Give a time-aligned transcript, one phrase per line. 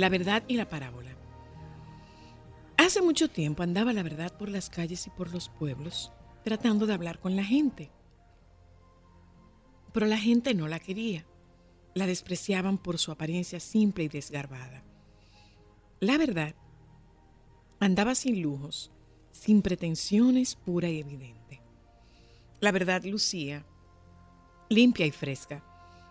[0.00, 1.14] La verdad y la parábola.
[2.78, 6.10] Hace mucho tiempo andaba la verdad por las calles y por los pueblos,
[6.42, 7.90] tratando de hablar con la gente.
[9.92, 11.26] Pero la gente no la quería.
[11.92, 14.84] La despreciaban por su apariencia simple y desgarbada.
[16.00, 16.54] La verdad
[17.78, 18.90] andaba sin lujos,
[19.32, 21.60] sin pretensiones, pura y evidente.
[22.60, 23.66] La verdad lucía
[24.70, 25.62] limpia y fresca.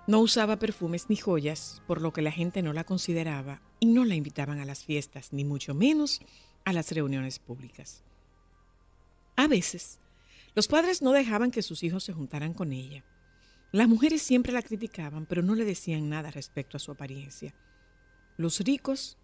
[0.09, 4.06] No usaba perfumes ni joyas, por lo que la gente no la consideraba y no
[4.06, 6.19] la invitaban a las fiestas, ni mucho menos
[6.66, 8.03] a las reuniones públicas.
[9.35, 10.00] A veces,
[10.56, 13.06] los padres no dejaban que sus hijos se juntaran con ella.
[13.72, 17.53] Las mujeres siempre la criticaban, pero no le decían nada respecto a su apariencia.
[18.35, 19.16] Los ricos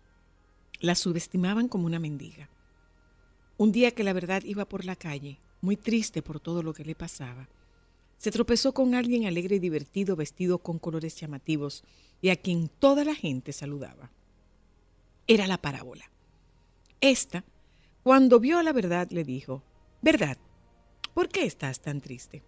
[0.81, 2.51] la subestimaban como una mendiga.
[3.57, 6.85] Un día que la verdad iba por la calle, muy triste por todo lo que
[6.85, 7.49] le pasaba,
[8.17, 11.83] se tropezó con alguien alegre y divertido vestido con colores llamativos
[12.21, 14.11] y a quien toda la gente saludaba
[15.27, 16.11] era la parábola.
[17.01, 17.43] Esta,
[18.03, 19.63] cuando vio la verdad, le dijo,
[20.01, 20.37] Verdad,
[21.13, 22.43] ¿por qué estás tan triste?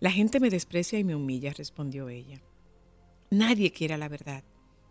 [0.00, 2.42] La gente me desprecia y me humilla, respondió ella.
[3.30, 4.44] Nadie quiere la verdad,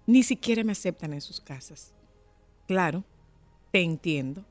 [0.07, 1.93] ni siquiera me aceptan en sus casas.
[2.67, 3.03] Claro,
[3.71, 4.45] te entiendo.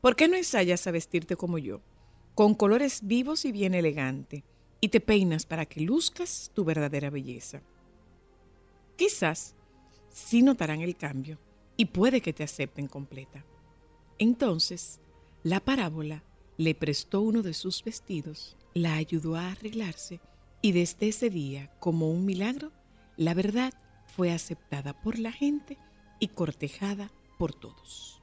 [0.00, 1.80] ¿Por qué no ensayas a vestirte como yo,
[2.34, 4.44] con colores vivos y bien elegante,
[4.80, 7.62] y te peinas para que luzcas tu verdadera belleza?
[8.96, 9.54] Quizás
[10.10, 11.38] sí notarán el cambio
[11.76, 13.44] y puede que te acepten completa.
[14.18, 15.00] Entonces,
[15.42, 16.22] la parábola
[16.56, 20.20] le prestó uno de sus vestidos, la ayudó a arreglarse
[20.62, 22.72] y desde ese día, como un milagro,
[23.16, 23.72] la verdad
[24.16, 25.78] fue aceptada por la gente
[26.18, 28.22] y cortejada por todos.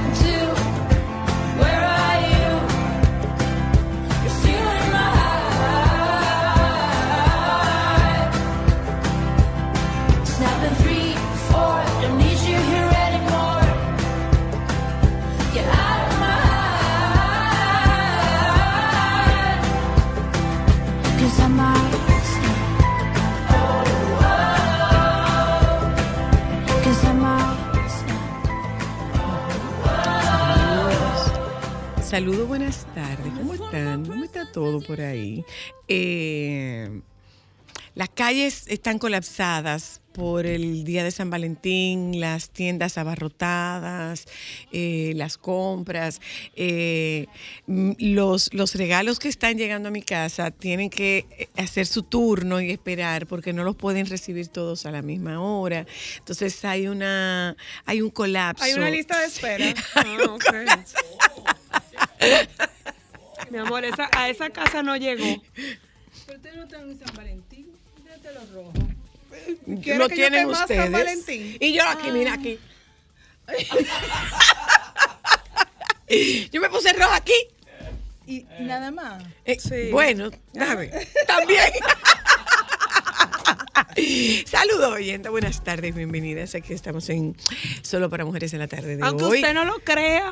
[32.11, 33.31] Saludos, buenas tardes.
[33.37, 34.05] ¿Cómo están?
[34.05, 35.45] ¿Cómo está todo por ahí?
[35.87, 37.01] Eh,
[37.95, 44.25] las calles están colapsadas por el día de San Valentín, las tiendas abarrotadas,
[44.71, 46.21] eh, las compras,
[46.55, 47.27] eh,
[47.67, 52.61] los, los regalos que están llegando a mi casa tienen que eh, hacer su turno
[52.61, 55.85] y esperar porque no los pueden recibir todos a la misma hora.
[56.17, 57.55] Entonces hay una
[57.85, 58.63] hay un colapso.
[58.63, 59.73] Hay una lista de espera.
[62.23, 63.47] Ah.
[63.49, 65.41] Mi amor, esa, a esa casa no llegó.
[66.25, 67.67] Pero ustedes no están en San Valentín,
[68.03, 68.90] déjate los rojos.
[69.81, 70.91] ¿Quieres Lo que yo tienen te más San ustedes.
[70.91, 71.57] Valentín?
[71.59, 72.59] Y yo aquí, mira aquí.
[76.51, 77.33] yo me puse roja aquí.
[78.27, 79.23] Y nada más.
[79.45, 79.89] Eh, Sí.
[79.91, 80.89] Bueno, déjame.
[81.27, 81.71] También.
[84.45, 85.29] Saludos, oyente.
[85.29, 86.55] Buenas tardes, bienvenidas.
[86.55, 87.35] Aquí estamos en
[87.81, 89.37] Solo para Mujeres en la tarde de Aunque hoy.
[89.39, 90.31] usted no lo crea,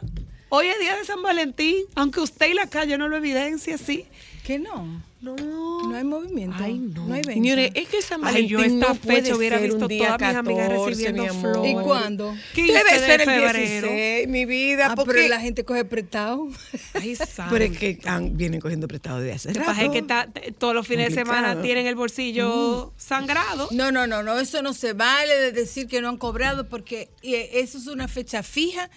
[0.50, 4.07] hoy es día de San Valentín, aunque usted y la calle no lo evidencia, sí.
[4.46, 5.04] ¿Qué no?
[5.21, 5.36] No.
[5.36, 6.56] No hay movimiento.
[6.60, 7.06] Ay, no.
[7.07, 7.33] No hay venta.
[7.33, 10.01] Señores, es que San Ay, Valentín yo esta no fecha hubiera visto todas mis
[10.36, 11.71] amigas 14, recibiendo mi flores.
[11.71, 12.36] ¿Y cuándo?
[12.56, 13.60] 15 Debe de ser el febrero.
[13.89, 15.13] 16, mi vida, Ah, porque...
[15.16, 16.48] pero la gente coge prestado.
[16.94, 17.18] Ay,
[17.50, 19.71] Pero es que han- vienen cogiendo prestado de hace rato.
[19.81, 21.62] es que ta- t- todos los fines de semana Complicado.
[21.63, 23.68] tienen el bolsillo sangrado.
[23.72, 27.10] No, no, no, no, eso no se vale de decir que no han cobrado porque
[27.24, 28.89] eh, eso es una fecha fija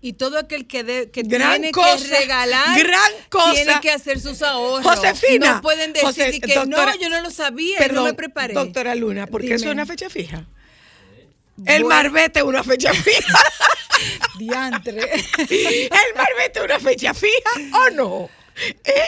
[0.00, 3.52] y todo aquel que, de- que tiene cosa, que regalar gran cosa.
[3.54, 4.84] tiene que hacer sus ahorros.
[4.84, 5.54] Josefina.
[5.54, 8.54] No pueden decir que doctora- no, yo no lo sabía, Perdón, no me preparé.
[8.54, 10.44] Doctora Luna, porque eso es una fecha fija.
[11.66, 13.38] El marbete es una fecha fija.
[14.38, 15.02] Diantre.
[15.02, 18.30] El marbete es una fecha fija o no.
[18.84, 19.02] ¿Eh?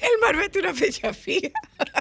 [0.00, 1.48] El marbete es una fecha fija.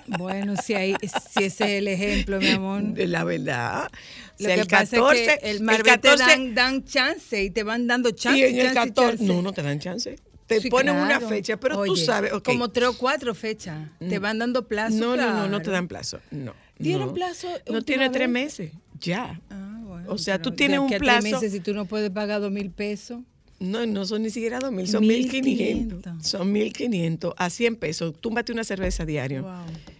[0.07, 0.95] bueno, si, hay,
[1.33, 2.81] si ese es el ejemplo, mi amor.
[2.95, 3.89] La verdad.
[4.37, 7.43] O Lo sea, que el pasa 14, es que el marbete 14 dan, dan chance
[7.43, 8.37] y te van dando chance.
[8.39, 9.23] y en el chance, 14 chance.
[9.33, 10.15] no, no te dan chance.
[10.47, 11.29] Te Sí, ponen una claro.
[11.29, 12.43] fecha, pero tú Oye, sabes, ok.
[12.45, 13.89] Como tres o cuatro fechas.
[13.99, 14.95] Te van dando plazo.
[14.97, 15.61] no, no, no, no claro.
[15.63, 16.19] te dan plazo.
[16.31, 16.53] No.
[16.77, 17.13] ¿Dieron no.
[17.13, 18.71] plazo No tiene tres meses.
[18.99, 19.41] Ya.
[19.49, 21.21] Ah, bueno, O sea, tú tienes un plazo.
[21.21, 23.19] Tres meses, si tú no puedes pagar dos mil pesos.
[23.59, 25.97] No, no son ni siquiera dos mil, son mil quinientos.
[26.05, 26.27] 1500.
[26.27, 28.13] Son mil quinientos a 100 pesos.
[28.19, 29.43] Túmbate una cerveza diario.
[29.43, 29.53] Wow.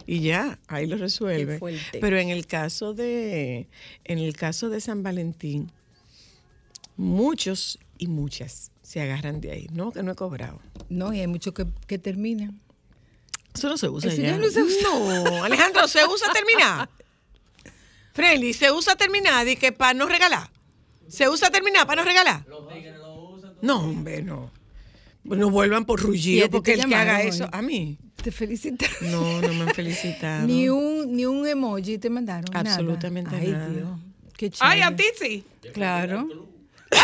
[0.06, 1.58] Y ya, ahí lo resuelve.
[2.00, 3.66] Pero en el caso de,
[4.04, 5.72] en el caso de San Valentín,
[6.96, 9.66] muchos y muchas se agarran de ahí.
[9.72, 10.60] No, que no he cobrado.
[10.88, 12.60] No, y hay muchos que, que terminan.
[13.54, 14.36] Eso no se usa Eso ya.
[14.36, 14.82] no se usa.
[14.82, 16.90] No, Alejandro, ¿se usa terminar?
[18.12, 20.50] Friendly, ¿se usa terminar y que para no regalar?
[21.08, 22.44] ¿Se usa terminar para no regalar?
[23.62, 24.50] No, hombre, no.
[25.24, 27.98] No vuelvan por ¿Y a rullido porque el que haga eso, a mí.
[28.22, 28.84] Te felicito.
[29.02, 30.46] No, no me han felicitado.
[30.46, 32.44] Ni un, ni un emoji te mandaron.
[32.52, 32.70] nada.
[32.70, 33.68] Absolutamente Ay, nada.
[33.68, 33.88] Dios.
[34.36, 34.74] Qué chévere.
[34.74, 35.44] Ay, a ti sí.
[35.72, 36.28] Claro.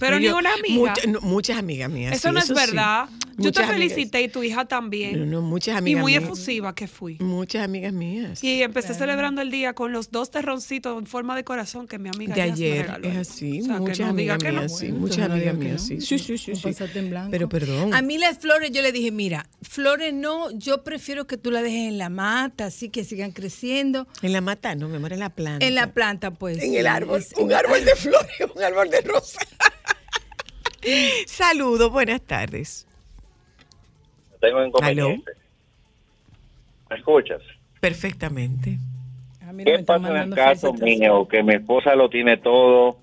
[0.00, 0.74] Pero ni yo- una amiga.
[0.74, 2.14] mucha- no, muchas amigas mías.
[2.14, 3.08] Eso sí, no es verdad.
[3.44, 3.76] Yo te amigas.
[3.92, 5.18] felicité y tu hija también.
[5.18, 6.24] No, no, muchas y amigas muy mías.
[6.24, 7.16] efusiva que fui.
[7.20, 8.42] Muchas amigas mías.
[8.44, 12.08] Y empecé celebrando el día con los dos terroncitos en forma de corazón que mi
[12.08, 14.50] amiga de me ayer es así, O sea, que muchas amigas no.
[14.52, 15.78] mías, sí, Bueno, muchas amigas mías, no.
[15.78, 16.62] sí, sí, sí, sí, sí.
[16.62, 17.30] pasaste en blanco.
[17.30, 17.94] Pero perdón.
[17.94, 21.62] A mí las flores yo le dije, mira, flores no, yo prefiero que tú las
[21.62, 24.06] dejes en la mata, así que sigan creciendo.
[24.22, 25.64] En la mata, no, me muere en la planta.
[25.66, 26.62] En la planta, pues.
[26.62, 29.38] En el árbol, un árbol de flores, un árbol de rosa.
[31.26, 32.86] Saludos, buenas tardes.
[34.40, 35.32] Tengo inconveniente.
[36.88, 37.40] ¿Me escuchas?
[37.80, 38.78] Perfectamente.
[39.46, 41.28] A mí no me ¿Qué pasa en el caso mío?
[41.28, 42.98] Que mi esposa lo tiene todo,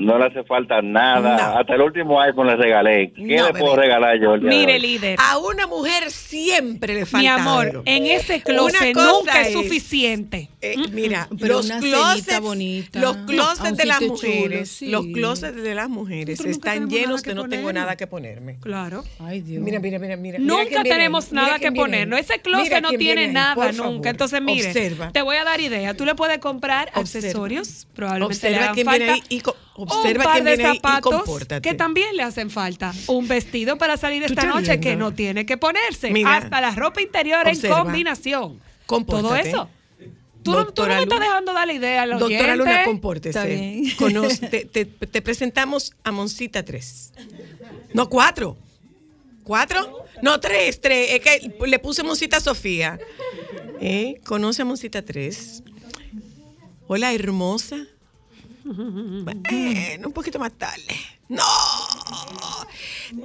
[0.00, 1.58] no le hace falta nada, No.
[1.58, 3.12] hasta el último iPhone le regalé.
[3.14, 3.82] ¿Qué No, le puedo bebé.
[3.86, 4.36] regalar yo?
[4.36, 5.18] Mire, líder.
[5.20, 7.82] A una mujer siempre le falta Mi amor, algo.
[7.84, 10.48] en ese Una closet cosa nunca es, es- suficiente.
[10.60, 13.00] Eh, mira, Pero los una closets, bonita.
[13.00, 14.88] los A closets de las chulo, mujeres, sí.
[14.88, 18.58] los closets de las mujeres están llenos que de no tengo nada que ponerme.
[18.60, 19.02] Claro.
[19.18, 19.62] Ay, Dios.
[19.62, 20.38] Mira, mira, mira, mira.
[20.38, 22.20] mira Nunca tenemos nada que ponernos.
[22.20, 23.72] Ese closet Mira no tiene ahí, nada nunca.
[23.72, 24.06] favor.
[24.06, 25.10] Entonces, mire, Observa.
[25.12, 25.94] te voy a dar idea.
[25.94, 27.26] Tú le puedes comprar Observa.
[27.26, 28.98] accesorios, probablemente le Observa hagan falta.
[28.98, 29.40] viene ahí y
[29.74, 31.22] observa un par de zapatos
[31.62, 32.92] que también le hacen falta.
[33.06, 36.10] Un vestido para salir esta noche que no tiene que ponerse.
[36.10, 36.36] Mira.
[36.36, 37.78] Hasta la ropa interior Observa.
[37.78, 38.58] en combinación.
[38.58, 39.48] Todo Compórtate.
[39.48, 39.68] eso.
[40.42, 43.82] Tú no, tú no me estás dejando dar la idea a los Doctora Luna, compórtese.
[43.96, 47.12] Conoce- te, te- te presentamos a Moncita 3.
[47.94, 48.56] No, cuatro.
[49.44, 50.04] ¿Cuatro?
[50.20, 51.10] No, tres, tres.
[51.12, 52.98] Es que le puse Moncita Sofía.
[53.80, 54.20] ¿Eh?
[54.24, 55.62] Conoce a Moncita 3.
[56.88, 57.86] Hola, hermosa.
[58.64, 60.96] Bueno, un poquito más tarde.
[61.28, 61.42] No.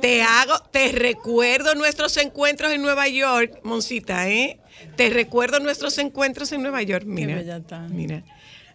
[0.01, 4.59] Te hago, te recuerdo nuestros encuentros en Nueva York, Moncita, ¿eh?
[4.95, 7.05] Te recuerdo nuestros encuentros en Nueva York.
[7.05, 7.41] Mira.
[7.89, 8.23] Mira.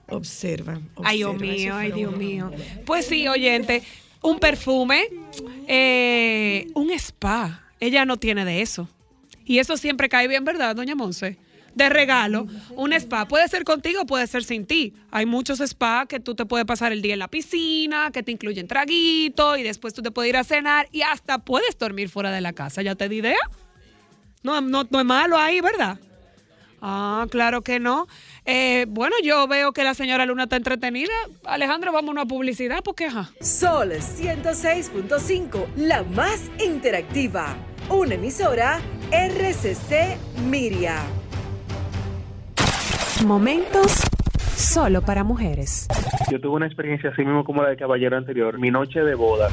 [0.09, 0.81] Observa.
[1.02, 2.50] Ay, Dios observa, mío, ay, Dios mío.
[2.85, 3.83] Pues sí, oyente,
[4.21, 5.09] un perfume,
[5.66, 7.66] eh, un spa.
[7.81, 8.88] Ella no tiene de eso.
[9.45, 11.38] Y eso siempre cae bien, ¿verdad, doña Monse?
[11.75, 13.26] De regalo, un spa.
[13.26, 14.95] Puede ser contigo, puede ser sin ti.
[15.11, 18.31] Hay muchos spas que tú te puedes pasar el día en la piscina, que te
[18.31, 22.31] incluyen traguito y después tú te puedes ir a cenar y hasta puedes dormir fuera
[22.31, 22.83] de la casa.
[22.83, 23.38] ¿Ya te di idea?
[24.43, 25.99] No, no, no es malo ahí, ¿verdad?
[26.85, 28.09] Ah, claro que no.
[28.45, 31.12] Eh, bueno, yo veo que la señora Luna está entretenida.
[31.45, 33.31] Alejandro, vamos a publicidad porque ajá.
[33.41, 37.57] Sol 106.5, la más interactiva.
[37.88, 38.81] Una emisora
[39.12, 41.22] RCC Miria.
[43.26, 44.02] Momentos
[44.57, 45.87] solo para mujeres.
[46.31, 48.59] Yo tuve una experiencia así mismo como la del caballero anterior.
[48.59, 49.49] Mi noche de boda.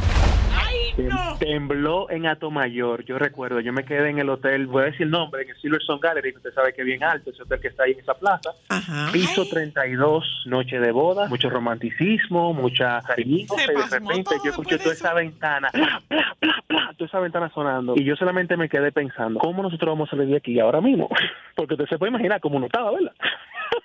[0.96, 3.06] Tem- Tembló en Atomayor.
[3.06, 5.56] Yo recuerdo, yo me quedé en el hotel, voy a decir el nombre, en el
[5.58, 8.00] Silverstone Gallery, que usted sabe que es bien alto, ese hotel que está ahí en
[8.00, 8.50] esa plaza.
[8.68, 9.10] Ajá.
[9.14, 13.56] Piso 32, noche de boda, mucho romanticismo, mucha cariñito.
[13.56, 17.50] Y de repente yo escuché toda esa ventana, bla, bla, bla, bla, toda esa ventana
[17.54, 17.94] sonando.
[17.96, 21.08] Y yo solamente me quedé pensando, ¿cómo nosotros vamos a salir de aquí ahora mismo?
[21.56, 23.14] Porque usted se puede imaginar cómo no estaba, ¿verdad?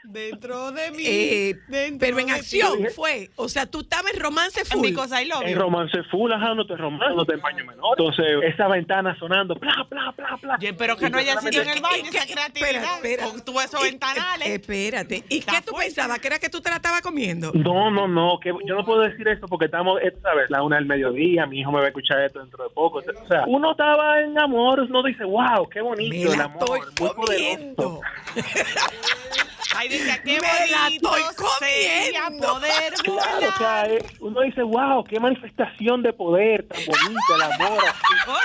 [0.04, 1.54] Dentro de mí.
[1.99, 3.30] pero en acción fue.
[3.37, 4.87] O sea, tú estabas en romance full.
[4.87, 7.96] En romance full, ajá, no te romance, no te empaño menor.
[7.99, 10.58] Entonces, esa ventana sonando, bla, bla, bla, bla.
[10.61, 12.96] Yo espero que Y no haya sido en el baño esa Espera, creatividad.
[12.96, 13.25] espera.
[13.28, 14.49] Con tú esos ventanales.
[14.49, 15.25] Eh, espérate.
[15.28, 15.87] ¿Y qué tú fuerte.
[15.94, 16.18] pensabas?
[16.18, 17.50] ¿Que era que tú te la estabas comiendo?
[17.54, 20.50] No, no, no, que yo no puedo decir eso porque estamos, eh, ¿sabes?
[20.50, 22.99] La una del mediodía, mi hijo me va a escuchar esto dentro de poco.
[22.99, 26.62] O sea, uno estaba en amor, uno dice, wow, qué bonito Me el la amor,
[26.88, 27.75] estoy muy comiendo.
[27.75, 28.00] poderoso.
[29.76, 32.47] Ay, dice, qué Me la estoy comiendo.
[32.52, 33.59] poder Claro, o volar.
[33.59, 37.78] sea, eh, uno dice, wow, qué manifestación de poder tan bonita, el amor.
[37.85, 37.99] así.
[38.26, 38.38] Oh,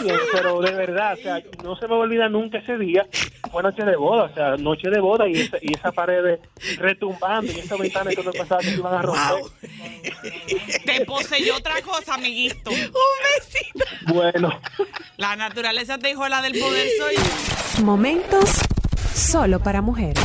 [0.00, 3.06] sí, pero de verdad, o sea, no se me va a olvidar nunca ese día.
[3.52, 6.38] Fue noche de boda, o sea, noche de boda y esa, y esa pared
[6.78, 9.40] retumbando y esa ventana que no pensaba que se iban a romper.
[9.40, 9.50] Wow.
[10.84, 12.70] Te poseyó otra cosa, amiguito.
[12.70, 12.76] Un
[13.38, 13.84] besito.
[14.14, 14.60] Bueno,
[15.16, 17.84] La naturaleza te dijo la del poder soy yo.
[17.84, 18.50] Momentos
[19.20, 20.18] solo para mujeres.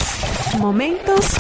[0.57, 1.35] Momentos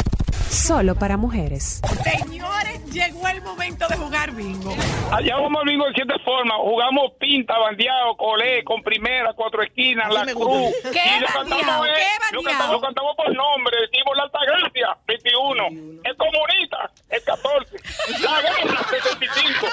[0.49, 1.81] solo para mujeres.
[2.03, 4.75] Señores, llegó el momento de jugar bingo.
[5.11, 6.57] Allá vamos al bingo de siete formas.
[6.59, 10.73] Jugamos pinta, bandeado, colé, con primera, cuatro esquinas, la cruz.
[10.83, 13.77] ¿Qué y lo cantamos, ¿Qué eh, lo cantamos, lo cantamos por nombre.
[13.89, 15.67] Decimos la Altagracia, 21.
[16.03, 17.77] El comunista, el 14.
[18.21, 19.67] La guerra, 75.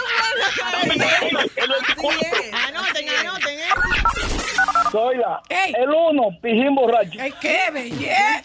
[0.73, 2.21] Dame Medina, el 24.
[2.69, 3.59] Anoten, anoten,
[4.93, 4.99] eh.
[4.99, 5.43] Soy la.
[5.49, 5.73] Ey.
[5.79, 7.19] El 1, Pijín Borracho.
[7.21, 8.43] ¡Ay, qué belleza!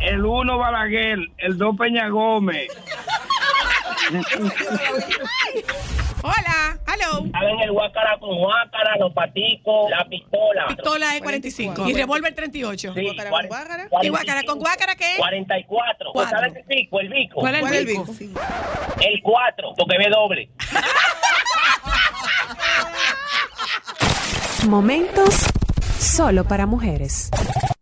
[0.00, 1.18] El 1, Balaguer.
[1.38, 2.68] El 2, Peña Gómez.
[6.22, 7.30] Hola, hello.
[7.30, 10.66] Saben el guácara con guácara, los paticos, la pistola.
[10.68, 12.94] Pistola de 45 y revólver 38.
[12.94, 13.88] Sí, Guácara con guácara.
[14.02, 15.14] ¿Y guácara con guácara qué?
[15.18, 16.10] 44.
[16.12, 16.38] Cuatro.
[16.38, 17.00] ¿Sabes el pico?
[17.00, 17.40] El bico.
[17.40, 18.06] ¿Cuál es ¿Cuál es el bico?
[19.00, 20.50] El 4, porque ve doble.
[24.68, 25.46] Momentos
[25.98, 27.30] solo para mujeres.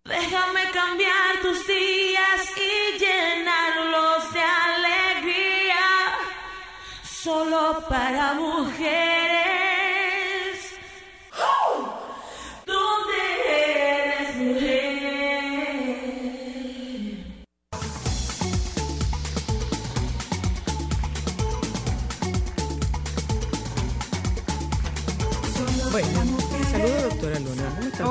[0.05, 5.85] Déjame cambiar tus días y llenarlos de alegría.
[7.03, 9.06] Solo para mujeres.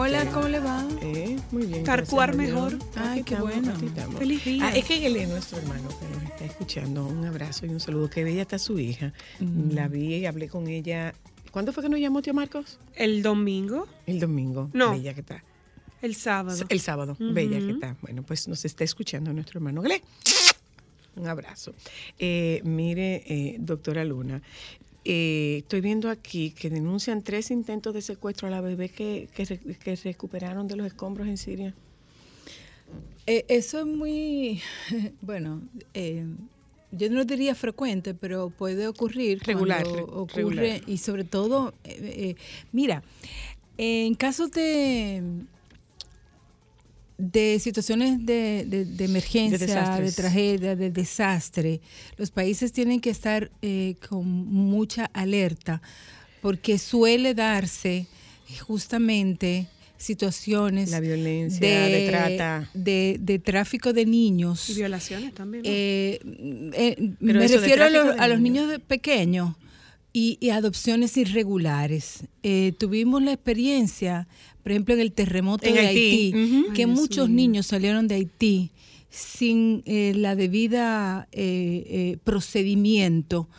[0.06, 0.24] Hola?
[0.32, 0.88] ¿cómo le va?
[1.02, 1.84] Eh, muy bien.
[1.84, 2.78] Carcuar mejor.
[2.96, 3.74] Ay, qué estamos, bueno.
[4.20, 4.68] Feliz día.
[4.68, 7.08] Ah, es que él es nuestro hermano que nos está escuchando.
[7.08, 8.08] Un abrazo y un saludo.
[8.08, 9.14] Que bella está su hija.
[9.40, 11.16] La vi y hablé con ella.
[11.50, 12.78] ¿Cuándo fue que nos llamó tío Marcos?
[12.94, 14.70] El domingo, El domingo.
[14.74, 14.92] No.
[14.92, 15.44] Bella que está.
[16.04, 16.66] el sábado.
[16.70, 17.18] El sábado.
[17.20, 17.96] Bella que está.
[18.04, 20.04] Bueno, pues nos está escuchando nuestro hermano Gle.
[21.16, 21.74] Un abrazo.
[22.20, 24.44] Eh, mire, eh, doctora Luna,
[25.06, 29.46] eh, estoy viendo aquí que denuncian tres intentos de secuestro a la bebé que, que,
[29.46, 31.74] re- que recuperaron de los escombros en Siria.
[33.28, 34.62] Eh, eso es muy,
[35.22, 35.62] bueno,
[35.94, 36.26] eh,
[36.92, 39.42] yo no diría frecuente, pero puede ocurrir.
[39.44, 40.82] Regular, ocurre regular.
[40.88, 42.36] y sobre todo, eh, eh,
[42.72, 43.04] mira,
[43.78, 45.22] en casos de
[47.18, 49.58] de situaciones de, de- de emergencia,
[49.98, 51.80] de, tragedia, de desastre,
[52.18, 55.82] los países tienen que estar eh, con mucha alerta
[56.42, 58.08] porque suele darse
[58.68, 59.68] justamente
[59.98, 62.70] situaciones La violencia, de trata.
[62.74, 64.70] de, de tráfico de niños.
[64.70, 65.64] Y violaciones también.
[65.64, 65.70] ¿no?
[65.72, 66.20] Eh,
[66.74, 68.66] eh, me refiero a los, a los niños.
[68.68, 69.56] niños de- pequeños
[70.16, 72.24] y, y adopciones irregulares.
[72.42, 74.28] Eh, tuvimos la experiencia,
[74.64, 76.34] por ejemplo, en el terremoto En de Haití.
[76.74, 78.72] Que Ay, muchos niños salieron de Haití
[79.10, 83.50] sin eh, la debida eh, eh, procedimiento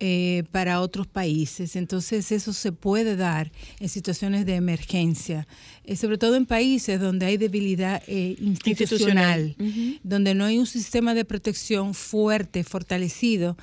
[0.00, 1.76] eh, para otros países.
[1.76, 5.46] Entonces eso se puede dar en situaciones de emergencia,
[5.84, 9.54] eh, sobre todo en países donde hay debilidad eh, institucional,
[10.02, 13.56] donde no hay un sistema de protección fuerte, fortalecido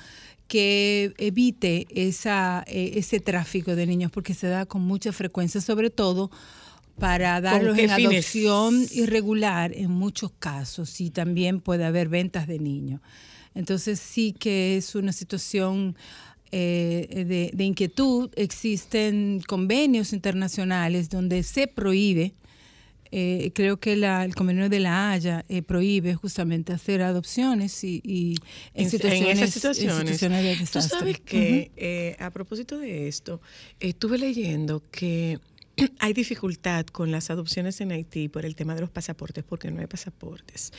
[0.50, 5.90] que evite esa, eh, ese tráfico de niños porque se da con mucha frecuencia, sobre
[5.90, 6.28] todo
[6.98, 8.12] para darlos en fines?
[8.12, 13.00] adopción irregular en muchos casos y también puede haber ventas de niños.
[13.54, 15.94] Entonces sí que es una situación
[16.50, 18.30] eh, de, de inquietud.
[18.34, 22.34] Existen convenios internacionales donde se prohíbe,
[23.12, 28.00] eh, creo que la- el convenio de la Haya eh, prohíbe justamente hacer adopciones y,
[28.04, 28.36] y
[28.74, 30.18] en, en, en situaciones, esas en situaciones.
[30.18, 33.40] situaciones Tú sabes que, eh, a propósito de esto,
[33.80, 35.38] estuve leyendo que
[35.98, 39.80] hay dificultad con las adopciones en Haití por el tema de los pasaportes, porque no
[39.80, 40.72] hay pasaportes.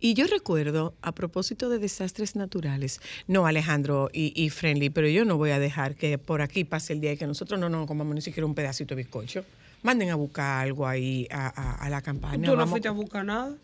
[0.00, 5.24] Y yo recuerdo, a propósito de desastres naturales, no Alejandro y, y Friendly, pero yo
[5.24, 7.86] no voy a dejar que por aquí pase el día y que nosotros no nos
[7.86, 9.44] comamos ni siquiera un pedacito de bizcocho.
[9.82, 12.44] Manden a buscar algo ahí a, a- a la campaña.
[12.44, 13.54] Tú no Vamos fuiste a buscar nada.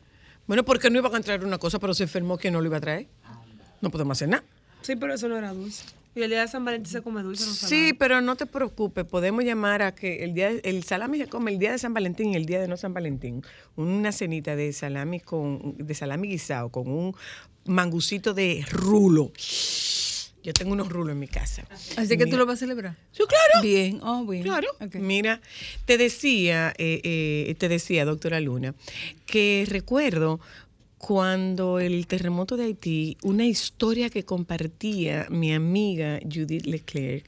[0.47, 2.77] Bueno, porque no iban a traer una cosa, pero se enfermó que no lo iba
[2.77, 3.07] a traer.
[3.81, 4.45] No podemos hacer nada.
[4.83, 5.85] Sí, pero eso no era dulce.
[6.15, 7.53] Y el día de San Valentín se come dulce, no.
[7.53, 11.51] Sí, pero no te preocupes, podemos llamar a que el día el salami se come
[11.51, 13.43] el día de San Valentín y el día de no San Valentín.
[13.75, 17.17] Una cenita de salami con de salami guisado con un
[17.65, 19.33] mangucito de rulo.
[20.45, 21.65] Yo tengo unos rulos en mi casa.
[21.97, 22.97] Así que tú lo vas a celebrar.
[23.13, 23.63] Sí, claro.
[23.63, 24.43] Bien, oh, bien.
[24.43, 24.69] Claro.
[24.93, 25.41] Mira,
[25.87, 28.75] te decía, eh, eh, te decía, doctora Luna,
[29.25, 30.41] que recuerdo
[30.99, 37.25] cuando el terremoto de Haití, una historia que compartía mi amiga Judith Leclerc,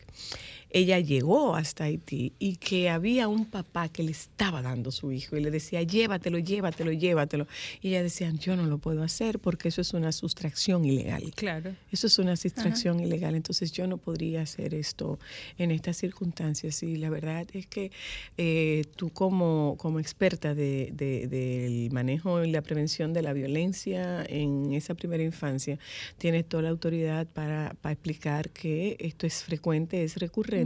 [0.79, 5.37] ella llegó hasta Haití y que había un papá que le estaba dando su hijo
[5.37, 7.47] y le decía, llévatelo, llévatelo, llévatelo.
[7.81, 11.33] Y ella decía, yo no lo puedo hacer porque eso es una sustracción ilegal.
[11.35, 11.75] Claro.
[11.91, 15.19] Eso es una sustracción ilegal, entonces yo no podría hacer esto
[15.57, 16.83] en estas circunstancias.
[16.83, 17.91] Y la verdad es que
[18.37, 24.25] eh, tú como, como experta de- de- del manejo y la prevención de la violencia
[24.29, 25.79] en esa primera infancia,
[26.19, 30.66] tienes toda la autoridad para, para explicar que esto es frecuente, es recurrente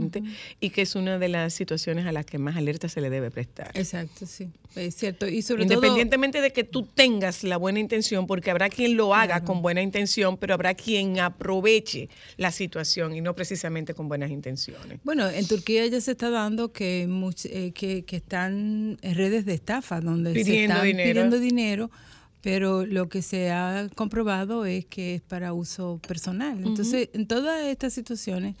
[0.59, 3.31] y que es una de las situaciones a las que más alerta se le debe
[3.31, 3.71] prestar.
[3.73, 4.49] Exacto, sí.
[4.75, 5.27] Es cierto.
[5.27, 5.73] Y sobre todo.
[5.73, 9.81] Independientemente de que tú tengas la buena intención, porque habrá quien lo haga con buena
[9.81, 14.99] intención, pero habrá quien aproveche la situación y no precisamente con buenas intenciones.
[15.03, 17.07] Bueno, en Turquía ya se está dando que,
[17.45, 21.09] eh, que, que están en redes de estafa donde se Pidiendo están dinero.
[21.09, 21.91] pidiendo dinero,
[22.41, 26.57] pero lo que se ha comprobado es que es para uso personal.
[26.65, 28.55] Entonces, en todas estas situaciones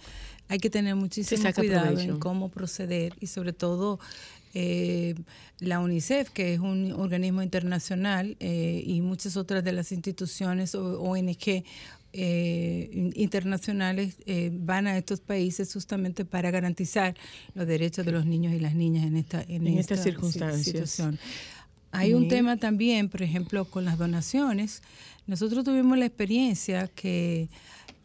[0.51, 2.11] hay que tener muchísimo cuidado provecho.
[2.13, 3.99] en cómo proceder y sobre todo
[4.53, 5.15] eh,
[5.59, 11.01] la UNICEF, que es un organismo internacional, eh, y muchas otras de las instituciones o
[11.01, 11.63] ONG
[12.13, 17.15] eh, in- internacionales eh, van a estos países justamente para garantizar
[17.55, 20.65] los derechos de los niños y las niñas en esta en, En esta circunstancias.
[20.65, 21.17] situación.
[21.91, 24.81] Hay un tema también, por ejemplo, con las donaciones.
[25.27, 27.49] Nosotros tuvimos la experiencia que,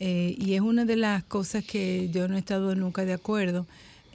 [0.01, 3.67] eh, y es una de las cosas que yo no he estado nunca de acuerdo,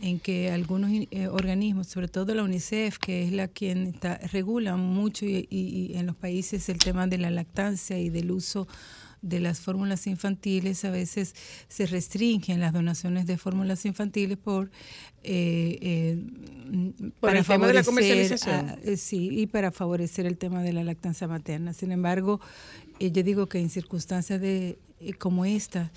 [0.02, 4.76] en que algunos eh, organismos, sobre todo la UNICEF, que es la quien está, regula
[4.76, 8.68] mucho y, y- y en los países el tema de la lactancia y del uso
[9.22, 11.36] de las fórmulas infantiles, a veces
[11.68, 14.72] se restringen las donaciones de fórmulas infantiles por
[15.24, 16.18] eh, eh,
[17.20, 18.70] Por el tema de la favorecer comercialización.
[18.70, 21.74] a- eh, sí, y para favorecer el tema de la lactancia materna.
[21.74, 22.40] Sin embargo,
[23.00, 24.80] eh, yo digo que en circunstancias de
[25.20, 25.92] como esta,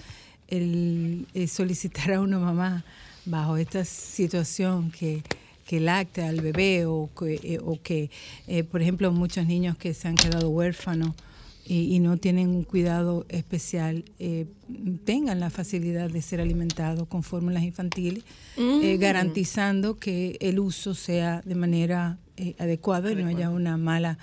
[0.49, 2.85] el solicitar a una mamá
[3.25, 5.23] bajo esta situación que
[5.67, 8.11] que lacte al bebé o que, o que
[8.71, 11.15] por ejemplo, muchos niños que se han quedado huérfanos
[11.67, 14.47] y, y no tienen un cuidado especial eh,
[15.05, 18.23] tengan la facilidad de ser alimentados con fórmulas infantiles,
[18.59, 19.01] eh, Mm.
[19.01, 24.19] garantizando que el uso sea de manera eh, adecuada y no haya una mala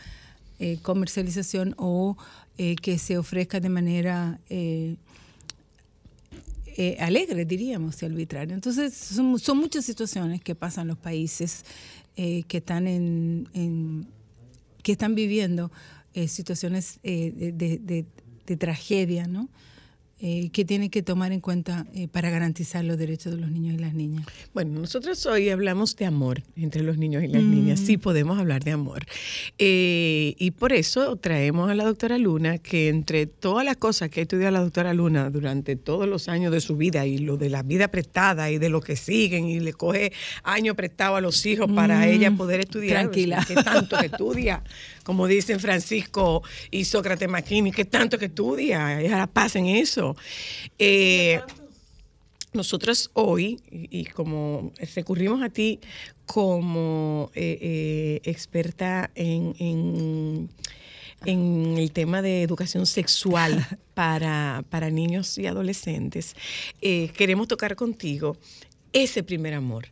[0.59, 2.15] eh, comercialización o
[2.83, 4.39] que se ofrezca de manera
[6.77, 8.53] eh, alegre, diríamos, y arbitraria.
[8.53, 11.65] Entonces, son, son muchas situaciones que pasan en los países
[12.15, 14.07] eh, que están en, en-
[14.83, 15.71] que están viviendo
[16.13, 18.05] eh, situaciones eh, de, de- de-
[18.45, 19.49] de tragedia, ¿no?
[20.23, 23.73] Eh, que tienen que tomar en cuenta eh, para garantizar los derechos de los niños
[23.73, 24.23] y las niñas.
[24.53, 27.49] Bueno, nosotros hoy hablamos de amor entre los niños y las Mm.
[27.49, 27.79] niñas.
[27.79, 29.03] Sí podemos hablar de amor.
[29.57, 34.19] Eh, y por eso traemos a la doctora Luna, que entre todas las cosas que
[34.19, 37.49] ha estudiado la doctora Luna durante todos los años de su vida y lo de
[37.49, 41.43] la vida prestada y de lo que siguen y le coge años prestados a los
[41.47, 43.01] hijos para Mm, ella poder estudiar.
[43.01, 43.43] tranquila.
[43.47, 44.63] Que tanto estudia.
[45.03, 50.15] como dicen Francisco y Sócrates Maquini, que tanto que estudia, ahora pasen eso.
[50.79, 51.41] Eh,
[52.53, 55.79] nosotros hoy, y, como recurrimos a ti
[56.25, 60.49] como eh, eh, experta en, en-
[61.25, 66.35] en el tema de educación sexual para, para niños y adolescentes,
[66.81, 68.35] eh, queremos tocar contigo
[68.91, 69.87] ese primer amor.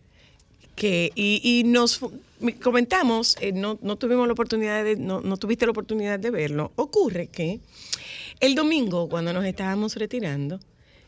[0.75, 1.99] Que, y, y nos
[2.62, 6.71] comentamos, eh, no, tuvimos la oportunidad de, no, no tuviste la oportunidad de verlo.
[6.75, 7.60] Ocurre que
[8.39, 10.60] el domingo, cuando nos estábamos retirando,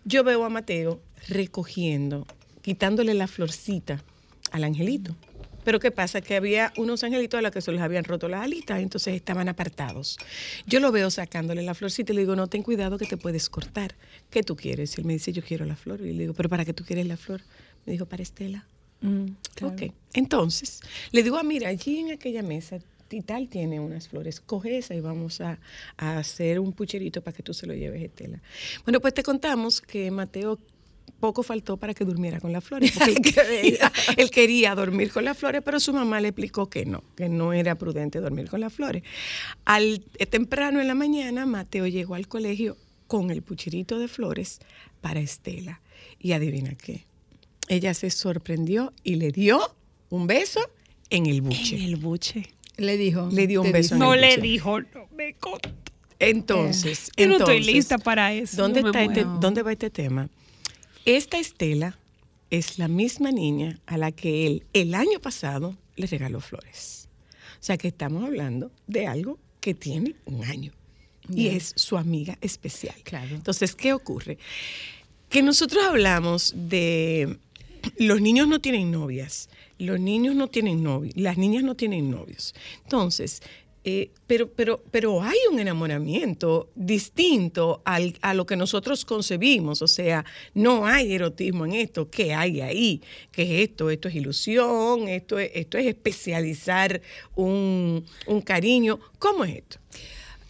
[0.04, 2.26] yo veo a Mateo recogiendo,
[2.62, 4.04] quitándole la florcita
[4.52, 5.15] al angelito.
[5.63, 6.22] Pero ¿qué pasa?
[6.22, 9.48] Que había unos angelitos a los que se les habían roto las alitas, entonces estaban
[9.48, 10.17] apartados.
[10.65, 13.50] Yo lo veo sacándole la florcita y le digo, no, ten cuidado que te puedes
[13.50, 13.96] cortar.
[14.30, 14.98] ¿Qué tú quieres?
[14.98, 16.02] Y él me dice, yo quiero la flor.
[16.02, 17.41] Y le digo, ¿pero para qué tú quieres la flor?
[17.86, 18.65] Me dijo, para Estela.
[19.63, 24.39] Ok, entonces le digo, ah, mira, allí en aquella mesa y tal tiene unas flores,
[24.39, 25.59] coge esa y vamos a,
[25.97, 28.41] a hacer un pucherito para que tú se lo lleves, Estela.
[28.85, 30.59] Bueno, pues te contamos que Mateo
[31.21, 35.23] poco faltó para que durmiera con las flores, porque él quería, él quería dormir con
[35.23, 38.59] las flores, pero su mamá le explicó que no, que no era prudente dormir con
[38.59, 39.03] las flores.
[39.63, 42.75] Al eh, temprano en la mañana, Mateo llegó al colegio
[43.07, 44.59] con el pucherito de flores
[44.99, 45.81] para Estela.
[46.19, 47.05] Y adivina qué,
[47.71, 49.75] ella se sorprendió y le dio
[50.10, 50.60] un beso
[51.10, 51.77] en el buche.
[51.77, 52.51] En el buche.
[52.75, 53.29] Le dijo.
[53.31, 54.41] Le dio un beso en No el le buche.
[54.41, 55.69] dijo, no me contó.
[56.19, 58.57] Entonces, Yo no estoy entonces, lista para eso.
[58.57, 59.25] ¿Dónde, está este-.
[59.39, 60.29] ¿Dónde va este tema?
[61.05, 61.97] Esta Estela
[62.49, 67.07] es la misma niña a la que él el año pasado le regaló flores.
[67.53, 70.73] O sea que estamos hablando de algo que tiene un año
[71.34, 72.95] y es su amiga especial.
[73.03, 73.34] Claro.
[73.34, 74.38] Entonces, ¿qué ocurre?
[75.29, 77.38] Que nosotros hablamos de
[78.01, 82.53] los niños no tienen novias, los niños no tienen novios, las niñas no tienen novios.
[82.83, 83.41] Entonces,
[83.83, 89.87] eh, pero, pero, pero hay un enamoramiento distinto al- a lo que nosotros concebimos, o
[89.87, 93.01] sea, no hay erotismo en esto, ¿qué hay ahí?
[93.31, 93.89] ¿Qué es esto?
[93.89, 97.01] Esto es ilusión, esto es, esto es especializar
[97.35, 99.77] un, un cariño, ¿cómo es esto?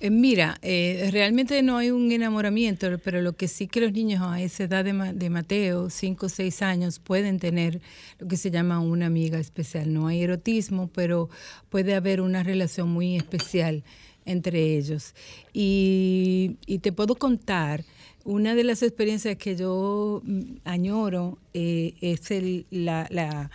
[0.03, 4.23] Eh, mira, eh, realmente no hay un enamoramiento, pero lo que sí que los niños
[4.23, 7.81] a esa edad de, de Mateo, 5 o 6 años, pueden tener
[8.17, 9.93] lo que se llama una amiga especial.
[9.93, 11.29] No hay erotismo, pero
[11.69, 13.83] puede haber una relación muy especial
[14.25, 15.13] entre ellos.
[15.53, 17.83] Y, y te puedo contar,
[18.23, 23.51] una de las experiencias que yo mm, añoro eh, es el, la, la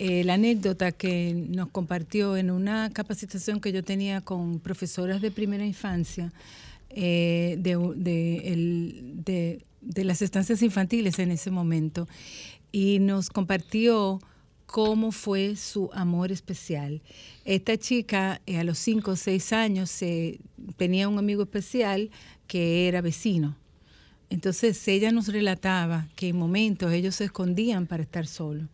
[0.00, 5.32] eh, la anécdota que nos compartió en una capacitación que yo tenía con profesoras de
[5.32, 6.32] primera infancia
[6.90, 9.58] eh, de,
[10.04, 12.06] las estancias infantiles en ese momento
[12.70, 14.20] y nos compartió
[14.66, 17.02] cómo fue su amor especial.
[17.44, 19.98] Esta chica eh, a los 5 o 6 años
[20.76, 22.10] tenía un amigo especial
[22.46, 23.56] que era vecino.
[24.30, 28.68] Entonces ella nos relataba que en momentos ellos se escondían para estar solos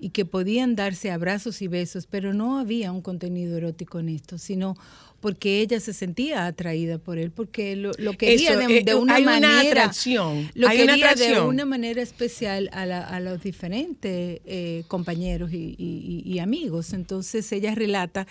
[0.00, 4.38] y que podían darse abrazos y besos, pero no había un contenido erótico en esto,
[4.38, 4.76] sino
[5.20, 8.94] porque ella se sentía atraída por él, porque lo, lo quería Eso, de, eh, de
[8.94, 11.48] una hay una manera, atracción, lo hay una quería de atracción.
[11.48, 16.92] una manera especial a, la- a los diferentes eh, compañeros y, y- y amigos.
[16.92, 18.28] Entonces ella relata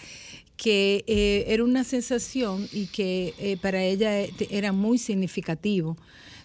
[0.55, 5.97] que eh, era una sensación y que eh, para ella era muy significativo.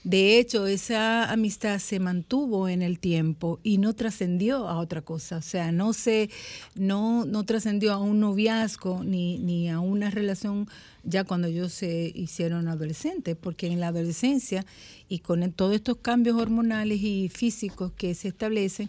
[0.04, 5.36] De hecho, esa amistad se mantuvo en el tiempo y no trascendió a otra cosa.
[5.36, 6.28] O sea, no se,
[6.74, 10.68] no, no trascendió a un noviazgo ni, ni a una relación
[11.04, 14.64] ya cuando ellos se hicieron adolescentes, porque en la adolescencia
[15.08, 18.88] y con el- todos estos cambios hormonales y físicos que se establecen,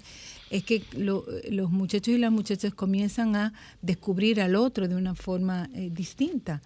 [0.49, 5.13] es que lo- los muchachos y las muchachas comienzan a descubrir al otro de una
[5.15, 6.62] forma eh, distinta.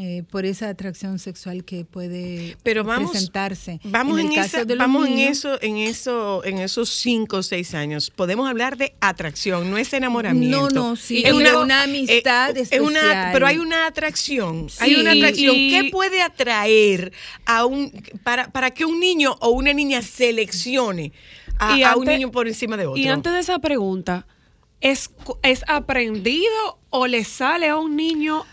[0.00, 3.80] Eh, por esa atracción sexual que puede Pero vamos, presentarse.
[3.82, 8.10] Vamos, en, esa- vamos en eso, en eso, en esos cinco o seis años.
[8.10, 10.68] Podemos hablar de atracción, no es enamoramiento.
[10.70, 13.30] No, no, sí, es una, una amistad eh, es una, especial.
[13.32, 15.56] pero hay una atracción, hay una atracción.
[15.56, 17.12] y- ¿Qué puede atraer
[17.44, 17.90] a un
[18.22, 21.12] para, para que un niño o una niña seleccione
[21.58, 23.00] a, Y a un niño por encima de otro?
[23.02, 24.28] Y antes de esa pregunta,
[24.80, 25.10] ¿es,
[25.42, 28.44] ¿es aprendido o le sale a un niño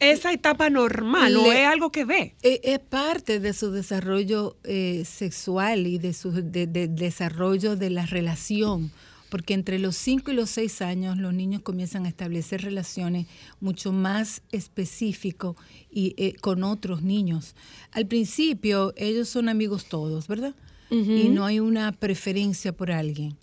[0.00, 2.34] esa etapa normal o es algo que ve?
[2.42, 7.90] Eh, Es parte de su desarrollo eh, sexual y de su de- de- desarrollo de
[7.90, 8.90] la relación,
[9.28, 13.26] porque entre los 5 y los 6 años los niños comienzan a establecer relaciones
[13.60, 15.54] mucho más específicos
[15.90, 17.54] y eh, con otros niños.
[17.92, 20.54] Al principio ellos son amigos todos, ¿verdad?
[20.92, 23.36] Y no hay una preferencia por alguien.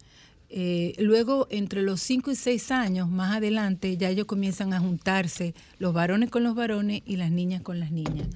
[0.49, 5.53] Eh, luego, entre los 5 y 6 años, más adelante, ya ellos comienzan a juntarse,
[5.77, 8.27] los varones con los varones y las niñas con las niñas.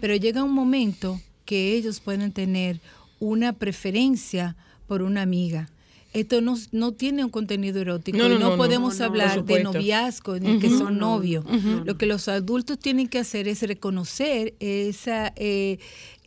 [0.00, 2.80] Pero llega un momento que ellos pueden tener
[3.20, 4.56] una preferencia
[4.88, 5.68] por una amiga.
[6.12, 9.44] Esto no, no tiene un contenido erótico No, no, y no, podemos No, no, hablar
[9.44, 10.78] de noviazgo ni que Ujú.
[10.78, 11.44] son No, novios.
[11.86, 15.78] Lo que los adultos tienen que hacer es reconocer esa, eh,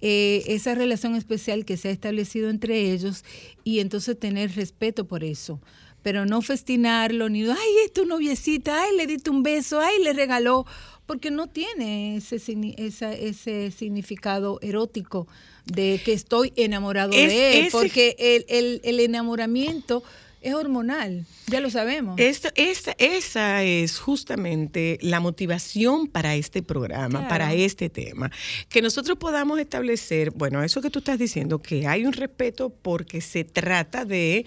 [0.01, 3.23] eh, esa relación especial que se ha establecido entre ellos
[3.63, 5.61] y entonces tener respeto por eso.
[6.01, 10.13] Pero no festinarlo, ni, ay, es tu noviecita, ay, le diste un beso, ay, le
[10.13, 10.65] regaló,
[11.07, 12.35] porque no tiene ese,
[12.77, 15.27] esa- ese significado erótico
[15.65, 20.03] de que estoy enamorado Es- de él, ese- porque el, el- el enamoramiento
[20.41, 22.15] es hormonal, ya lo sabemos.
[22.19, 27.27] Esto, esa, esa es justamente la motivación para este programa, Claro.
[27.29, 28.31] para este tema.
[28.69, 33.21] Que nosotros podamos establecer, bueno, eso que tú estás diciendo, que hay un respeto porque
[33.21, 34.45] se trata de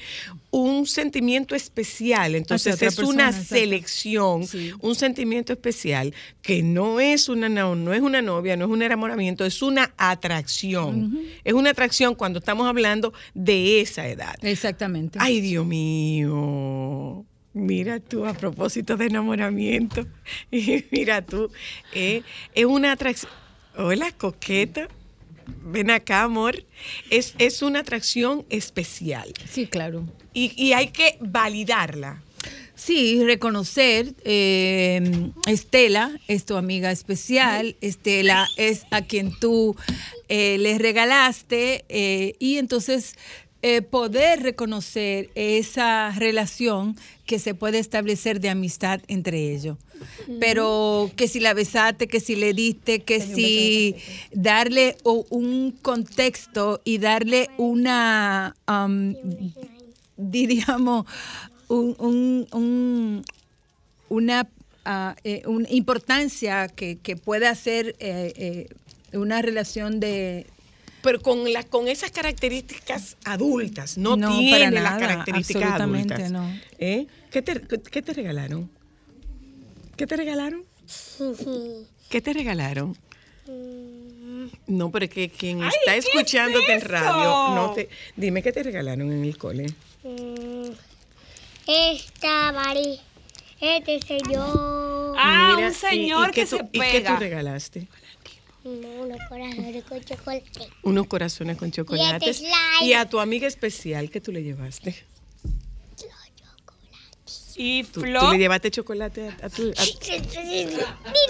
[0.50, 2.34] un sentimiento especial.
[2.34, 3.54] Entonces es una exacto.
[3.54, 4.42] selección,
[4.80, 8.82] un sentimiento especial que no es una no, no es una novia, no es un
[8.82, 11.18] enamoramiento, es una atracción.
[11.44, 14.34] Es una atracción cuando estamos hablando de esa edad.
[14.42, 15.18] Exactamente.
[15.20, 16.87] Ay, Dios mío.
[17.54, 20.06] Mira tú, a propósito de enamoramiento,
[20.90, 21.50] mira tú,
[21.92, 22.22] eh,
[22.54, 23.32] es una atracción.
[23.76, 24.88] Hola, coqueta.
[25.64, 26.64] Ven acá, amor.
[27.10, 29.32] Es, es una atracción especial.
[29.48, 30.04] Sí, claro.
[30.34, 32.22] Y, y hay que validarla.
[32.78, 39.74] Sí, reconocer, eh, Estela es tu amiga especial, Estela es a quien tú
[40.28, 43.16] eh, le regalaste eh, y entonces
[43.62, 49.76] eh, poder reconocer esa relación que se puede establecer de amistad entre ellos.
[50.38, 53.96] Pero que si la besaste, que si le diste, que si
[54.32, 59.14] darle un contexto y darle una, um,
[60.16, 61.04] diríamos,
[61.68, 63.24] un, un- un-
[64.08, 64.48] una
[65.24, 70.46] eh, una importancia que, que pueda ser eh, eh, una relación de...
[71.08, 76.30] Pero con, la, con esas características adultas, no, No, tiene para las características absolutamente adultas.
[76.32, 76.60] no.
[76.78, 77.06] ¿Eh?
[77.30, 78.70] ¿Qué, te, qué te regalaron?
[79.96, 80.64] ¿Qué te regalaron?
[82.10, 82.94] ¿Qué te regalaron?
[84.66, 88.42] No, pero es que quien Ay, está ¿qué es escuchándote en radio, no te, dime
[88.42, 89.64] qué te regalaron en el cole.
[90.04, 90.72] Mm,
[91.66, 93.00] Esta, Mari.
[93.62, 95.14] Este señor.
[95.18, 97.16] Ah, Mira, un señor y- y qué que tú- se ¿Y qué tú pega.
[97.18, 97.88] regalaste?
[98.68, 100.68] No, unos corazones con chocolate.
[100.82, 102.36] Unos corazones con chocolates.
[102.38, 102.52] slime.
[102.82, 105.04] Y a tu amiga especial, ¿qué tú le llevaste?
[107.60, 108.20] Y ¿Tú, Flo.
[108.20, 109.72] tú le llevaste chocolate a, a tu...
[109.76, 110.64] a- Ni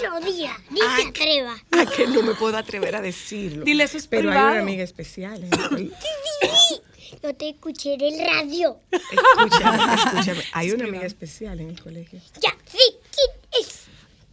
[0.03, 1.55] lo diga, ni se atreva.
[1.71, 3.65] a que no me puedo atrever a decirlo.
[3.65, 4.51] Dile, eso es Pero hay privado.
[4.53, 5.43] una amiga especial.
[5.43, 5.91] en el cole.
[7.23, 8.77] Yo te escuché en el radio.
[8.91, 10.43] Escúchame, escúchame.
[10.53, 12.19] Hay una amiga especial en el colegio.
[12.39, 12.77] Ya, sí,
[13.11, 13.79] ¿quién es?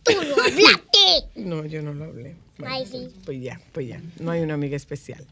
[0.02, 1.28] Tú lo hablaste.
[1.36, 2.36] No, yo no lo hablé.
[2.58, 3.08] Bueno, Ay, sí.
[3.24, 4.00] Pues ya, pues ya.
[4.18, 5.24] No hay una amiga especial.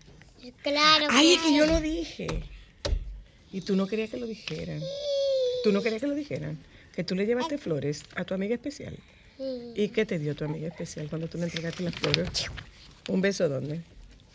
[0.63, 1.07] Claro.
[1.11, 2.27] Ay, es que yo lo dije.
[3.53, 4.81] Y tú no querías que lo dijeran.
[5.63, 6.59] Tú no querías que lo dijeran.
[6.95, 8.97] Que tú le llevaste flores a tu amiga especial.
[9.75, 12.29] ¿Y qué te dio tu amiga especial cuando tú le entregaste las flores?
[13.09, 13.81] ¿Un beso dónde?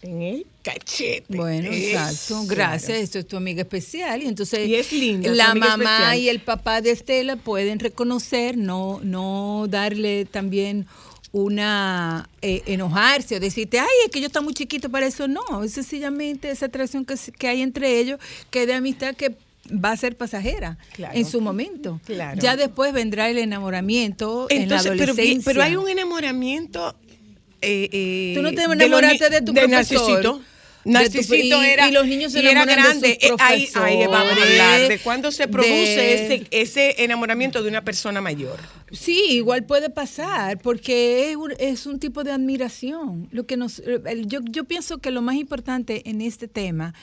[0.01, 1.25] En el cachete.
[1.35, 2.43] Bueno, exacto.
[2.47, 4.21] Gracias, esto es tu amiga especial.
[4.23, 6.19] Y entonces Y es linda, la mamá especial.
[6.19, 10.85] y el papá de Estela pueden reconocer, no, no darle también
[11.31, 15.27] una eh, enojarse o decirte, ay, es que yo está muy chiquito para eso.
[15.27, 19.35] No, es sencillamente esa atracción que, que hay entre ellos, que es de amistad que
[19.71, 21.15] va a ser pasajera Claro.
[21.15, 22.01] en su momento.
[22.05, 22.39] Claro.
[22.41, 25.43] Ya después vendrá el enamoramiento en la Entonces, pero, adolescencia.
[25.45, 26.95] pero hay un enamoramiento.
[27.61, 29.69] eh, eh, Tú no te de enamoraste de tu de profesor.
[30.01, 30.41] Narcisito.
[30.85, 31.89] De Narcisito era.
[31.89, 33.17] y los niños se era de grande.
[33.21, 37.61] sus Eh, ahí, ahí vamos a hablar de cuándo se produce de- ese, ese enamoramiento
[37.61, 38.57] de una persona mayor.
[38.91, 43.27] Sí, igual puede pasar, porque es un, es un tipo de admiración.
[43.31, 43.81] Lo que nos,
[44.25, 46.93] yo, yo pienso que lo más importante en este tema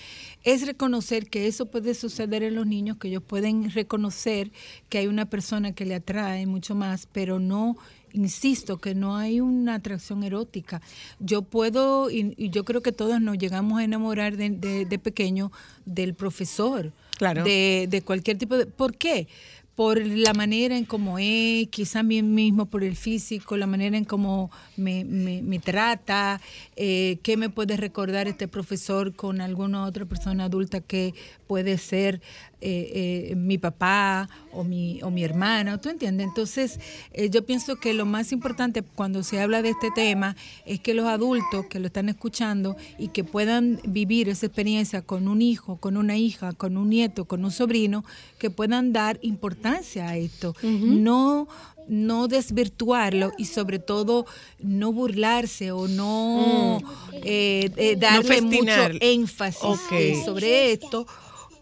[0.42, 4.50] es reconocer que eso puede suceder en los niños, que ellos pueden reconocer
[4.88, 7.76] que hay una persona que le atrae mucho más, pero no,
[8.16, 10.83] insisto, que no hay una atracción erótica.
[11.20, 14.98] Yo puedo, y, y yo creo que todos nos llegamos a enamorar de, de, de
[14.98, 15.52] pequeño
[15.85, 17.44] del profesor, Claro.
[17.44, 18.66] de, de cualquier tipo de...
[18.66, 19.29] ¿Por qué?
[19.76, 24.07] por la manera en cómo es, quizá bien mismo por el físico, la manera en
[24.07, 26.40] cómo me, me- me trata,
[26.76, 31.12] eh, qué me puede recordar este profesor con alguna otra persona adulta que
[31.46, 32.22] puede ser
[32.60, 36.26] eh, eh, mi papá o mi, o mi hermana, ¿tú entiendes?
[36.26, 36.80] Entonces,
[37.12, 40.94] eh, yo pienso que lo más importante cuando se habla de este tema es que
[40.94, 45.76] los adultos que lo están escuchando y que puedan vivir esa experiencia con un hijo,
[45.76, 48.04] con una hija, con un nieto, con un sobrino,
[48.38, 50.54] que puedan dar importancia a esto.
[50.62, 51.48] No
[51.88, 54.26] no desvirtuarlo y sobre todo
[54.58, 56.80] no burlarse o no
[57.12, 61.06] eh, eh, darle mucho énfasis sobre esto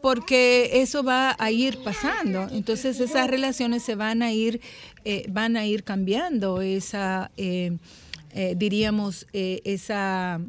[0.05, 2.47] porque eso va a ir pasando.
[2.53, 4.61] Entonces esas relaciones se van a ir
[5.07, 6.61] eh, van a ir cambiando.
[6.61, 7.79] Esa eh,
[8.35, 10.43] eh, diríamos eh, esa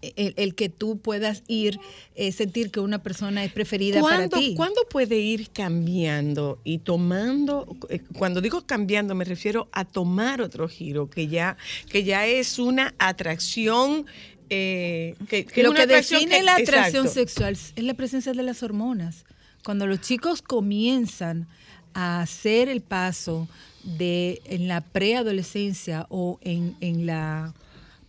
[0.00, 1.78] el, el que tú puedas ir
[2.14, 4.54] eh, sentir que una persona es preferida para ¿Cuándo, ti.
[4.56, 10.68] cuándo puede ir cambiando y tomando, eh, cuando digo cambiando me refiero a tomar otro
[10.68, 11.56] giro, que ya,
[11.90, 14.06] que ya es una atracción,
[14.50, 17.08] eh, que, que es lo que define que- la atracción exacto.
[17.12, 19.24] sexual es la presencia de las hormonas.
[19.64, 21.46] Cuando los chicos comienzan
[21.94, 23.48] a hacer el paso
[23.82, 27.54] de en la preadolescencia o en, en la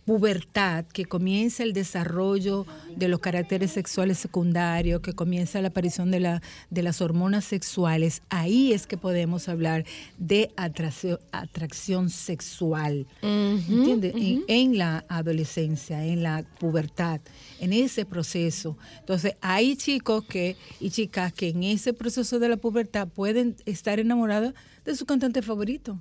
[0.04, 6.20] pubertad, que comienza el desarrollo de los caracteres sexuales secundarios, que comienza la aparición de,
[6.20, 9.84] la, de las hormonas sexuales, ahí es que podemos hablar
[10.18, 13.06] de atracción, atracción sexual.
[13.22, 14.14] ¿Entiendes?
[14.16, 17.20] En- en, la adolescencia, en la pubertad,
[17.60, 18.76] en ese proceso.
[19.00, 24.00] Entonces, hay chicos que y chicas que en ese proceso de la pubertad pueden estar
[24.00, 26.00] enamoradas de su cantante favorito.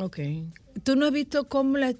[0.00, 0.18] Ok.
[0.84, 1.92] Tú no has visto cómo la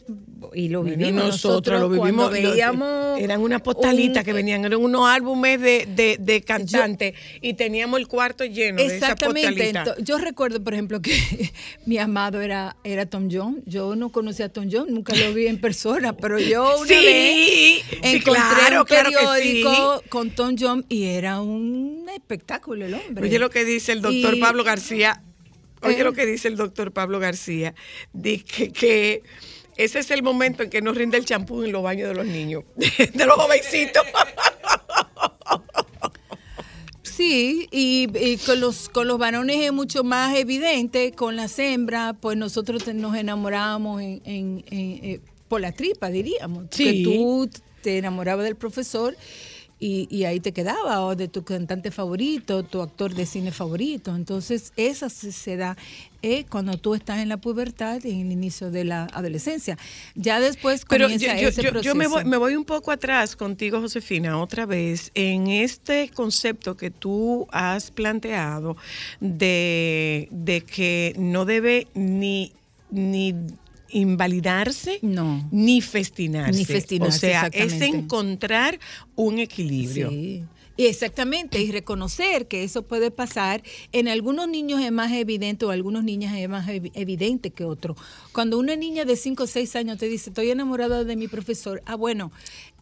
[0.54, 2.32] y lo Bueno, vivimos nosotros, lo cuando vivimos.
[2.32, 7.14] lo- veíamos eran unas postalitas un- que venían, eran unos álbumes de, de, de cantantes
[7.42, 9.48] y teníamos el cuarto lleno de esas Exactamente.
[9.72, 9.98] postalitas.
[10.04, 11.12] Yo recuerdo, por ejemplo, que
[11.84, 13.62] mi amado era, era Tom Jones.
[13.66, 16.94] Yo no conocía a Tom Jones, nunca lo vi en persona, pero yo una Sí,
[16.94, 22.94] vez sí, encontré claro, un claro periódico con Tom Jones y era un espectáculo el
[22.94, 23.26] hombre.
[23.26, 25.22] Oye lo que dice el doctor Y- Pablo García.
[25.82, 26.04] Oye ¿Eh?
[26.04, 27.74] lo que dice el doctor Pablo García.
[28.12, 29.22] Dice que, que
[29.76, 32.26] ese es el momento en que nos rinde el champú en los baños de los
[32.26, 34.02] niños, de los jovencitos.
[37.02, 42.14] Sí, y, y con los con los varones es mucho más evidente, con las hembras,
[42.20, 46.66] pues nosotros nos enamoramos en, en- en- eh, por la tripa, diríamos.
[46.70, 46.84] Sí.
[46.84, 47.50] Que tú
[47.82, 49.16] te enamorabas del profesor
[49.80, 54.14] y, y ahí te quedaba, o de tu cantante favorito, tu actor de cine favorito.
[54.14, 55.76] Entonces, esa se, da
[56.22, 59.78] eh, cuando tú estás en la pubertad, en el inicio de la adolescencia.
[60.14, 61.94] Ya después Pero comienza yo, yo- ese yo- proceso.
[61.94, 66.76] yo me, voy, me voy un poco atrás contigo, Josefina, otra vez, en este concepto
[66.76, 68.76] que tú has planteado
[69.20, 72.52] de, de que no debe ni,
[72.90, 73.34] ni
[73.92, 74.98] invalidarse
[75.50, 76.58] ni festinarse.
[76.58, 78.78] Ni festinarse, O sea, es encontrar
[79.16, 80.10] un equilibrio.
[80.10, 80.44] Sí.
[80.76, 83.62] Y Exactamente, y reconocer que eso puede pasar.
[83.92, 87.96] En algunos niños es más evidente o algunos niñas es más evi- evidente que otro.
[88.32, 91.82] Cuando una niña de 5 o 6 años te dice, estoy enamorada de mi profesor,
[91.84, 92.32] ah, bueno,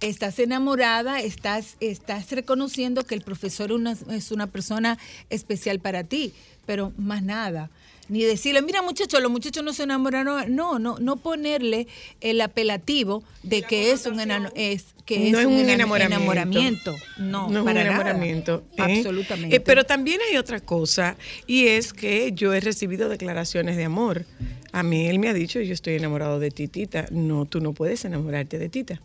[0.01, 4.97] estás enamorada, estás, estás reconociendo que el profesor una- es una persona
[5.29, 6.33] especial para ti,
[6.67, 7.69] pero más nada.
[8.09, 10.55] Ni decirle, mira muchachos, los muchachos no se enamoraron.
[10.55, 11.87] No, no, no ponerle
[12.21, 15.73] el apelativo de que es un, enano- es, que No es es un, un ena-
[15.75, 16.17] enamoramiento.
[16.33, 16.97] enamoramiento.
[17.19, 17.87] No, No es para un nada.
[17.87, 18.63] enamoramiento.
[18.79, 18.83] ¿eh?
[18.99, 19.57] Absolutamente.
[19.57, 21.17] Eh, pero también hay otra cosa,
[21.47, 24.25] y es que yo he recibido declaraciones de amor.
[24.73, 27.07] A mí él me ha dicho, yo estoy enamorado de ti, Tita.
[27.11, 29.01] No, tú no puedes enamorarte de Tita.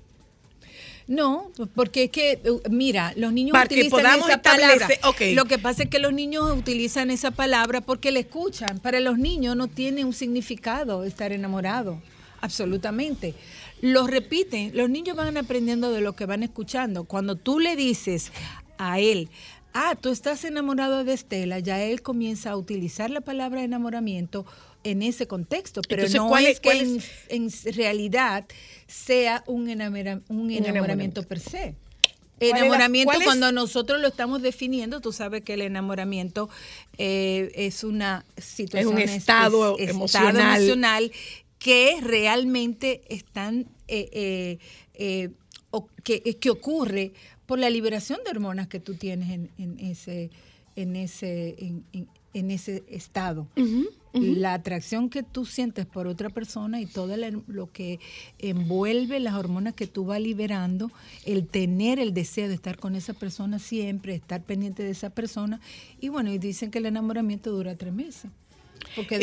[1.08, 4.88] No, porque es que, uh, mira, los niños Para utilizan esa palabra.
[5.34, 8.80] Lo que pasa es que los niños utilizan esa palabra porque la escuchan.
[8.80, 12.02] Para los niños no tiene un significado estar enamorado,
[12.42, 13.34] absolutamente.
[13.82, 17.04] Lo repiten, los niños van aprendiendo de lo que van escuchando.
[17.04, 18.32] Cuando tú le dices
[18.78, 19.28] a él,
[19.74, 24.46] ah, tú estás enamorado de Estela, ya él comienza a utilizar la palabra enamoramiento
[24.86, 26.98] en ese contexto, pero Entonces, no ¿cuál es es- que en,
[27.50, 27.66] es?
[27.66, 28.46] en realidad
[28.94, 31.76] sea un, enamora- un enamoramiento per se.
[32.38, 36.50] ¿Cuál es la- Enamoramiento, cuando nosotros lo estamos definiendo, tú sabes que el enamoramiento
[36.98, 40.58] eh, es una situación, Es un estado emocional.
[40.58, 41.12] emocional
[41.58, 44.58] que realmente están, eh, eh,
[44.96, 45.30] eh,
[45.72, 47.14] o- que, que ocurre
[47.46, 50.30] por la liberación de hormonas que tú tienes en, en ese,
[50.76, 53.48] en ese, en, en- en ese estado.
[54.14, 57.16] La atracción que tú sientes por otra persona y todo
[57.48, 58.00] lo que
[58.38, 60.92] envuelve las hormonas que tú vas liberando,
[61.26, 65.60] el tener el deseo de estar con esa persona siempre, estar pendiente de esa persona.
[66.00, 68.30] Y bueno, y dicen que el enamoramiento dura tres meses.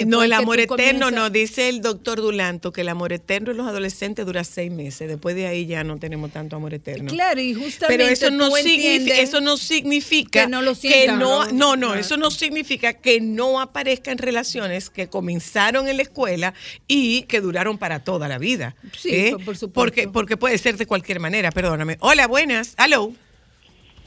[0.06, 3.56] No, el amor eterno comienzas- no, dice el doctor Dulanto que el amor eterno en
[3.56, 5.08] los adolescentes dura seis meses.
[5.08, 7.10] Después de ahí ya no tenemos tanto amor eterno.
[7.10, 11.18] Claro, y justamente Pero eso no, significa, eso no significa que no lo que sientan,
[11.18, 11.52] no, ¿no?
[11.52, 12.00] no, no, Claro.
[12.00, 16.54] eso no significa que no aparezcan relaciones que comenzaron en la escuela
[16.88, 18.74] y que duraron para toda la vida.
[18.98, 19.30] Sí, ¿eh?
[19.32, 19.72] por- por supuesto.
[19.74, 21.96] Porque, porque puede ser de cualquier manera, perdóname.
[22.00, 22.74] Hola, buenas.
[22.78, 23.12] Hello.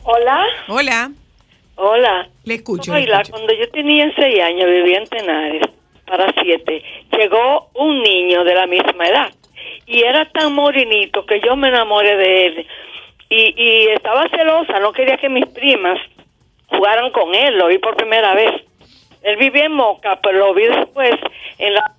[0.03, 0.43] Hola.
[0.67, 1.11] Hola.
[1.75, 2.29] Hola.
[2.45, 2.95] Le escucho.
[2.95, 3.31] escucho.
[3.31, 5.67] cuando yo tenía seis años, vivía en Tenares,
[6.05, 6.83] para siete,
[7.17, 9.31] llegó un niño de la misma edad.
[9.85, 12.67] Y era tan morenito que yo me enamoré de él.
[13.29, 15.99] Y, y estaba celosa, no quería que mis primas
[16.67, 18.61] jugaran con él, lo vi por primera vez.
[19.23, 21.13] Él vivía en Moca, pero lo vi después
[21.57, 21.95] en la...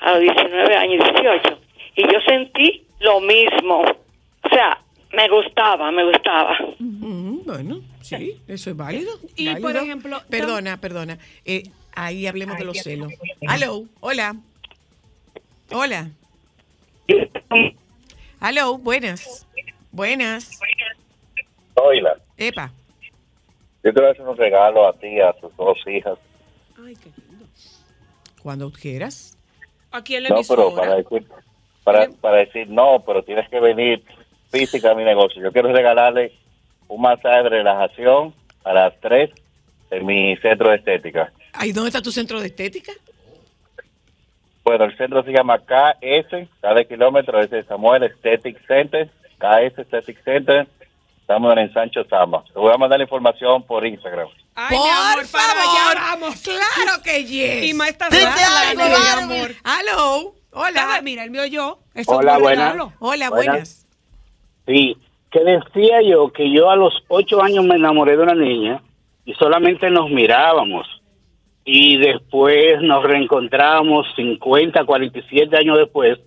[0.00, 1.58] a los 19 años, 18.
[1.96, 3.80] Y yo sentí lo mismo.
[3.80, 4.78] O sea,
[5.12, 6.56] me gustaba, me gustaba.
[6.78, 9.12] Mm, bueno, sí, eso es válido.
[9.36, 11.18] Y, por ejemplo, Perdona, perdona.
[11.44, 13.12] Eh, ahí hablemos de los celos.
[13.40, 14.36] Hello, hola.
[15.70, 16.10] Hola.
[18.40, 19.46] Hello, buenas.
[19.90, 20.60] Buenas.
[21.74, 22.72] Oila, Epa.
[23.84, 26.18] yo te voy a hacer un regalo a ti a tus dos hijas.
[28.42, 29.36] Cuando quieras.
[29.90, 31.26] Aquí en la No, pero para decir,
[31.84, 34.04] para, para decir no, pero tienes que venir
[34.50, 35.42] física a mi negocio.
[35.42, 36.32] Yo quiero regalarle
[36.88, 38.34] un masaje de relajación
[38.64, 39.30] a las tres
[39.90, 41.32] en mi centro de estética.
[41.52, 42.92] ¿Ahí dónde está tu centro de estética?
[44.64, 50.22] Bueno, el centro se llama KS, cada kilómetro es de Samuel Aesthetic Center, KS Aesthetic
[50.24, 50.66] Center.
[51.20, 52.42] Estamos en Sancho Sama.
[52.44, 54.28] Te voy a mandar la información por Instagram.
[54.54, 55.96] Ay, mi amor, Por para allá favor.
[56.20, 56.40] vamos.
[56.42, 57.64] Claro que yes.
[57.64, 58.08] Y más está.
[59.64, 61.00] Hello, hola.
[61.02, 61.78] Mira, el mío yo.
[61.94, 62.72] Eso Hola, buenas.
[62.72, 62.92] regalo.
[62.98, 63.86] Hola, Buenas.
[64.68, 64.98] Sí,
[65.30, 68.82] que decía yo que yo a los ocho años me enamoré de una niña
[69.24, 70.86] y solamente nos mirábamos.
[71.64, 76.18] Y después nos reencontramos 50, 47 años después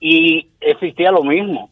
[0.00, 1.70] y existía lo mismo,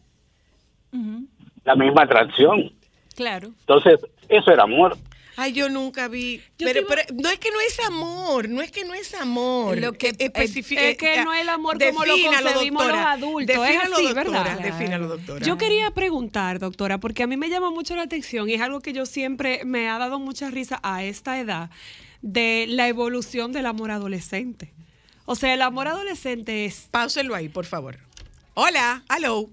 [1.63, 2.71] la misma atracción.
[3.15, 3.47] Claro.
[3.61, 4.97] Entonces, eso era amor.
[5.39, 6.41] Ay, yo nunca vi.
[6.57, 9.13] Yo Pero, iba- pero no es que no es amor, no es que no es
[9.13, 9.77] amor.
[9.77, 12.53] Lo que- Especifi- es que eh, no es el amor como lo concebimos los
[12.89, 13.11] doctora.
[13.11, 14.13] adultos, es así, doctora,
[14.43, 14.59] ¿verdad?
[14.59, 15.45] Defínalo, doctora.
[15.45, 18.81] Yo quería preguntar, doctora, porque a mí me llama mucho la atención y es algo
[18.81, 21.69] que yo siempre me ha dado mucha risa a esta edad,
[22.23, 24.73] de la evolución del amor adolescente.
[25.25, 26.87] O sea, el amor adolescente es...
[26.89, 27.97] Páuselo ahí, por favor.
[28.55, 29.49] Hola, hello.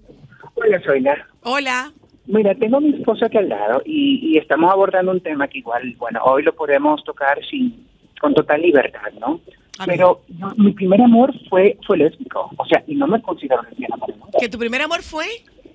[0.55, 1.27] Hola, Zoila.
[1.41, 1.93] Hola.
[2.27, 5.59] Mira, tengo a mi esposa aquí al lado y, y estamos abordando un tema que
[5.59, 7.85] igual, bueno, hoy lo podemos tocar sin
[8.19, 9.41] con total libertad, ¿no?
[9.85, 10.21] Pero
[10.57, 14.31] mi primer amor fue fue lésbico, o sea, y no me considero lesbiana para nada.
[14.39, 15.25] ¿Que tu primer amor fue?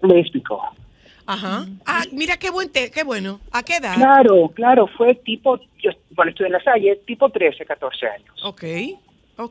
[0.03, 0.61] Lésbico.
[1.27, 1.67] Ajá.
[1.87, 3.41] Ah, mira qué buen té, qué bueno.
[3.53, 3.95] ¿A qué edad?
[3.95, 8.45] Claro, claro, fue tipo, yo, bueno, estuve en la Salle, tipo 13, 14 años.
[8.45, 8.65] Ok.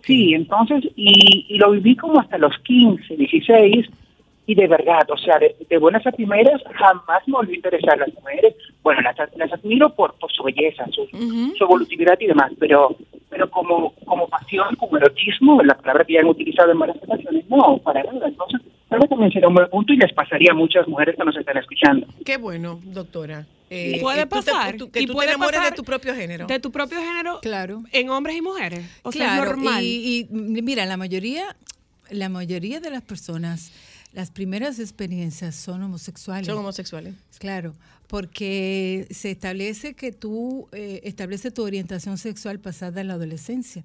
[0.03, 3.87] Sí, entonces, y, y lo viví como hasta los 15, 16,
[4.51, 7.97] y de verdad, o sea, de, de buenas a primeras, jamás me volvió a interesar
[7.99, 8.55] las mujeres.
[8.81, 11.05] Bueno, las, las admiro por, por su belleza, su,
[11.57, 12.95] su evolutividad y demás, pero
[13.29, 17.45] pero como como pasión, como erotismo, la palabra que ya han utilizado en varias ocasiones,
[17.47, 18.27] no, para nada.
[18.27, 21.23] Entonces, tal vez también sería un buen punto y les pasaría a muchas mujeres que
[21.23, 22.07] nos están escuchando.
[22.25, 23.45] Qué bueno, doctora.
[23.69, 24.77] Eh, puede eh, tú te- pasar.
[24.77, 26.47] tú- que y tú te puede enamores pasar de tu propio género.
[26.47, 27.39] De tu propio género.
[27.43, 27.83] Claro.
[27.91, 28.99] En hombres y mujeres.
[29.03, 29.83] O sea, claro, es normal.
[29.83, 31.55] Y, y, mira, la mayoría,
[32.09, 33.71] la mayoría de las personas,
[34.11, 36.47] las primeras experiencias son homosexuales.
[36.47, 37.15] Son homosexuales.
[37.37, 37.73] Claro,
[38.07, 43.83] porque se establece que tú eh, establece tu orientación sexual pasada en la adolescencia.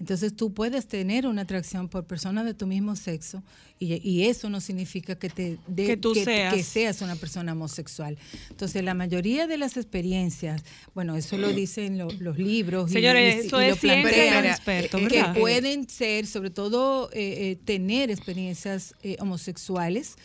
[0.00, 3.42] Entonces tú puedes tener una atracción por personas de tu mismo sexo
[3.78, 6.52] y, y eso no significa que te dé- Que tú seas.
[6.54, 8.18] que seas una persona homosexual.
[8.50, 10.64] Entonces la mayoría de las experiencias,
[10.94, 14.44] bueno, eso lo dicen lo- los libros y- Señores, y, eso y es lo plantean,
[14.44, 20.16] los expertos, que pueden ser, sobre todo, eh, eh, tener experiencias eh, homosexuales.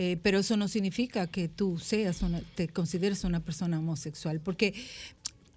[0.00, 4.72] Eh, pero eso no significa que tú seas una, te consideres una persona homosexual, porque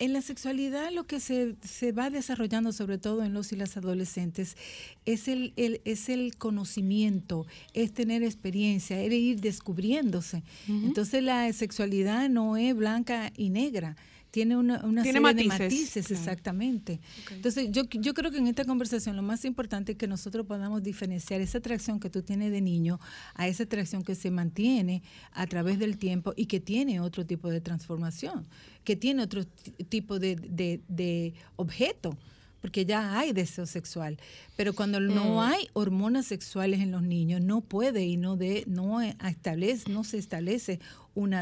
[0.03, 3.77] en la sexualidad lo que se, se va desarrollando, sobre todo en los y las
[3.77, 4.57] adolescentes,
[5.05, 10.43] es el, el- es el conocimiento, es tener experiencia, es ir descubriéndose.
[10.67, 13.95] Entonces la sexualidad no es blanca y negra.
[14.31, 16.19] Tiene una, una Tiene serie de matices, claro.
[16.21, 16.99] exactamente.
[17.31, 20.81] Entonces, yo, yo creo que en esta conversación lo más importante es que nosotros podamos
[20.81, 22.97] diferenciar esa atracción que tú tienes de niño
[23.35, 25.03] a esa atracción que se mantiene
[25.33, 28.47] a través del tiempo y que tiene otro tipo de transformación,
[28.85, 29.43] que tiene otro
[29.89, 32.17] tipo de, de- de objeto,
[32.61, 34.17] porque ya hay deseo sexual.
[34.55, 35.39] Pero cuando no Mm.
[35.39, 40.17] hay hormonas sexuales en los niños, no puede y no, de, no, establece, no se
[40.17, 40.79] establece
[41.15, 41.39] una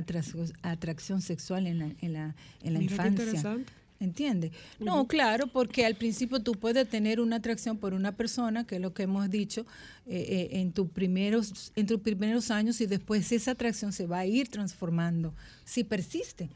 [0.64, 3.24] atracción, sexual en la, en la, en la Mira qué infancia.
[3.26, 3.72] interesante.
[4.02, 4.52] ¿Entiendes?
[4.80, 8.82] No, claro, porque al principio tú puedes tener una atracción por una persona, que es
[8.82, 9.66] lo que hemos dicho,
[10.08, 14.20] eh, eh, en, tus primeros, en tus primeros años y después esa atracción se va
[14.20, 15.34] a ir transformando
[15.66, 16.50] si persiste.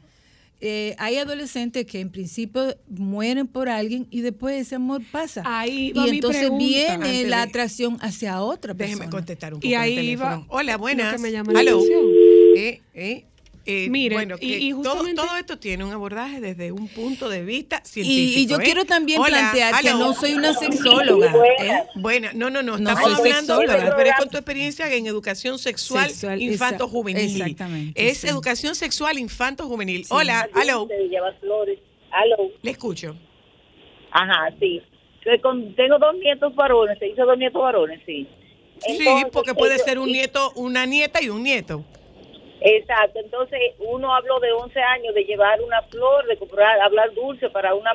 [0.60, 5.42] Eh, hay adolescentes que en principio mueren por alguien y después ese amor pasa.
[5.44, 6.64] Ahí va y mi entonces pregunta.
[6.64, 8.96] viene Antes la de- atracción hacia otra persona.
[8.96, 9.68] Déjeme contestar un poco.
[9.68, 10.30] Y el ahí teléfono.
[10.30, 11.12] va Hola, buenas.
[11.14, 11.80] que me llama Aló.
[12.56, 13.24] Eh, eh,
[13.66, 16.88] eh, Mire, bueno, y- que y todo, justamente- todo esto tiene un abordaje desde un
[16.88, 18.38] punto de vista científico.
[18.40, 18.62] y yo ¿eh?
[18.64, 21.32] quiero también Hola, plantear que no soy una sexóloga.
[21.60, 21.84] ¿eh?
[21.96, 23.94] Bueno, no, no, no, No estamos hablando, sexóloga.
[23.96, 27.40] pero es con tu experiencia en educación sexual, Sexual, infanto-juvenil.
[27.40, 28.28] exactamente, Es sí.
[28.28, 30.04] educación sexual infanto-juvenil.
[30.10, 30.88] Hola, aló.
[32.62, 33.16] Le escucho.
[34.12, 34.80] Ajá, sí.
[35.76, 38.28] Tengo dos nietos varones, se hizo dos nietos varones, sí.
[38.86, 41.84] Sí, porque puede ser un nieto, una nieta y un nieto.
[42.66, 47.50] Exacto, entonces uno habló de 11 años de llevar una flor, de comprar, hablar dulce
[47.50, 47.92] para una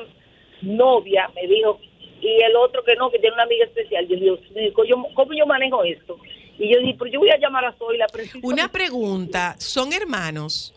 [0.62, 1.80] novia, me dijo,
[2.20, 4.06] y el otro que no, que tiene una amiga especial.
[4.06, 4.38] Yo digo,
[4.74, 6.18] ¿cómo yo, cómo yo manejo esto?
[6.56, 8.06] Y yo dije, pero yo voy a llamar a Zoila.
[8.12, 8.46] precisamente.
[8.46, 10.72] Una pregunta, ¿son hermanos?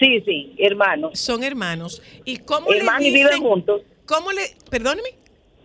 [0.00, 1.16] Sí, sí, hermanos.
[1.16, 2.02] Son hermanos.
[2.24, 3.82] ¿Y cómo Hermanos le y viven juntos.
[4.04, 5.10] ¿Cómo le, perdóneme?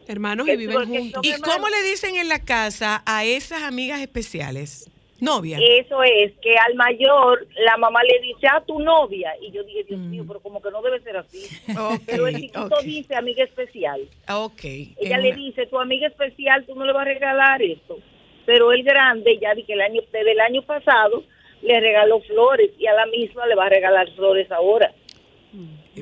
[0.07, 1.21] Hermanos y viven juntos.
[1.23, 4.91] ¿Y cómo le dicen en la casa a esas amigas especiales?
[5.19, 5.57] Novia.
[5.59, 9.33] Eso es, que al mayor la mamá le dice a tu novia.
[9.41, 11.43] Y yo dije, Dios mío, pero como que no debe ser así.
[12.05, 14.01] Pero el chiquito dice amiga especial.
[14.29, 14.63] Ok.
[14.63, 17.97] Ella en le una- dice, tu amiga especial, tú no le vas a regalar esto.
[18.45, 21.23] Pero el grande, ya que el año, desde el año pasado,
[21.61, 24.93] le regaló flores y a la misma le va a regalar flores ahora.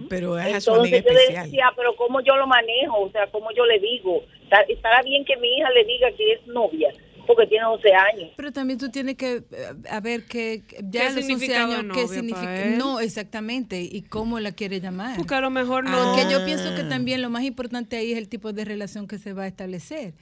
[0.09, 1.45] Pero es a su amiga yo especial.
[1.45, 2.99] decía, pero ¿cómo yo lo manejo?
[3.03, 4.23] O sea, ¿cómo yo le digo?
[4.67, 6.93] Estará bien que mi hija le diga que es novia,
[7.25, 8.31] porque tiene 11 años.
[8.37, 11.65] Pero también tú tienes que eh, a ver qué ya ¿Qué a los 11 significaba
[11.73, 15.17] años novia qué significa no exactamente y cómo la quiere llamar.
[15.17, 16.13] Porque a lo mejor no.
[16.15, 19.17] Porque yo pienso que también lo más importante ahí es el tipo de relación que
[19.19, 20.13] se va a establecer.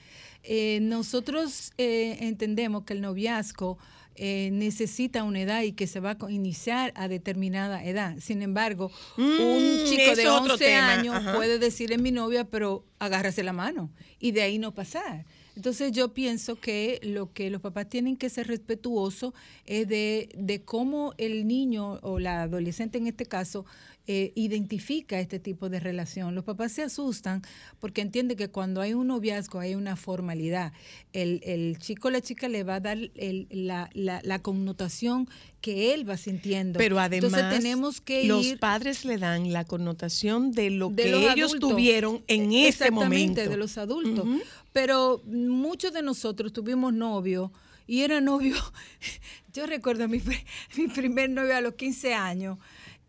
[0.43, 3.77] Eh, nosotros eh, entendemos que el noviazgo
[4.15, 8.15] eh, necesita una edad y que se va a iniciar a determinada edad.
[8.19, 11.33] Sin embargo, un Mm, chico eso de es otro 11 tema, años ajá.
[11.35, 13.89] puede decir es mi novia, pero agárrase la mano
[14.19, 15.25] y de ahí no pasar.
[15.55, 19.33] Entonces yo pienso que lo que los papás tienen que ser respetuosos
[19.65, 23.65] es de, de cómo el niño o la adolescente en este caso
[24.05, 26.35] eh, identifica este tipo de relación.
[26.35, 27.41] Los papás se asustan
[27.79, 30.73] porque entienden que cuando hay un noviazgo hay una formalidad.
[31.13, 35.29] El, el chico o la chica le va a dar el- la, la- la connotación
[35.61, 36.79] que él va sintiendo.
[36.79, 41.03] Pero además, Entonces tenemos que los ir padres le dan la connotación de lo de
[41.03, 41.69] que los ellos adultos.
[41.69, 43.49] tuvieron en ese Exactamente, momento.
[43.51, 44.27] de los adultos.
[44.73, 47.53] Pero muchos de nosotros tuvimos novio
[47.87, 48.55] y era novio.
[49.53, 50.43] Yo recuerdo mi, pri-
[50.77, 52.57] mi primer novio a los 15 años.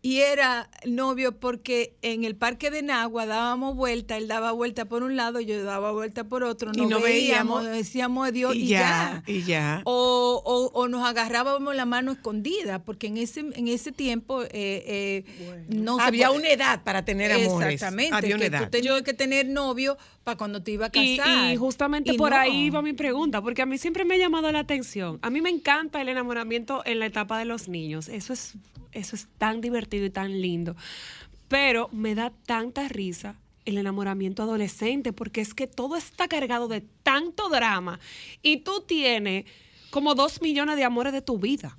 [0.05, 5.01] Y era novio porque en el parque de Nagua dábamos vuelta, él daba vuelta por
[5.01, 7.77] un lado, yo daba vuelta por otro, Y nos no veíamos, veíamos.
[7.77, 9.23] decíamos adiós y, y ya.
[9.25, 9.81] ya, y ya.
[9.85, 14.49] O, o- o nos agarrábamos la mano escondida, porque en ese, en ese tiempo eh,
[14.53, 17.73] eh, no Había una edad para tener amores.
[17.73, 18.69] Exactamente, Había una que tú edad.
[18.69, 21.51] tenías que tener novio para cuando te iba a Y, casar.
[21.51, 22.37] y justamente Y por no.
[22.37, 25.17] ahí va mi pregunta, porque a mí siempre me ha llamado la atención.
[25.23, 28.07] A mí me encanta el enamoramiento en la etapa de los niños.
[28.07, 28.53] Eso es,
[28.95, 30.75] eso es tan divertido y tan lindo.
[31.47, 33.35] Pero me da tanta risa
[33.65, 37.99] el enamoramiento adolescente, porque es que todo está cargado de tanto drama
[38.41, 39.45] y tú tienes
[39.89, 41.77] como dos millones de amores de tu vida.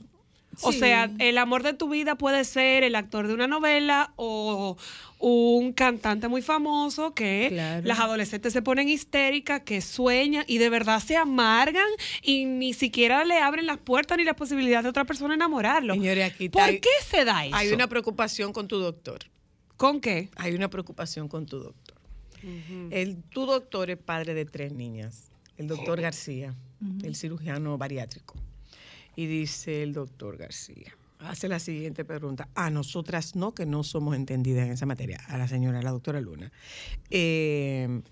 [0.63, 0.79] O Sí.
[0.79, 4.77] sea, el amor de tu vida puede ser el actor de una novela o
[5.19, 7.87] un cantante muy famoso que Claro.
[7.87, 11.87] las adolescentes se ponen histéricas, que sueñan y de verdad se amargan
[12.23, 15.95] y ni siquiera le abren las puertas ni la posibilidad de otra persona enamorarlo.
[15.95, 17.55] Señores, aquí ¿Por hay- qué se da eso?
[17.57, 19.21] Hay una preocupación con tu doctor.
[19.77, 20.31] ¿Con qué?
[20.37, 21.97] Hay una preocupación con tu doctor.
[22.91, 26.55] El, tu doctor es padre de tres niñas, el doctor García,
[27.03, 28.35] el cirujano bariátrico.
[29.17, 34.15] Y dice el doctor García, hace la siguiente pregunta, a nosotras no, que no somos
[34.15, 36.53] entendidas en esa materia, a la señora, a la doctora Luna.
[37.11, 38.03] Eh,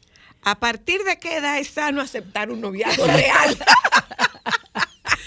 [0.42, 3.56] ¿A partir de qué edad es sano aceptar un noviazgo real?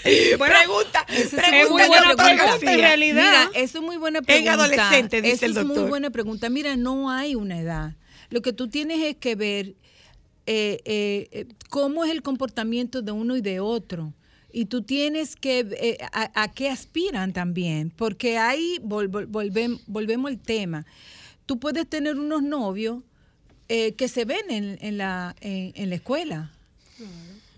[0.02, 2.72] pregunta, es pregunta muy del buena doctor pregunta.
[2.72, 3.48] En realidad.
[3.48, 4.52] Mira, eso es muy buena pregunta.
[4.54, 5.88] adolescente, dice Eso el es muy doctor.
[5.88, 6.48] buena pregunta.
[6.50, 7.94] Mira, no hay una edad.
[8.30, 9.74] Lo que tú tienes es que ver
[10.46, 14.12] eh, eh, eh, cómo es el comportamiento de uno y de otro.
[14.50, 19.80] Y tú tienes que, eh, a, a qué aspiran también, porque ahí vol- vol- volvem-
[19.86, 20.86] volvemos al tema.
[21.46, 23.02] Tú puedes tener unos novios
[23.68, 26.50] eh, que se ven en, en la, en, en la escuela.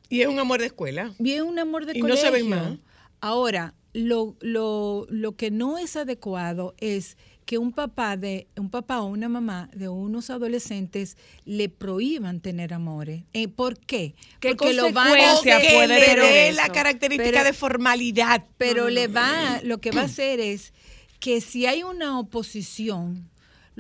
[0.09, 1.15] Y es un amor de escuela.
[1.21, 2.25] Y es un amor de Y no colegio.
[2.25, 2.79] se ven más.
[3.21, 7.17] Ahora, lo, lo, lo que no es adecuado es
[7.47, 12.73] que un papá de un papá o una mamá de unos adolescentes le prohíban tener
[12.75, 13.25] amores.
[13.33, 14.15] Eh, ¿Por qué?
[14.39, 15.11] ¿Qué lo van a
[15.41, 16.57] puede le tener dé eso?
[16.57, 18.45] la característica Pero- de formalidad.
[18.59, 19.15] pero No, no, le no.
[19.15, 20.73] va, lo que va a hacer es
[21.19, 23.30] que si hay una oposición,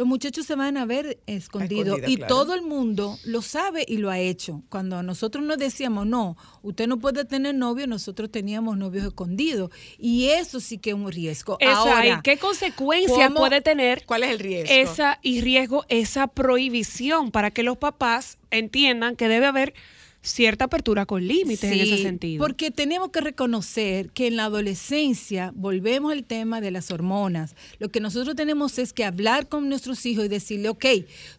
[0.00, 2.34] los muchachos se van a ver escondidos Escondida, y claro.
[2.34, 4.62] todo el mundo lo sabe y lo ha hecho.
[4.70, 10.28] Cuando nosotros nos decíamos, no, usted no puede tener novio, nosotros teníamos novios escondidos y
[10.28, 11.58] eso sí que es un riesgo.
[11.60, 14.72] Esa, Ahora, ¿y qué consecuencia ¿cómo- puede tener ¿Cuál es el riesgo?
[14.74, 19.74] esa y riesgo esa prohibición para que los papás entiendan que debe haber
[20.22, 22.44] cierta apertura con límites en ese sentido?
[22.44, 27.88] Porque tenemos que reconocer que en la adolescencia, volvemos al tema de las hormonas, lo
[27.90, 30.86] que nosotros tenemos es que hablar con nuestros hijos y decirle, ok,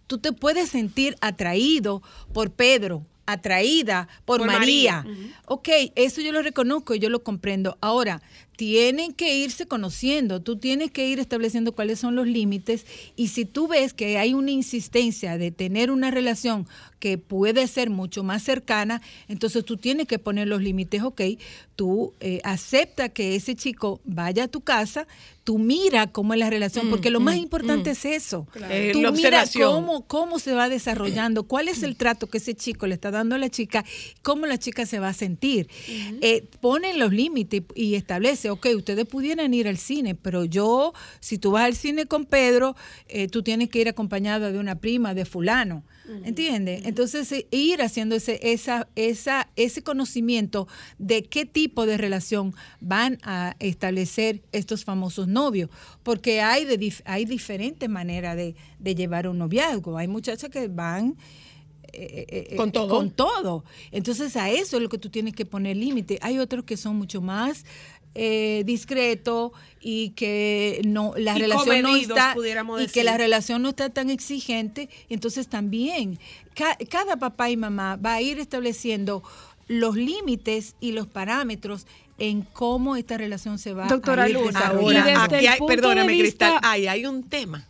[0.08, 2.02] tú te puedes sentir atraído
[2.34, 5.04] por Pedro, atraída por, Por María.
[5.04, 7.78] María, Ok, eso yo lo reconozco y yo lo comprendo.
[7.82, 8.22] Ahora,
[8.62, 12.86] tienen que irse conociendo, tú tienes que ir estableciendo cuáles son los límites
[13.16, 16.68] y si tú ves que hay una insistencia de tener una relación
[17.00, 21.22] que puede ser mucho más cercana, entonces tú tienes que poner los límites, ok,
[21.76, 25.08] tú eh, acepta que ese chico vaya a tu casa,
[25.44, 28.48] tú mira cómo es la relación, porque lo más importante es eso.
[28.70, 32.54] Eh, Tú la mira cómo, cómo se va desarrollando, cuál es el trato que ese
[32.54, 33.84] chico le está dando a la chica,
[34.22, 35.68] cómo la chica se va a sentir.
[35.88, 41.38] Eh, ponen los límites y establece, ok, ustedes pudieran ir al cine, pero yo, si
[41.38, 42.76] tú vas al cine con Pedro,
[43.08, 45.84] eh, tú tienes que ir acompañado de una prima, de fulano.
[46.26, 46.86] ¿Entiendes?
[46.86, 53.18] Entonces, eh, ir haciendo ese, esa, esa, ese conocimiento de qué tipo de relación van
[53.24, 55.70] a establecer estos famosos novios,
[56.04, 59.98] porque hay, de hay diferentes maneras de, de llevar un noviazgo.
[59.98, 61.16] Hay muchachas que van
[61.94, 62.88] eh, Con todo.
[62.90, 63.64] con todo.
[63.92, 66.18] Entonces a eso es lo que tú tienes que poner límite.
[66.22, 67.66] Hay otros que son mucho más
[68.16, 73.62] eh, discretos y que no la Y relación no está pudiéramos y que la relación
[73.62, 74.90] no está tan exigente.
[75.10, 76.20] Entonces también
[76.54, 79.24] ca- cada papá y mamá va a ir estableciendo
[79.68, 81.88] los límites y los parámetros
[82.18, 86.12] en cómo esta relación se va Doctora a ir Luna, y desde aquí hay, perdóname,
[86.16, 87.68] de vista- Cristal, ahí hay un tema.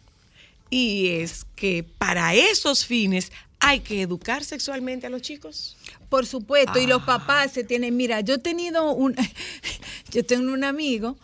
[0.69, 3.31] Y es que para esos fines
[3.61, 5.77] hay que educar sexualmente a los chicos.
[6.09, 6.87] Por supuesto, y Ah.
[6.87, 9.15] los papás se tienen, mira, yo he tenido un,
[10.11, 11.17] yo tengo un amigo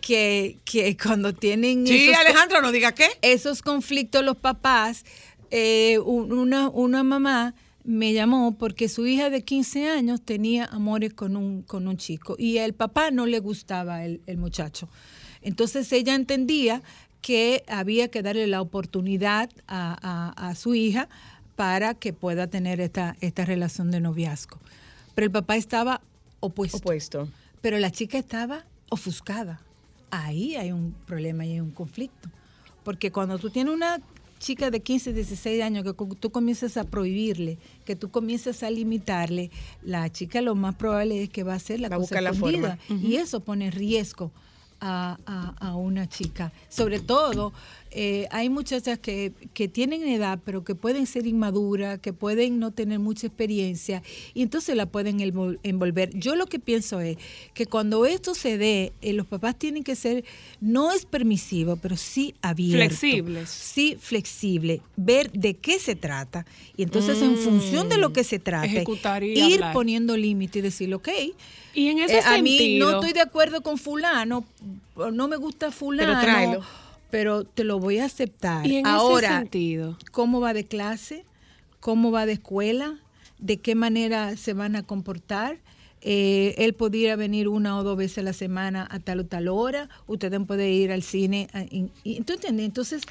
[0.00, 3.06] que, que cuando tienen Sí, esos, Alejandro, no diga qué.
[3.22, 5.04] esos conflictos los papás,
[5.50, 11.12] eh, un- una, una mamá me llamó porque su hija de 15 años tenía amores
[11.14, 14.88] con un, con un chico y al papá no le gustaba el, el muchacho.
[15.42, 16.82] Entonces ella entendía
[17.20, 19.96] que había que darle la oportunidad a,
[20.36, 21.08] a- a su hija
[21.56, 24.58] para que pueda tener esta, esta relación de noviazgo.
[25.14, 26.00] Pero el papá estaba
[26.40, 26.78] opuesto.
[26.78, 27.28] Opuesto.
[27.60, 29.60] Pero la chica estaba ofuscada.
[30.10, 32.28] Ahí hay un problema y hay un conflicto.
[32.84, 34.00] Porque cuando tú tienes una
[34.38, 39.50] chica de 15, 16 años que tú comienzas a prohibirle, que tú comienzas a limitarle,
[39.82, 42.22] la chica lo más probable es que va a hacer la Va a cosa buscar
[42.24, 42.76] la escondida.
[42.88, 43.02] forma.
[43.02, 44.32] Y eso pone en riesgo
[44.84, 46.52] a, a- a una chica.
[46.68, 47.52] Sobre todo,
[47.92, 52.72] eh, hay muchachas que, que tienen edad, pero que pueden ser inmaduras, que pueden no
[52.72, 54.02] tener mucha experiencia,
[54.34, 56.10] y entonces la pueden envol- envolver.
[56.18, 57.16] Yo lo que pienso es
[57.54, 60.24] que cuando esto se dé, eh, los papás tienen que ser,
[60.60, 62.96] no es permisivo, pero sí abierto.
[62.96, 63.50] Flexibles.
[63.50, 64.80] Sí, flexible.
[64.96, 66.44] Ver de qué se trata.
[66.76, 68.38] Y entonces, en función de lo que se
[69.22, 69.72] y ir hablar.
[69.74, 71.08] poniendo límite y decir, ok,
[71.74, 74.44] Y en ese eh, a mí sentido, no estoy de acuerdo con fulano,
[75.12, 76.60] no me gusta fulano, tráelo.
[77.10, 78.66] pero te lo voy a aceptar.
[78.66, 81.24] y en Ahora, ese sentido, ¿cómo va de clase?
[81.80, 82.98] ¿Cómo va de escuela?
[83.38, 85.58] ¿De qué manera se van a comportar?
[86.04, 89.46] Eh, él pudiera venir una o dos veces a la semana a tal o tal
[89.46, 89.88] hora.
[90.08, 91.46] Ustedes pueden ir al cine.
[91.52, 92.66] a- y- y- ¿tú entiendes?
[92.66, 93.02] Entonces,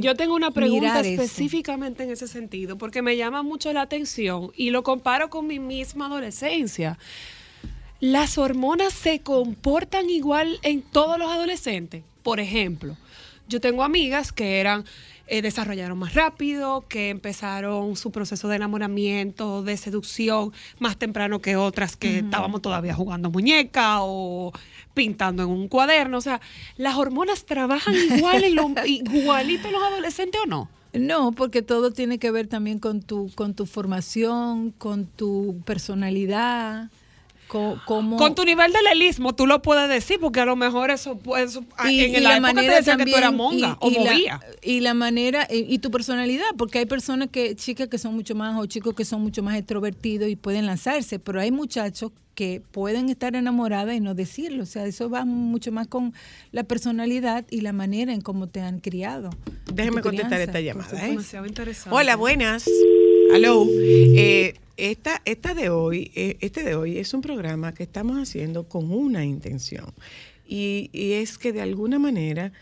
[0.00, 1.08] Yo tengo una pregunta eso.
[1.22, 5.58] específicamente en ese sentido, porque me llama mucho la atención y lo comparo con mi
[5.58, 6.98] misma adolescencia.
[8.00, 12.02] ¿Las hormonas se comportan igual en todos los adolescentes?
[12.22, 12.96] Por ejemplo,
[13.48, 14.84] yo tengo amigas que eran
[15.28, 21.56] eh, desarrollaron más rápido, que empezaron su proceso de enamoramiento, de seducción más temprano que
[21.56, 24.52] otras que estábamos todavía jugando muñeca o
[24.94, 26.18] pintando en un cuaderno.
[26.18, 26.40] O sea,
[26.76, 30.68] ¿las hormonas trabajan igual en lo- igualito en los adolescentes o no?
[30.92, 36.88] No, porque todo tiene que ver también con tu, con tu formación, con tu personalidad.
[38.18, 41.44] Con tu nivel de lelismo, tú lo puedes decir, porque a lo mejor eso, puede-
[41.44, 44.12] eso y, en y la, época te decían que tú eras monga o y la-
[44.12, 44.40] movía.
[44.62, 48.34] y la manera y, y tu personalidad porque hay personas que chicas que son mucho
[48.34, 52.60] más o chicos que son mucho más extrovertidos y pueden lanzarse pero hay muchachos que
[52.72, 56.12] pueden estar enamoradas y no decirlo o sea eso va mucho más con
[56.52, 59.30] la personalidad y la manera en cómo te han criado
[59.72, 61.04] Déjeme contestar esta llamada.
[61.04, 61.10] ¿eh?
[61.10, 61.94] Demasiado interesante.
[61.94, 62.64] Hola, buenas.
[63.34, 63.66] Hello.
[63.68, 68.68] Eh, esta, esta de hoy, eh, este de hoy es un programa que estamos haciendo
[68.68, 69.92] con una intención.
[70.46, 72.52] Y, es que de alguna manera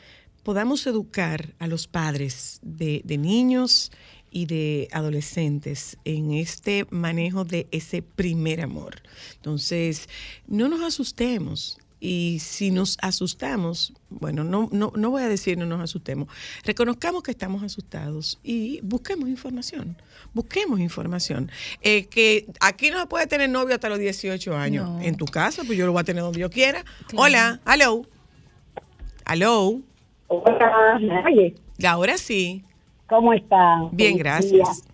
[0.43, 3.91] podamos educar a los padres de, de niños
[4.31, 9.03] y de adolescentes en este manejo de ese primer amor.
[9.37, 10.09] Entonces,
[10.47, 11.79] no nos asustemos.
[12.01, 16.29] Y si nos asustamos, bueno, no, no, no voy a decir no nos asustemos,
[16.65, 19.97] reconozcamos que estamos asustados y busquemos información,
[20.35, 21.51] busquemos información.
[21.81, 24.89] Eh, que aquí no se puede tener novio hasta los 18 años.
[24.89, 25.01] No.
[25.01, 26.85] En tu casa, pues yo lo voy a tener donde yo quiera.
[27.17, 28.03] Hola, hello.
[29.27, 29.81] Hello.
[30.29, 31.55] Hola, ¿me oye?
[31.87, 32.65] Ahora sí.
[33.09, 33.89] ¿Cómo están?
[33.93, 34.85] Bien, gracias.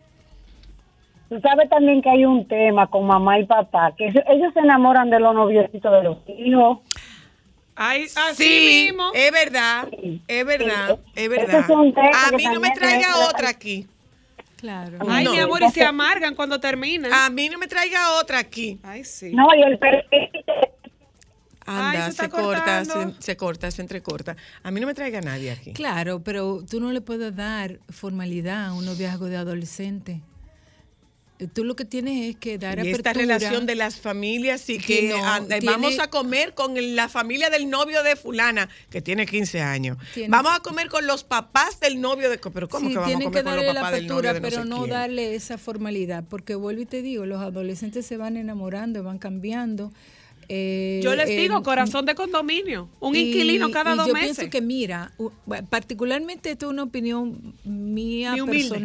[1.28, 4.58] Tú sabes también que hay un tema con mamá y papá, que ellos, ellos se
[4.58, 6.78] enamoran de los noviecitos de los hijos.
[7.82, 9.10] Ay, así Sí, mismo.
[9.14, 9.88] es verdad,
[10.28, 11.64] es verdad, es verdad.
[12.26, 13.86] A mí no me traiga otra aquí.
[14.56, 14.98] Claro.
[15.08, 15.32] Ay, No.
[15.32, 17.10] mi amor, y se amargan cuando terminan.
[17.10, 18.78] A mí no me traiga otra aquí.
[18.82, 19.32] Ay, sí.
[19.32, 20.28] No, y el perfil
[21.64, 24.36] Anda, Ay, se se, corta, se, se corta, se entrecorta.
[24.62, 25.72] A mí no me traiga nadie aquí.
[25.72, 30.20] Claro, pero tú no le puedes dar formalidad a un noviazgo de adolescente.
[31.40, 33.36] Eh, Tú lo que tienes es que dar Y esta apertura.
[33.38, 37.08] relación de las familias y Que que no, anda- tiene- vamos a comer con la
[37.08, 39.96] familia del novio de fulana que tiene 15 años.
[40.14, 43.10] Tiene- Vamos a comer con los papás del novio de pero cómo Sí, que vamos
[43.10, 44.68] a comer que con los darle la papás del novio apertura, de no pero sé
[44.68, 49.18] no darle esa formalidad, porque vuelvo y te digo, los adolescentes se van enamorando, van
[49.18, 49.92] cambiando.
[50.52, 52.88] eh, Yo les eh, digo, corazón de condominio.
[52.98, 54.36] Un y- inquilino cada y dos yo meses.
[54.36, 55.12] pienso que, mira,
[55.70, 58.80] particularmente esto es una opinión mía Mi humilde.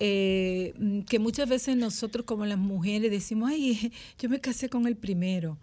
[0.00, 4.86] Eh, mm, que muchas veces nosotros como las mujeres decimos, ay, yo me casé con
[4.86, 5.58] el primero.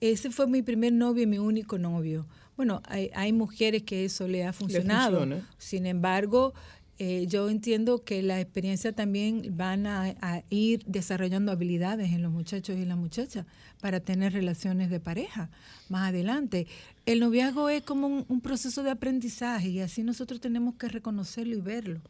[0.00, 2.26] Ese fue mi primer novio y mi único novio.
[2.56, 5.20] Bueno, hay, hay mujeres que eso le ha funcionado.
[5.20, 5.48] funciona.
[5.58, 6.54] Sin embargo,
[6.98, 12.32] eh, yo entiendo que la experiencia también van a, a ir desarrollando habilidades en los
[12.32, 13.46] muchachos y las muchachas
[13.80, 15.50] para tener relaciones de pareja
[15.88, 16.66] más adelante.
[17.04, 21.54] El noviazgo es como un, un proceso de aprendizaje y así nosotros tenemos que reconocerlo
[21.54, 22.00] y verlo.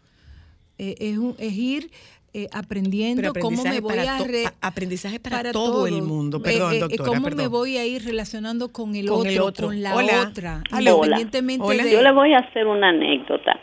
[0.78, 1.90] Eh, es, un- es ir
[2.32, 4.18] eh, aprendiendo Pero cómo me voy para a...
[4.18, 6.38] to- re- aprendizaje para todo el mundo.
[6.38, 9.30] Eh, Perdón, eh, eh, doctora, ¿Cómo me voy a ir relacionando con el, Con otro,
[9.30, 9.66] el otro.
[9.68, 10.28] con la Hola.
[10.28, 10.62] otra?
[10.72, 10.90] Hola.
[10.90, 11.84] Independientemente Hola.
[11.84, 11.92] de...
[11.92, 13.58] Yo le voy a hacer una anécdota.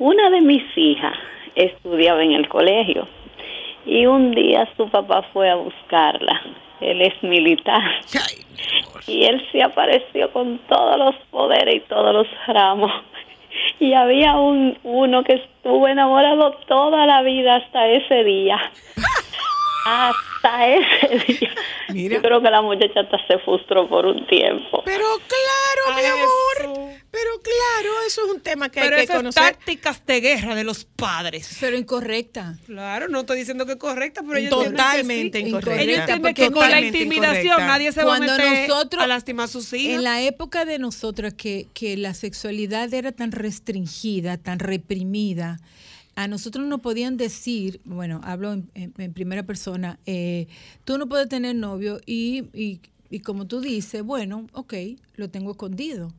[0.00, 1.14] Una de mis hijas
[1.54, 3.06] estudiaba en el colegio
[3.86, 6.40] y un día su papá fue a buscarla.
[6.80, 7.82] Él es militar.
[9.06, 12.90] Y él se apareció con todos los poderes y todos los ramos.
[13.78, 18.58] Y había un uno que estuvo enamorado toda la vida hasta ese día.
[19.86, 22.10] Hasta ese día.
[22.10, 24.82] Yo creo que la muchacha hasta se frustró por un tiempo.
[24.84, 26.89] Pero claro, mi amor.
[27.22, 29.42] Pero claro, eso es un tema que Pero hay que conocer.
[29.42, 31.56] tácticas de guerra de los padres.
[31.60, 32.58] Pero incorrecta.
[32.66, 35.48] Claro, no estoy diciendo que es correcta, pero ellos Totalmente que sí.
[35.50, 35.82] incorrecta.
[35.82, 37.66] Ellos entienden porque que con la intimidación incorrecta.
[37.66, 39.96] nadie se Cuando va a meter nosotros- a lastimar a sus hijos.
[39.96, 45.60] En la época de nosotras que, que la sexualidad era tan restringida, tan reprimida,
[46.16, 50.46] a nosotros nos podían decir, bueno, hablo en, en- en primera persona, eh,
[50.84, 54.74] tú no puedes tener novio y, y, y como tú dices, bueno, ok,
[55.16, 56.12] lo tengo escondido.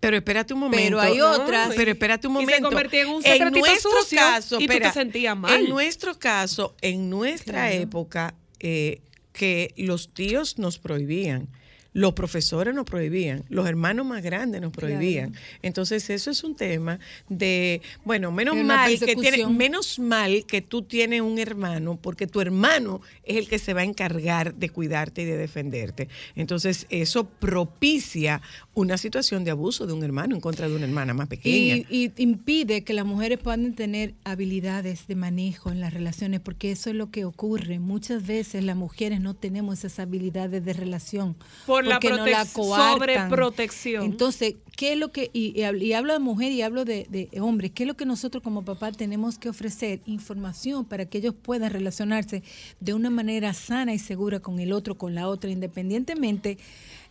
[0.00, 0.82] Pero espérate un momento.
[0.82, 2.68] Pero hay No, otras- Pero espérate un y se momento.
[2.68, 5.60] convertía en un secretito nuestro sucio caso, y tú te espera, sentías mal.
[5.60, 7.82] En nuestro caso, en nuestra Claro.
[7.82, 11.48] época, eh, que los tíos nos prohibían.
[11.92, 15.34] Los profesores nos prohibían, los hermanos más grandes nos prohibían.
[15.62, 20.82] Entonces, eso es un tema de, bueno, menos mal que tiene, menos mal que tú
[20.82, 25.22] tienes un hermano, porque tu hermano es el que se va a encargar de cuidarte
[25.22, 26.08] y de defenderte.
[26.36, 28.40] Entonces, eso propicia
[28.74, 31.76] una situación de abuso de un hermano en contra de una hermana más pequeña.
[31.76, 36.70] Y, y impide que las mujeres puedan tener habilidades de manejo en las relaciones, porque
[36.70, 37.78] eso es lo que ocurre.
[37.78, 41.36] Muchas veces las mujeres no tenemos esas habilidades de relación.
[41.66, 42.44] Por la porque nos protec- la
[42.92, 44.04] sobreprotección.
[44.04, 47.70] Entonces, ¿qué es lo que, y, y hablo- de mujer y hablo de, de hombres,
[47.74, 50.00] qué es lo que nosotros como papá tenemos que ofrecer?
[50.06, 52.42] Información para que ellos puedan relacionarse
[52.80, 56.58] de una manera sana y segura con el otro, con la otra, independientemente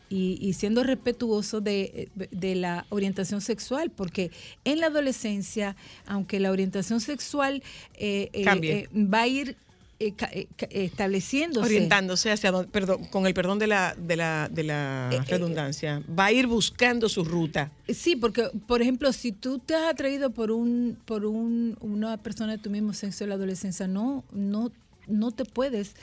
[0.09, 4.31] y, y siendo respetuoso de, de la orientación sexual, porque
[4.65, 5.75] en la adolescencia,
[6.07, 7.61] aunque la orientación sexual
[7.93, 9.55] eh, eh, eh, va a ir
[9.99, 11.65] eh, eh, estableciéndose.
[11.65, 16.01] Orientándose hacia donde, perdón, con el perdón de la, de la, de la Eh, redundancia.
[16.17, 17.71] Va a ir buscando su ruta.
[17.87, 22.53] Sí, porque, por ejemplo, si tú te has atraído por un por un, una persona
[22.53, 24.71] de tu mismo sexo en la adolescencia, no, no,
[25.07, 25.95] no te puedes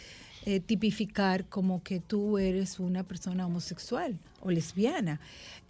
[0.44, 5.20] eh, tipificar como que tú eres una persona homosexual o lesbiana.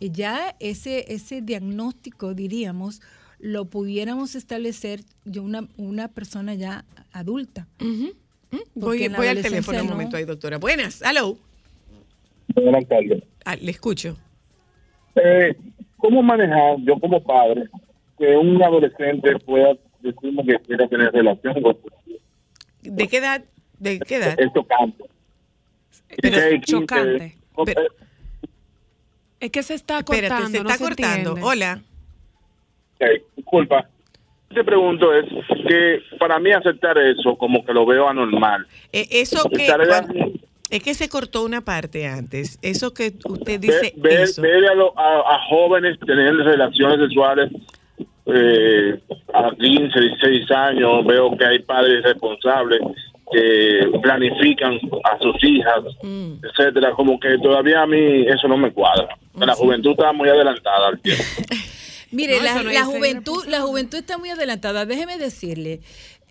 [0.00, 3.00] Y ya ese, ese diagnóstico, diríamos,
[3.46, 7.68] lo pudiéramos establecer de una, una persona ya adulta.
[7.78, 9.92] Voy, Porque en la voy al teléfono un no.
[9.92, 10.58] momento ahí, doctora.
[10.58, 11.38] Buenas, hello.
[12.54, 13.22] Buenas tardes.
[13.44, 14.16] Ah, le escucho.
[15.14, 15.54] Eh,
[15.96, 17.68] ¿Cómo manejar yo como padre
[18.18, 21.76] que un adolescente pueda decirme que quiere tener relación con
[22.82, 23.44] ¿De qué edad?
[23.78, 24.34] ¿De qué edad?
[24.40, 25.04] Es chocante.
[26.20, 27.38] Pero 16, 15, chocante.
[27.68, 27.74] eh,
[29.38, 30.58] Es que se está Espérate, cortando.
[30.58, 31.34] se no está cortando.
[31.42, 31.82] Hola.
[33.00, 33.88] Ok, disculpa.
[34.54, 35.24] Te pregunto es
[35.66, 38.66] que para mí aceptar eso como que lo veo anormal.
[38.92, 40.32] Eh, eso que cuando-
[40.70, 42.58] es que se cortó una parte antes.
[42.62, 44.42] Eso que usted dice ver, eso.
[44.42, 47.50] ver a, lo- a- a jóvenes tener relaciones sexuales
[48.26, 48.98] eh,
[49.34, 52.80] a 15, 16 años, veo que hay padres responsables
[53.32, 54.74] que planifican
[55.04, 56.34] a sus hijas, Mm.
[56.44, 59.08] etcétera, como que todavía a mí eso no me cuadra.
[59.38, 61.22] La juventud está muy adelantada al tiempo.
[62.10, 64.86] Mire, No, la, no juventud, la juventud está muy adelantada.
[64.86, 65.80] Déjeme decirle,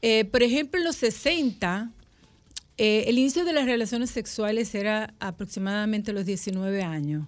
[0.01, 1.91] eh, por ejemplo, en los 60,
[2.78, 7.28] eh, el inicio de las relaciones sexuales era aproximadamente a los 19 años.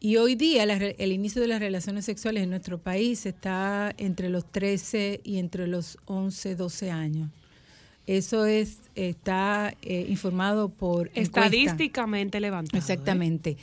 [0.00, 4.28] Y hoy día la el inicio de las relaciones sexuales en nuestro país está entre
[4.28, 7.30] los 13 y entre los 11, 12 años.
[8.06, 11.44] Eso es está eh, informado por encuesta.
[11.44, 12.78] Estadísticamente levantado.
[12.78, 13.56] ¿eh?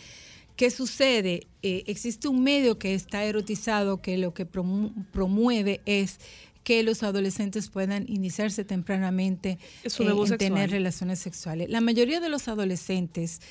[0.55, 1.47] ¿Qué sucede?
[1.63, 6.19] Eh, existe un medio que está erotizado que lo que promu- promueve es
[6.63, 10.37] que los adolescentes puedan iniciarse tempranamente Es eh, en sexual.
[10.37, 11.69] tener relaciones sexuales.
[11.69, 13.41] La mayoría de los adolescentes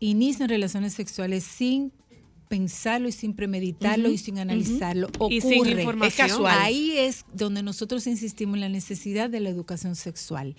[0.00, 1.92] inician relaciones sexuales sin
[2.48, 5.08] pensarlo y sin premeditarlo y sin analizarlo.
[5.18, 5.30] ujú.
[5.30, 5.70] Y sin Ocurre.
[5.82, 6.26] información.
[6.26, 6.58] Es casual.
[6.60, 10.56] Ahí es donde nosotros insistimos en la necesidad de la educación sexual.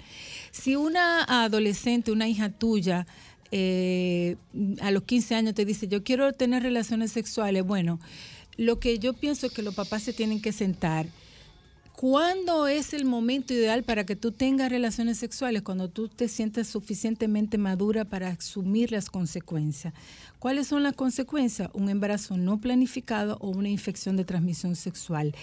[0.51, 3.07] Si una adolescente, una hija tuya,
[3.51, 4.35] eh,
[4.81, 7.99] a los 15 años te dice, yo quiero tener relaciones sexuales, bueno,
[8.57, 11.07] lo que yo pienso es que los papás se tienen que sentar.
[11.99, 15.63] ¿Cuándo es el momento ideal para que tú tengas relaciones sexuales?
[15.63, 19.93] Cuando tú te sientes suficientemente madura para asumir las consecuencias.
[20.39, 21.69] ¿Cuáles son las consecuencias?
[21.73, 25.35] Un embarazo no planificado o una infección de transmisión sexual.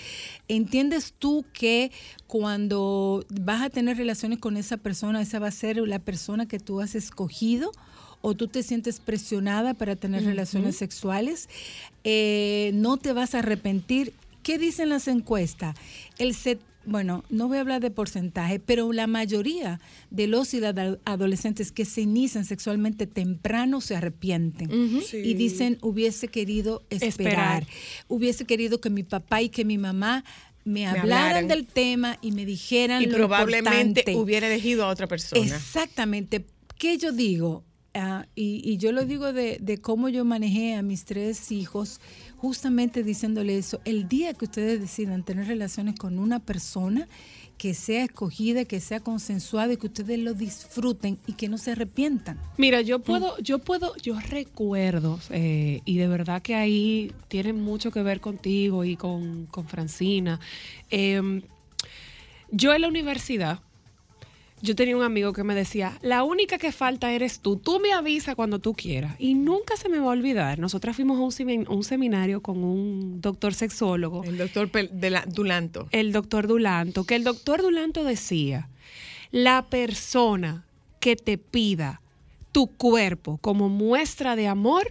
[0.48, 1.92] ¿Entiendes tú que
[2.26, 6.58] cuando vas a tener relaciones con esa persona, esa va a ser la persona que
[6.58, 7.70] tú has escogido?
[8.22, 11.48] o tú te sientes presionada para tener relaciones sexuales,
[12.02, 14.14] eh, no te vas a arrepentir.
[14.46, 15.74] ¿Qué dicen las encuestas?
[16.18, 19.80] El set, bueno, no voy a hablar de porcentaje, pero la mayoría
[20.12, 25.34] de los y ado- adolescentes que se inician sexualmente temprano se arrepienten y Sí.
[25.34, 27.66] dicen hubiese querido esperar, Esperar.
[28.06, 30.22] hubiese querido que mi papá y que mi mamá
[30.64, 34.14] me, Me hablaran, del tema y me dijeran Y lo probablemente importante.
[34.16, 35.42] hubiera elegido a otra persona.
[35.44, 36.44] Exactamente.
[36.78, 37.64] ¿Qué yo digo?
[37.98, 41.98] Ah, y, y yo lo digo de, de cómo yo manejé a mis tres hijos,
[42.46, 43.80] justamente diciéndole eso.
[43.84, 47.08] El día que ustedes decidan tener relaciones con una persona
[47.58, 51.72] que sea escogida, que sea consensuada y que ustedes lo disfruten y que no se
[51.72, 52.38] arrepientan.
[52.56, 52.84] Mira, Mm.
[52.84, 58.02] yo puedo, yo puedo, yo recuerdo, eh, y de verdad que ahí tiene mucho que
[58.02, 60.38] ver contigo y con, con Francina.
[60.90, 61.42] Eh,
[62.52, 63.60] yo en la universidad,
[64.62, 67.92] yo tenía un amigo que me decía, la única que falta eres tú, tú me
[67.92, 69.14] avisas cuando tú quieras.
[69.18, 70.58] Y nunca se me va a olvidar.
[70.58, 74.24] Nosotras fuimos a un, semin- un seminario con un doctor sexólogo.
[74.24, 75.88] El doctor Pel- de la- Dulanto.
[75.92, 78.68] El doctor Dulanto, que el doctor Dulanto decía,
[79.30, 80.64] la persona
[81.00, 82.00] que te pida
[82.52, 84.88] tu cuerpo como muestra de amor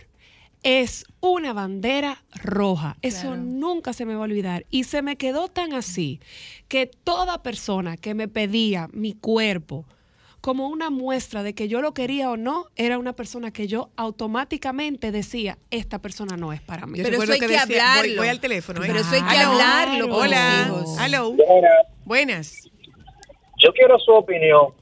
[0.65, 2.97] es una bandera roja.
[3.03, 3.37] Eso Claro.
[3.37, 4.65] nunca se me va a olvidar.
[4.71, 6.19] Y se me quedó tan así
[6.67, 9.85] que toda persona que me pedía mi cuerpo
[10.41, 13.89] como una muestra de que yo lo quería o no, era una persona que yo
[13.95, 16.97] automáticamente decía, esta persona no es para mí.
[16.97, 18.83] Yo recuerdo que decía, voy, voy al teléfono.
[18.83, 18.87] ¿eh?
[18.87, 19.51] Pero eso hay que Aló.
[19.51, 20.65] hablarlo con Hola.
[20.67, 20.97] los hijos.
[20.99, 21.35] Aló.
[22.05, 22.69] Buenas.
[23.59, 24.73] Yo quiero su opinión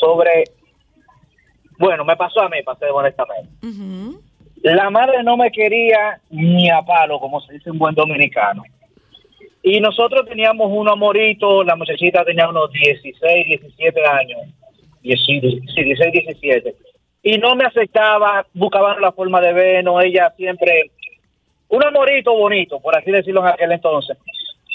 [0.00, 0.44] sobre,
[1.78, 3.50] bueno, me pasó a mí, pasé honestamente.
[4.62, 8.62] La madre no me quería ni a palo, como se dice en buen dominicano.
[9.62, 14.40] Y nosotros teníamos un amorito, la muchachita tenía unos 16, 17 años.
[15.02, 16.74] 10, sí, 16, 17.
[17.22, 20.90] Y no me aceptaba, buscaban la forma de vernos, ella siempre...
[21.70, 24.16] Un amorito bonito, por así decirlo en aquel entonces.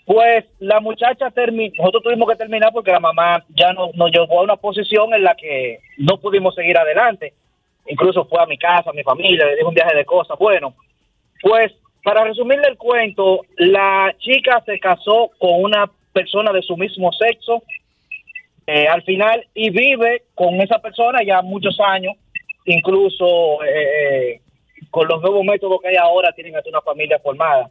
[0.05, 4.41] Pues la muchacha terminó, nosotros tuvimos que terminar porque la mamá ya nos, nos llevó
[4.41, 7.33] a una posición en la que no pudimos seguir adelante.
[7.87, 10.37] Incluso fue a mi casa, a mi familia, le dije un viaje de cosas.
[10.39, 10.73] Bueno,
[11.41, 11.73] pues
[12.03, 17.63] para resumirle el cuento, la chica se casó con una persona de su mismo sexo
[18.67, 22.15] eh, al final y vive con esa persona ya muchos años,
[22.65, 24.41] incluso eh,
[24.89, 27.69] con los nuevos métodos que hay ahora tienen hasta una familia formada.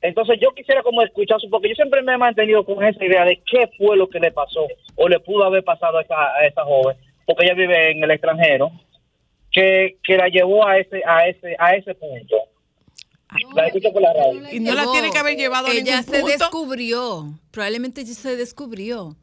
[0.00, 3.24] Entonces yo quisiera como escuchar su, porque yo siempre me he mantenido con esa idea
[3.24, 6.44] de qué fue lo que le pasó o le pudo haber pasado a esa, a
[6.44, 8.72] esa joven, porque ella vive en el extranjero,
[9.52, 12.36] que, que la llevó a ese, a ese, a ese punto.
[13.54, 14.42] La escucho por la radio.
[14.52, 16.38] Y no la tiene que haber llevado a Ella ningún se punto.
[16.38, 19.16] descubrió, probablemente ella se descubrió,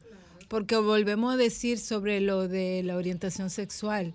[0.48, 4.12] porque volvemos a decir sobre lo de la orientación sexual.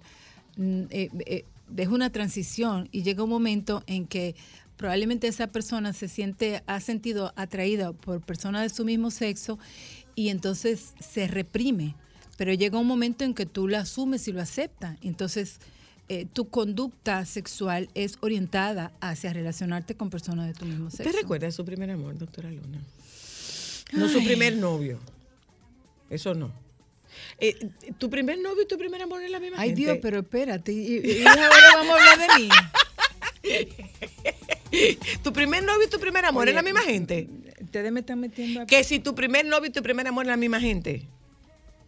[0.58, 1.46] Mm, eh, eh,
[1.78, 4.36] es una transición y llega un momento en que
[4.76, 9.58] probablemente esa persona se siente, ha sentido atraída por personas de su mismo sexo
[10.14, 11.96] y entonces se reprime.
[12.38, 14.98] Pero llega un momento en que tú lo asumes y lo aceptas.
[15.02, 15.60] Entonces,
[16.10, 21.10] eh, tu conducta sexual es orientada hacia relacionarte con personas de tu mismo sexo.
[21.10, 22.80] ¿Usted recuerda su primer amor, doctora Luna?
[23.94, 24.26] No su Ay.
[24.26, 25.00] primer novio.
[26.10, 26.52] Eso no.
[27.40, 29.82] Eh, ¿Tu primer novio y tu primer amor es la misma Ay gente?
[29.84, 30.72] Dios, pero espérate.
[30.74, 32.50] Y, y- y ahora vamos a hablar de mí.
[35.24, 37.30] ¿Tu primer novio y tu primer amor Oye, es la misma gente?
[37.62, 38.66] Ustedes me están metiendo a...
[38.66, 41.08] Que si tu primer novio y tu primer amor es la misma gente.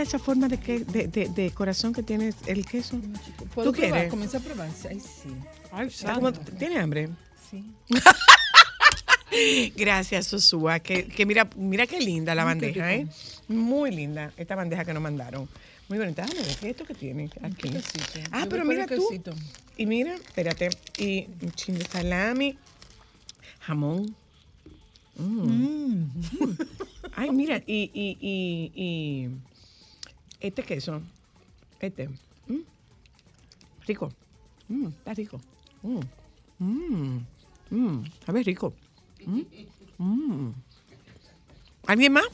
[0.00, 2.98] Mira esa forma de, que, de, de- de corazón que tiene el queso.
[3.54, 3.92] ¿Puedo ¿Tú probar?
[3.92, 4.10] quieres?
[4.10, 4.70] Comienza a probar.
[4.88, 6.06] Ay, sí.
[6.14, 7.10] Como- ¿Tienes hambre?
[7.50, 7.62] Sí.
[9.76, 10.78] Gracias, Sosúa.
[10.80, 13.06] Que, que mira, mira qué linda la Mm, bandeja, ¿eh?
[13.48, 15.46] Muy linda esta bandeja que nos mandaron.
[15.90, 16.22] Muy bonita.
[16.24, 17.70] Déjame ver, ¿qué es esto que tiene aquí?
[18.32, 19.06] Ah, Yo pero mira tú.
[19.06, 19.32] quesito.
[19.76, 20.70] Y mira, espérate.
[20.96, 22.56] Y un chin de salami,
[23.60, 24.16] jamón.
[25.16, 26.04] Mm.
[27.16, 29.28] Ay, mira, y, y, y, y
[30.40, 31.00] este queso,
[31.80, 32.60] este, mm,
[33.86, 34.12] rico,
[34.70, 35.40] Mm, está rico.
[35.82, 36.00] Mm,
[36.60, 37.26] mm,
[37.70, 38.72] mm, sabe rico.
[39.26, 39.42] Mm,
[39.98, 40.54] mm.
[41.88, 42.26] ¿Alguien más?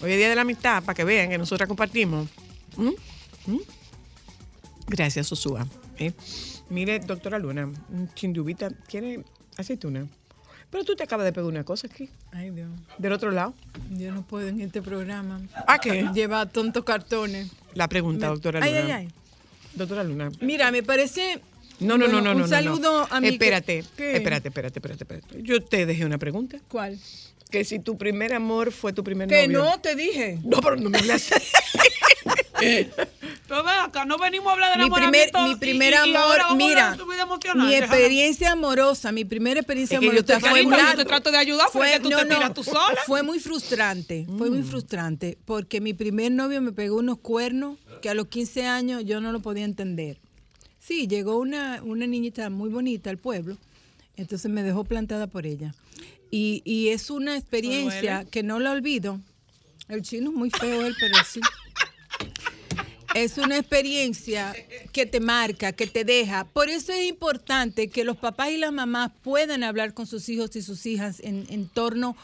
[0.00, 2.30] Hoy es Día de la Amistad, para que vean que nosotras compartimos.
[4.86, 5.66] Gracias, Sosúa.
[5.98, 6.12] ¿eh?
[6.70, 9.24] Mire, doctora Luna, un chindubita, ¿quiere
[9.58, 10.06] aceituna?
[10.70, 12.68] Pero tú te acabas de pegar una cosa aquí, Ay, Dios.
[12.98, 13.54] del otro lado.
[13.90, 15.40] Yo no puedo en este programa.
[15.66, 16.06] ¿A qué?
[16.12, 17.48] Lleva tontos cartones.
[17.74, 18.84] La pregunta, Me- doctora Ay, Luna.
[18.84, 19.08] ay, ay.
[19.74, 20.30] Doctora Luna.
[20.40, 21.40] Mira, me parece.
[21.80, 22.44] No, no, Bueno, no, no, no.
[22.44, 23.14] Un saludo no.
[23.16, 23.28] a mi.
[23.28, 24.16] Espérate, ¿Qué?
[24.16, 25.42] espérate, espérate, espérate, espérate.
[25.42, 26.58] Yo te dejé una pregunta.
[26.68, 26.98] ¿Cuál?
[27.50, 29.70] Que si tu primer amor fue tu primer Que novio.
[29.70, 30.38] no, te dije.
[30.44, 31.30] No, pero no me hables
[32.60, 36.96] ven acá, no venimos a hablar de Mi primer, mi primer y- amor, mira,
[37.56, 41.04] mi experiencia amorosa, mi primera experiencia Es que yo te amorosa fue muy- yo te
[41.04, 42.98] trato de ayudar, que tú te tiras tú sola.
[43.06, 44.52] Fue muy frustrante, fue Mm.
[44.54, 49.04] muy frustrante, porque mi primer novio me pegó unos cuernos que a los 15 años
[49.04, 50.18] yo no lo podía entender.
[50.78, 53.56] Sí, llegó una, una niñita muy bonita al pueblo,
[54.16, 55.74] entonces me dejó plantada por ella.
[56.30, 59.18] Y, y es una experiencia que no la olvido.
[59.88, 61.40] El chino es muy feo él, pero sí.
[63.14, 64.54] Es una experiencia
[64.92, 66.44] que te marca, que te deja.
[66.44, 70.54] Por eso es importante que los papás y las mamás puedan hablar con sus hijos
[70.56, 72.16] y sus hijas en, en torno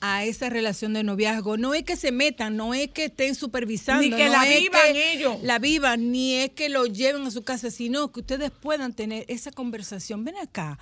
[0.00, 1.56] a esa relación de noviazgo.
[1.56, 4.02] No es que se metan, no es que estén supervisando.
[4.02, 5.38] Ni que no la es vivan que ellos.
[5.42, 9.24] La vivan, ni es que lo lleven a su casa, sino que ustedes puedan tener
[9.28, 10.24] esa conversación.
[10.24, 10.78] Ven acá.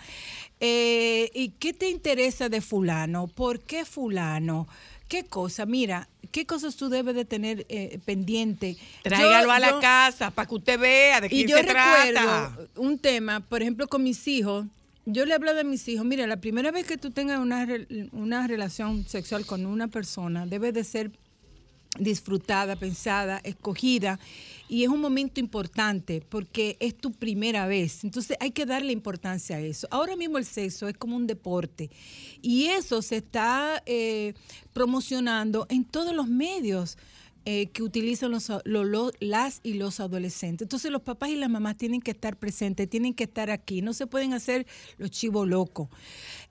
[0.61, 3.27] Eh, ¿Y qué te interesa de fulano?
[3.27, 4.69] ¿Por qué fulano?
[5.09, 5.65] ¿Qué cosa?
[5.67, 8.77] Mira, ¿qué cosas tú debes de tener eh, pendiente?
[9.03, 12.51] Tráigalo Yo- a la yo- casa para que usted vea de y yo se trata.
[12.51, 14.67] recuerdo un tema, por ejemplo, con mis hijos.
[15.07, 17.67] Yo le hablaba a mis hijos, mira, la primera vez que tú tengas una,
[18.13, 21.11] una relación sexual con una persona, debe de ser
[21.99, 24.19] disfrutada, pensada, escogida.
[24.69, 28.05] Y es un momento importante porque es tu primera vez.
[28.05, 29.89] Entonces hay que darle importancia a eso.
[29.91, 31.91] Ahora mismo el sexo es como un deporte
[32.43, 34.35] y eso se está eh,
[34.75, 36.99] promocionando en todos los medios
[37.45, 40.67] eh, que utilizan los, a- lo- lo- las y los adolescentes.
[40.67, 43.95] Entonces los papás y las mamás tienen que estar presentes, tienen que estar aquí, no
[43.95, 44.67] se pueden hacer
[44.99, 45.89] los chivos locos.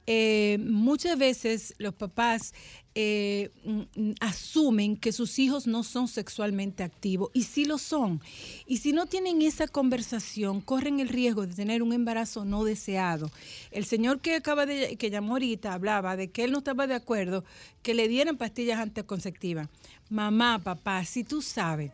[0.09, 2.53] Eh, muchas veces los papás
[2.95, 8.21] eh, mm, asumen que sus hijos no son sexualmente activos y sí lo son.
[8.65, 13.29] Y si no tienen esa conversación, corren el riesgo de tener un embarazo no deseado.
[13.69, 16.95] El señor que acaba de que llamó ahorita hablaba de que él no estaba de
[16.95, 17.43] acuerdo
[17.83, 19.67] que le dieran pastillas anticonceptivas.
[20.09, 21.91] Mamá, papá, si tú sabes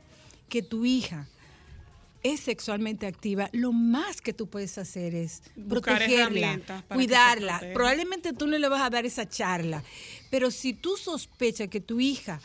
[0.50, 1.28] que tu hija
[2.24, 7.62] es sexualmente activa, lo más que tú puedes hacer es Buscar protegerla, cuidarla.
[7.74, 9.84] Probablemente tú no le vas a dar esa charla,
[10.32, 12.40] pero si tú sospechas que tu hija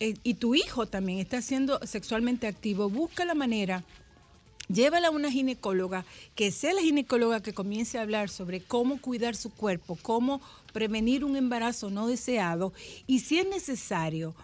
[0.00, 3.84] eh, y tu hijo también está siendo sexualmente activo, busca la manera
[4.68, 6.04] llévala a una ginecóloga,
[6.34, 10.40] que sea la ginecóloga que comience a hablar sobre cómo cuidar su cuerpo, cómo
[10.72, 12.72] prevenir un embarazo no deseado
[13.06, 14.34] y si es necesario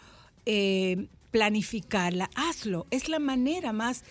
[0.45, 2.87] eh, planificarla, hazlo.
[2.91, 4.05] Es la manera más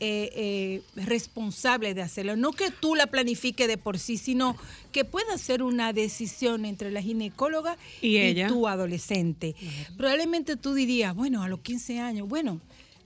[0.00, 2.34] eh, eh, responsable de hacerlo.
[2.34, 4.56] No que tú la planifiques de por sí, sino
[4.92, 8.48] que pueda ser una decisión entre la ginecóloga Y ella.
[8.48, 9.54] tu adolescente.
[9.98, 12.60] Probablemente tú dirías, bueno, a los 15 años, bueno,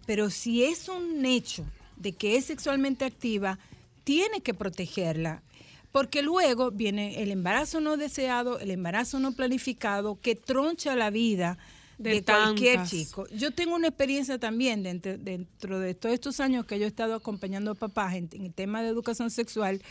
[0.06, 1.64] pero si es un hecho
[1.96, 3.58] de que es sexualmente activa,
[4.04, 5.42] tiene que protegerla.
[5.90, 11.58] Porque luego viene el embarazo no deseado, el embarazo no planificado, que troncha la vida
[11.98, 13.26] de, De cualquier chico.
[13.28, 17.14] Yo tengo una experiencia también dentro, dentro de todos estos años que yo he estado
[17.14, 19.82] acompañando a papás en, en el tema de educación sexual.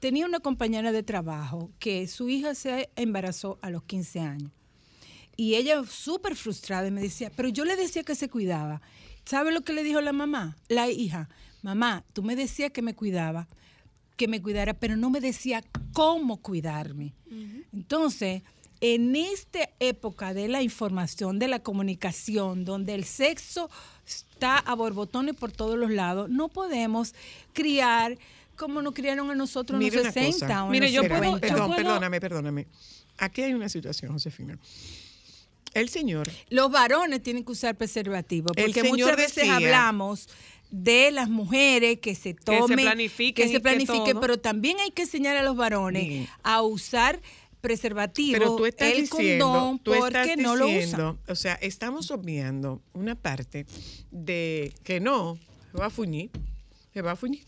[0.00, 4.50] Tenía una compañera de trabajo que su hija se embarazó a los 15 años.
[5.36, 8.82] Y ella súper frustrada y me decía, pero yo le decía que se cuidaba.
[9.24, 10.56] ¿Sabe lo que le dijo la mamá?
[10.68, 11.28] La hija,
[11.62, 13.48] mamá, tú me decías que me cuidaba,
[14.16, 17.14] que me cuidara, pero no me decía cómo cuidarme.
[17.72, 18.42] Entonces,
[18.84, 23.70] en esta época de la información, de la comunicación, donde el sexo
[24.06, 27.14] está a borbotones por todos los lados, no podemos
[27.52, 28.18] criar
[28.56, 30.64] como nos criaron a nosotros en los una 60 cosa.
[30.64, 31.40] o en Mire, los yo puedo- 50.
[31.48, 32.66] perdón, puedo- perdóname, perdóname.
[33.18, 34.58] Aquí hay una situación, Josefina.
[35.74, 40.28] El señor Los varones tienen que usar preservativo, porque muchas veces decía- hablamos
[40.70, 44.20] de las mujeres que se tomen, planifiquen que se que planifiquen, todo.
[44.20, 47.20] pero también hay que enseñar a los varones a usar
[47.62, 51.18] preservativo, Pero tú estás el diciendo, condón, tú porque estás no lo usan.
[51.26, 53.64] o sea, estamos obviando una parte
[54.10, 55.38] de que no,
[55.70, 56.30] se va a fuñir,
[56.92, 57.44] se va a fuñir.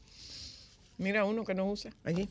[0.97, 2.29] Mira uno que no usa allí.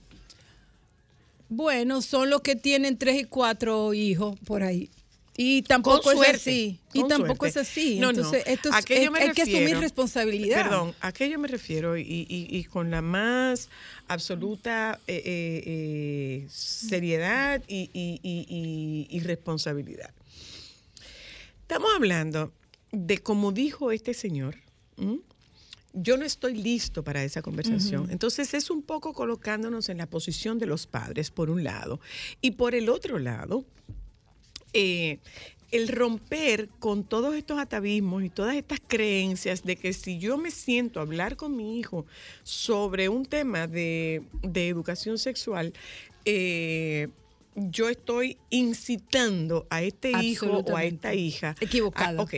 [1.50, 4.90] Bueno, son los que tienen tres y cuatro hijos por ahí.
[5.36, 6.80] Y tampoco Con es así.
[6.94, 7.48] Y tampoco suerte.
[7.62, 7.98] es así.
[8.00, 8.20] No, no.
[8.20, 10.62] Entonces, esto es- ¿A qué yo es- me hay que asumir responsabilidad.
[10.64, 13.70] Perdón, a qué yo me refiero y, y- y con la más
[14.08, 20.12] absoluta eh, eh, eh, seriedad y, responsabilidad.
[21.62, 22.54] Estamos hablando
[22.92, 24.56] de como dijo este señor.
[24.98, 25.20] ¿m?
[25.94, 28.10] Yo no estoy listo para esa conversación.
[28.12, 32.00] Entonces es un poco colocándonos en la posición de los padres, por un lado,
[32.42, 33.66] y por el otro lado,
[34.74, 35.20] eh,
[35.72, 40.52] el romper con todos estos atavismos y todas estas creencias de que si yo me
[40.52, 42.06] siento a hablar con mi hijo
[42.44, 45.74] sobre un tema de, de educación sexual,
[46.26, 47.08] eh,
[47.56, 51.56] yo estoy incitando a este hijo o a esta hija.
[51.60, 52.20] Equivocado.
[52.20, 52.34] a- ok.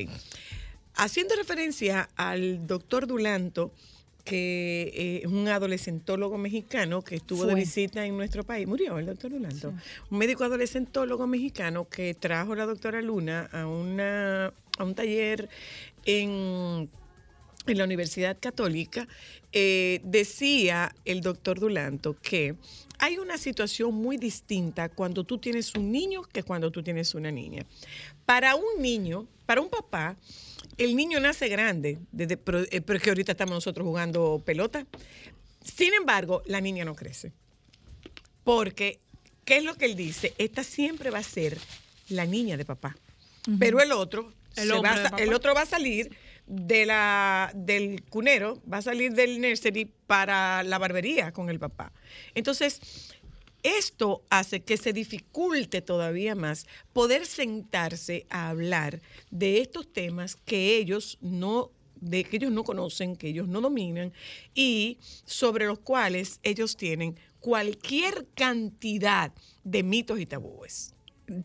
[0.95, 3.73] Haciendo referencia al doctor Dulanto,
[4.25, 8.67] que eh, es un adolescentólogo mexicano que estuvo de visita en nuestro país.
[8.67, 9.73] Murió el doctor Dulanto.
[10.09, 14.47] Un médico adolescentólogo mexicano que trajo a la doctora Luna a, una,
[14.77, 15.47] a un taller
[16.05, 16.89] en,
[17.67, 19.07] en la Universidad Católica.
[19.51, 22.55] Eh, decía el doctor Dulanto que
[22.97, 27.31] hay una situación muy distinta cuando tú tienes un niño que cuando tú tienes una
[27.31, 27.63] niña.
[28.25, 30.17] Para un niño, para un papá,
[30.77, 34.85] el niño nace grande, desde, pero, eh, pero es que ahorita estamos nosotros jugando pelota.
[35.63, 37.31] Sin embargo, la niña no crece.
[38.43, 38.99] Porque,
[39.45, 40.33] ¿qué es lo que él dice?
[40.37, 41.57] Esta siempre va a ser
[42.09, 42.95] la niña de papá.
[43.59, 46.15] Pero el otro, El se hombre va a el otro va a salir
[46.47, 51.91] de la, del cunero, va a salir del nursery para la barbería con el papá.
[52.35, 53.13] Entonces,
[53.65, 59.01] esto hace que se dificulte todavía más poder sentarse a hablar
[59.31, 64.13] de estos temas que ellos no de que ellos no conocen, que ellos no dominan
[64.53, 69.33] y sobre los cuales ellos tienen cualquier cantidad
[69.63, 70.93] de mitos y tabúes.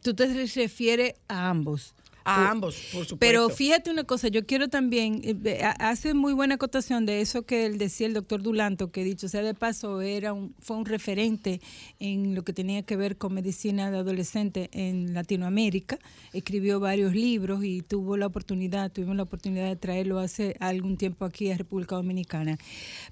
[0.02, 1.94] Tú te refieres a ambos.
[2.24, 3.16] A ambos, por supuesto.
[3.18, 7.66] Pero fíjate una cosa, yo quiero también, eh, hace muy buena acotación de eso que
[7.66, 11.60] él decía el doctor Dulanto, que dicho sea de paso, era un, fue un referente
[11.98, 15.98] en lo que tenía que ver con medicina de adolescente en Latinoamérica.
[16.32, 21.24] Escribió varios libros y tuvo la oportunidad, tuvimos la oportunidad de traerlo hace algún tiempo
[21.24, 22.58] aquí a República Dominicana.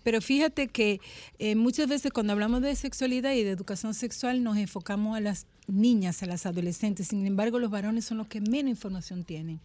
[0.02, 1.00] Pero fíjate que
[1.38, 5.46] eh, muchas veces cuando hablamos de sexualidad y de educación sexual nos enfocamos a las
[5.68, 7.08] niñas, a las adolescentes.
[7.08, 9.60] Sin embargo, los varones son los que menos información tienen.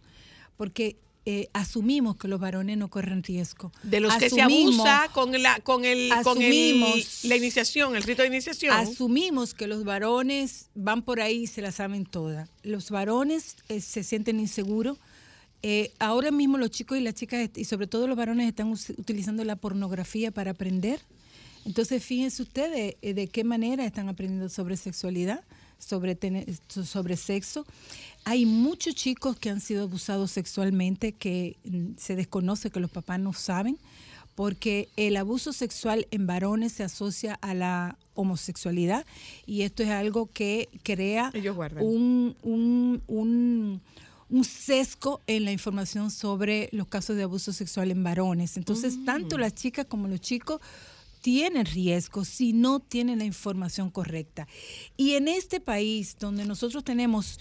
[0.56, 3.72] Porque eh, asumimos que los varones no corren riesgo.
[3.82, 6.52] de los que se Asumimos- abusa con la con el con el,
[6.82, 8.74] asumimos- la iniciación, el rito de iniciación.
[8.76, 12.48] Asumimos que los varones van por ahí y se la saben todas.
[12.62, 14.98] Los varones eh, se sienten inseguros.
[15.62, 19.42] Eh, ahora mismo los chicos y las chicas, y sobre todo los varones, están utilizando
[19.44, 21.00] la pornografía para aprender.
[21.64, 25.42] Entonces, fíjense ustedes eh, de qué manera están aprendiendo sobre sexualidad,
[25.78, 26.18] sobre,
[26.68, 27.66] sobre sexo.
[28.24, 33.20] Hay muchos chicos que han sido abusados sexualmente que mm, se desconoce que los papás
[33.20, 33.78] no saben
[34.34, 39.04] porque el abuso sexual en varones se asocia a la homosexualidad
[39.46, 41.32] y esto es algo que crea
[41.80, 43.80] un, un, un,
[44.30, 48.56] un sesgo en la información sobre los casos de abuso sexual en varones.
[48.56, 50.60] Entonces, tanto las chicas como los chicos
[51.24, 54.46] tienen riesgo si no tienen la información correcta.
[54.94, 57.40] Y en este país donde nosotros tenemos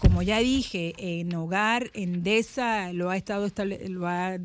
[0.00, 3.48] como ya dije, en Hogar, Endesa lo ha estado
[3.88, 4.38] lo ha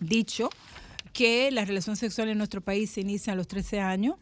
[0.00, 0.48] dicho
[1.12, 4.16] que la relación sexual en nuestro país se inicia a los 13 años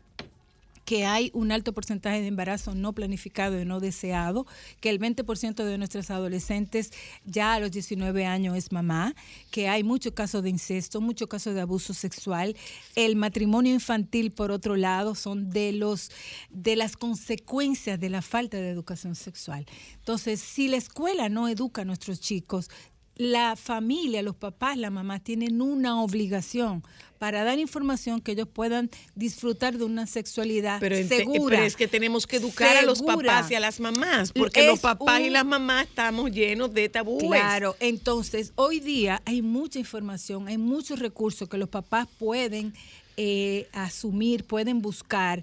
[0.86, 4.46] que hay un alto porcentaje de embarazo no planificado y no deseado,
[4.80, 6.92] que el 20% de nuestros adolescentes
[7.24, 9.14] ya a los 19 años es mamá,
[9.50, 12.56] que hay muchos casos de incesto, muchos casos de abuso sexual.
[12.94, 16.12] El matrimonio infantil, por otro lado, son de los
[16.50, 19.66] de las consecuencias de la falta de educación sexual.
[19.96, 22.70] Entonces, si la escuela no educa a nuestros chicos,
[23.16, 26.82] la familia, los papás, la mamá tienen una obligación
[27.18, 31.56] para dar información que ellos puedan disfrutar de una sexualidad Pero, segura.
[31.56, 34.80] pero es que tenemos que educar a los papás y a las mamás, porque los
[34.80, 37.26] papás y las mamás estamos llenos de tabúes.
[37.26, 42.74] Claro, entonces hoy día hay mucha información, hay muchos recursos que los papás pueden
[43.16, 45.42] eh, asumir, pueden buscar.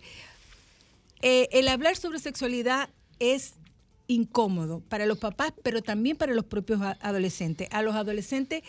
[1.23, 3.53] Eh, el hablar sobre sexualidad es
[4.13, 7.67] incómodo para los papás, pero también para los propios adolescentes.
[7.71, 8.63] A los adolescentes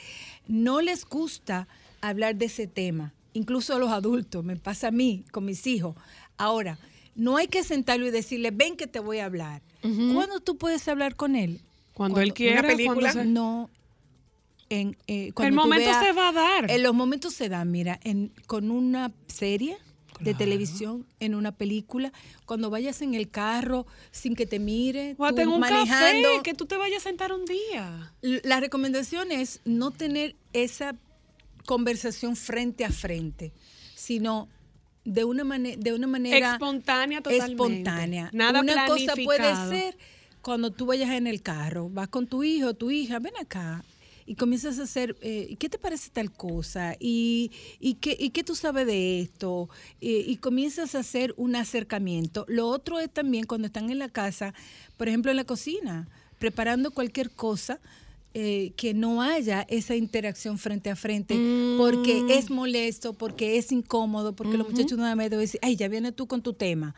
[0.46, 1.68] no les gusta
[2.00, 5.94] hablar de ese tema, incluso a los adultos, me pasa a mí con mis hijos.
[6.36, 6.78] Ahora,
[7.14, 9.62] no hay que sentarlo y decirle, ven que te voy a hablar.
[10.14, 11.60] ¿Cuándo tú puedes hablar con él?
[11.92, 13.12] Cuando él quiera, Una película.
[13.12, 13.70] cuando se- No.
[14.70, 16.70] En, eh, cuando El momento veas- se va a dar.
[16.70, 19.76] En los momentos se dan, mira, en, con una serie
[20.24, 22.12] de televisión, en una película,
[22.46, 26.28] cuando vayas en el carro sin que te mire, O tú un manejando.
[26.28, 28.12] café, que tú te vayas a sentar un día.
[28.22, 30.96] La recomendación es no tener esa
[31.66, 33.52] conversación frente a frente,
[33.94, 34.48] sino
[35.04, 37.52] de una, mane- de una manera Espontánea totalmente.
[37.52, 38.30] espontánea.
[38.32, 39.38] Nada una cosa puede
[39.68, 39.96] ser
[40.40, 43.84] cuando tú vayas en el carro, vas con tu hijo, tu hija, ven acá.
[44.26, 46.96] Y comienzas a hacer, eh, ¿qué te parece tal cosa?
[46.98, 49.68] ¿Y, y, qué, y qué tú sabes de esto?
[50.00, 52.44] Y, y comienzas a hacer un acercamiento.
[52.48, 54.54] Lo otro es también cuando están en la casa,
[54.96, 57.80] por ejemplo en la cocina, preparando cualquier cosa,
[58.36, 61.36] eh, que no haya esa interacción frente a frente,
[61.78, 66.26] porque es molesto, porque es incómodo, porque los muchachos nuevamente dicen, ay, ya viene tú
[66.26, 66.96] con tu tema.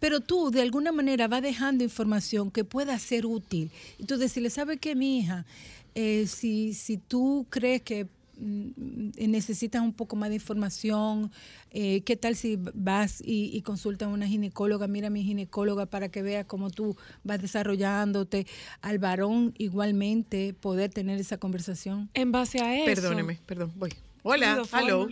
[0.00, 3.70] Pero tú, de alguna manera, vas dejando información que pueda ser útil.
[3.98, 5.46] Y tú decirle, ¿sabe qué, mi hija?
[5.94, 8.06] Eh, si, si tú crees que
[8.38, 11.30] mm, necesitas un poco más de información,
[11.70, 14.88] eh, ¿qué tal si vas y, y consultas a una ginecóloga?
[14.88, 18.46] Mira a mi ginecóloga para que vea cómo tú vas desarrollándote.
[18.82, 22.10] Al varón igualmente poder tener esa conversación.
[22.14, 22.86] En base a eso.
[22.86, 23.90] Perdóneme, perdón, voy.
[24.22, 25.06] Hola, hello.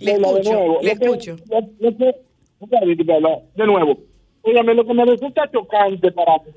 [0.00, 1.36] Le escucho, le escucho.
[3.56, 3.98] De nuevo,
[4.42, 6.50] Óigame, lo que me resulta chocante para mí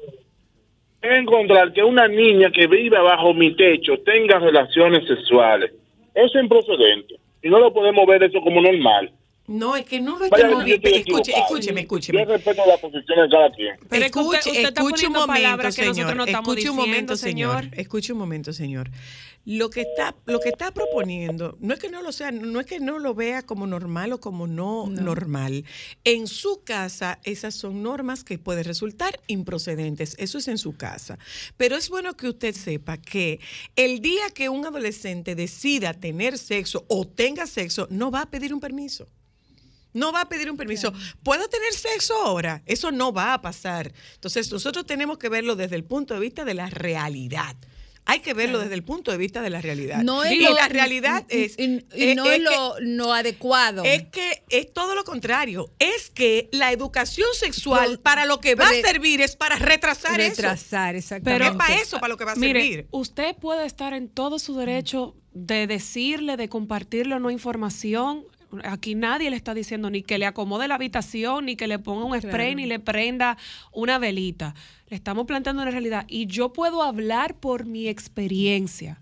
[1.01, 5.71] encontrar que una niña que vive bajo mi techo tenga relaciones sexuales.
[6.13, 7.15] Eso es improcedente.
[7.43, 9.11] Y no lo podemos ver eso como normal.
[9.47, 10.87] No, es que no lo estamos viendo.
[10.87, 11.37] Escuche, equivocado.
[11.43, 12.19] escúcheme, escúcheme.
[12.19, 13.75] Yo respeto la posición de cada quien.
[13.89, 16.17] Pero usted- Escuche, usted está escuche un momento, palabras que nosotros señor.
[16.17, 17.69] no estamos escuche un momento, señor.
[17.73, 18.89] Escuche un momento, señor.
[19.47, 22.65] Lo que está, lo que está proponiendo, no es que no lo sea, no es
[22.65, 25.65] que no lo vea como normal o como no, normal.
[26.03, 30.15] En su casa, esas son normas que pueden resultar improcedentes.
[30.17, 31.19] Eso es en su casa.
[31.57, 33.39] Pero es bueno que usted sepa que
[33.75, 38.51] el día que un adolescente decida tener sexo o tenga sexo, no va a pedir
[38.51, 39.07] un permiso.
[39.95, 40.93] No va a pedir un permiso.
[41.23, 42.61] ¿Puedo tener sexo ahora?
[42.67, 43.91] Eso no va a pasar.
[44.13, 47.55] Entonces, nosotros tenemos que verlo desde el punto de vista de la realidad.
[48.07, 50.03] Hay que verlo desde el punto de vista de la realidad.
[50.03, 51.57] No es y lo- la realidad es...
[51.57, 53.83] y- y no es es lo, lo adecuado.
[53.83, 55.71] es que es todo lo contrario.
[55.79, 59.55] Es que la educación sexual Pero- para lo que va pero- a servir es para
[59.55, 61.15] retrasar, Retrasar, eso.
[61.15, 61.47] exactamente.
[61.47, 62.87] es para eso, para lo que va a Mire, servir.
[62.91, 68.23] usted puede estar en todo su derecho de decirle, de compartirle o no información.
[68.63, 72.05] Aquí nadie le está diciendo ni que le acomode la habitación, ni que le ponga
[72.05, 72.55] un spray, Claro.
[72.55, 73.37] ni le prenda
[73.71, 74.55] una velita.
[74.87, 76.05] Le estamos planteando una realidad.
[76.07, 79.01] Y yo puedo hablar por mi experiencia.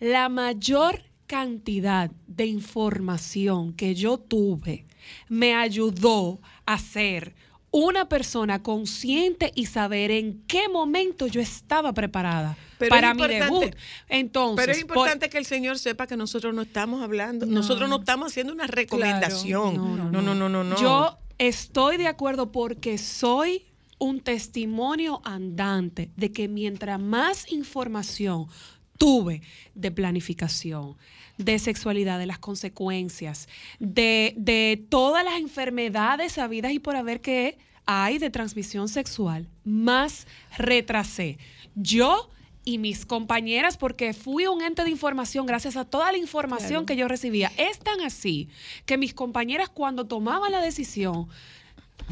[0.00, 4.86] La mayor cantidad de información que yo tuve
[5.28, 7.34] me ayudó a ser
[7.80, 13.72] una persona consciente y saber en qué momento yo estaba preparada Pero para mi debut.
[14.08, 17.88] Entonces, Pero es por- importante que el Señor sepa que nosotros no estamos hablando, nosotros
[17.88, 19.76] no estamos haciendo una recomendación.
[19.76, 20.80] No, no, no, no, no.
[20.80, 23.64] Yo estoy de acuerdo porque soy
[24.00, 28.48] un testimonio andante de que mientras más información
[28.96, 29.42] tuve
[29.76, 30.96] de planificación,
[31.36, 33.48] de sexualidad, de las consecuencias,
[33.78, 37.56] de, de todas las enfermedades sabidas y por haber que
[37.90, 40.26] hay de transmisión sexual, más
[40.58, 41.38] retrasé.
[41.74, 42.28] Yo
[42.62, 46.84] y mis compañeras, porque fui un ente de información gracias a toda la información Claro.
[46.86, 47.50] que yo recibía.
[47.56, 48.50] Es tan así
[48.84, 51.28] que mis compañeras cuando tomaban la decisión,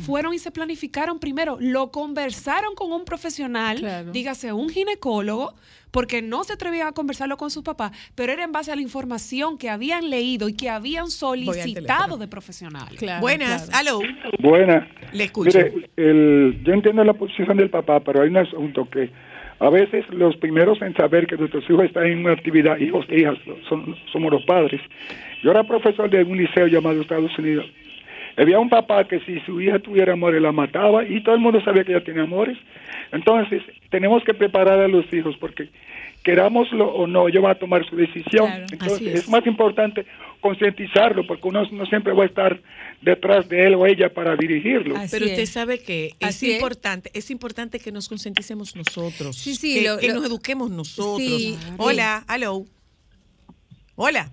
[0.01, 4.13] fueron y se planificaron primero, lo conversaron con un profesional, Claro.
[4.13, 5.55] dígase un ginecólogo,
[5.91, 8.83] porque no se atrevían a conversarlo con sus papás, pero era en base a la
[8.83, 13.01] información que habían leído y que habían solicitado de profesionales.
[13.21, 14.01] Buenas, aló.
[14.39, 14.89] Buena.
[15.13, 15.57] Le escucho.
[15.57, 19.11] Mire, el, yo entiendo la posición del papá, pero hay un asunto que
[19.59, 23.21] a veces los primeros en saber que nuestros hijos están en una actividad, hijos e
[23.21, 24.81] hijas, son, somos los padres.
[25.43, 27.65] Yo era profesor de un liceo llamado Estados Unidos.
[28.37, 31.61] Había un papá que si su hija tuviera amores la mataba y todo el mundo
[31.65, 32.59] sabía que ella tenía amores.
[33.13, 35.71] Entonces, tenemos que preparar a los hijos porque
[36.23, 38.51] querámoslo o no, ellos van a tomar su decisión.
[38.71, 39.15] Entonces, es.
[39.21, 39.29] es.
[39.29, 40.05] más importante
[40.41, 42.61] concientizarlo porque uno no siempre va a estar
[43.01, 44.97] detrás de él o ella para dirigirlo.
[45.11, 47.31] Pero usted sabe que es Así importante, es.
[47.31, 51.17] importante que nos concienticemos nosotros, Sí, sí, que, lo- que lo- nos eduquemos nosotros.
[51.19, 52.65] Sí, Hola, aló.
[53.95, 54.31] Hola,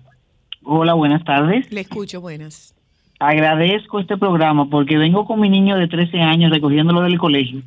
[0.62, 1.70] Hola, buenas tardes.
[1.72, 2.74] le escucho, buenas.
[3.18, 7.62] Agradezco este programa porque vengo con mi niño de 13 años recogiéndolo del colegio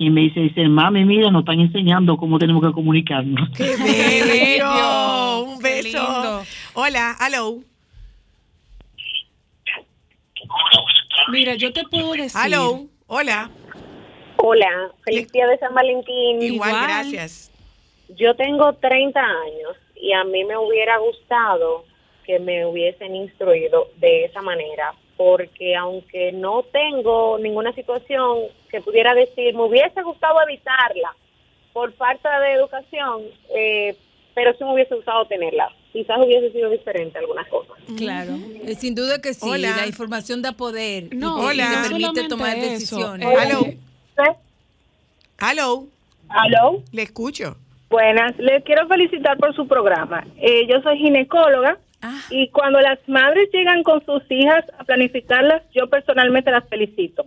[0.00, 3.50] y me dice, dice, mami, mira, nos están enseñando cómo tenemos que comunicarnos.
[3.50, 5.42] ¡Qué bello!
[5.42, 6.42] Un beso.
[6.72, 7.58] Hola, aló.
[11.30, 12.40] Mira, yo te puedo decir.
[12.40, 13.50] Aló, hola.
[14.38, 16.40] Hola, feliz día de San Valentín.
[16.40, 17.52] Igual, gracias.
[18.16, 21.84] Yo tengo 30 años y a mí me hubiera gustado
[22.30, 28.38] que me hubiesen instruido de esa manera, porque aunque no tengo ninguna situación
[28.70, 31.14] que pudiera decir, me hubiese gustado evitarla
[31.72, 33.96] por falta de educación, eh,
[34.34, 35.70] pero sí me hubiese gustado tenerla.
[35.92, 37.76] Quizás hubiese sido diferente algunas cosas.
[37.96, 38.32] Claro,
[38.64, 39.40] Eh, sin duda que sí.
[39.48, 39.76] Hola.
[39.76, 41.08] La información da poder.
[41.12, 41.82] No, y te- Hola.
[41.82, 42.70] te permite tomar eso.
[42.70, 43.26] decisiones.
[43.28, 44.36] Eh.
[45.38, 45.86] Aló.
[46.28, 46.82] ¿Aló?
[46.92, 47.56] Le escucho.
[47.88, 50.24] Buenas, les quiero felicitar por su programa.
[50.36, 51.76] Eh, yo soy ginecóloga
[52.30, 57.26] y cuando las madres llegan con sus hijas a planificarlas, yo personalmente las felicito.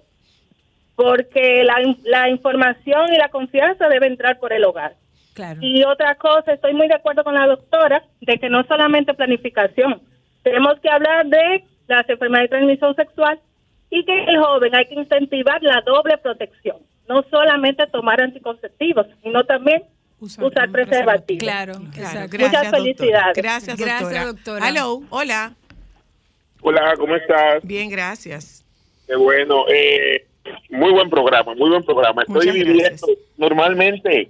[0.96, 4.96] Porque la, la información y la confianza debe entrar por el hogar.
[5.34, 5.60] Claro.
[5.62, 10.02] Y otra cosa, estoy muy de acuerdo con la doctora de que no solamente planificación,
[10.44, 13.40] tenemos que hablar de las enfermedades de transmisión sexual
[13.90, 16.78] y que el joven hay que incentivar la doble protección,
[17.08, 19.84] no solamente tomar anticonceptivos, sino también
[20.24, 21.40] usar, preservativos.
[21.44, 22.20] Claro, exacto.
[22.20, 22.72] Muchas Gracias, doctora.
[22.84, 23.38] felicidades.
[23.38, 24.00] Gracias, doctora.
[24.00, 24.66] Gracias, doctora.
[24.68, 25.54] Aló, hola.
[26.62, 27.64] Hola, ¿cómo estás?
[27.64, 28.64] Bien, gracias.
[29.08, 29.66] Qué bueno.
[29.70, 30.26] Eh,
[30.70, 32.22] muy buen programa, muy buen programa.
[32.22, 32.84] Estoy Muchas viviendo.
[32.84, 33.18] gracias.
[33.38, 34.30] Normalmente,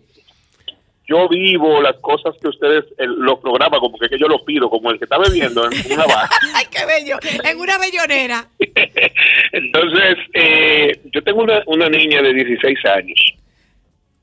[1.07, 4.69] yo vivo las cosas que ustedes, el- los programas, como que, que yo los pido,
[4.69, 6.29] como el que está bebiendo en una barra.
[6.55, 7.17] Ay, qué bello.
[7.43, 8.47] En una bellonera.
[9.51, 13.19] Entonces, eh, yo tengo una, una niña de 16 años.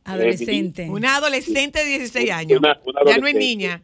[0.04, 0.88] Adolescente.
[0.90, 2.58] Una adolescente de 16 años.
[2.58, 3.82] Una- una ya no es niña.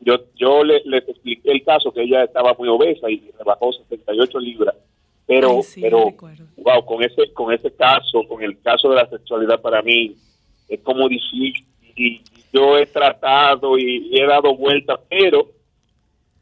[0.00, 4.38] yo yo le- les expliqué el caso que ella estaba muy obesa y rebajó 68
[4.38, 4.74] libras
[5.26, 6.14] pero Ay, sí, pero
[6.56, 10.14] wow con ese con ese caso con el caso de la sexualidad para mí
[10.68, 11.64] es como difícil
[11.96, 12.20] y
[12.52, 15.50] yo he tratado y, y he dado vueltas pero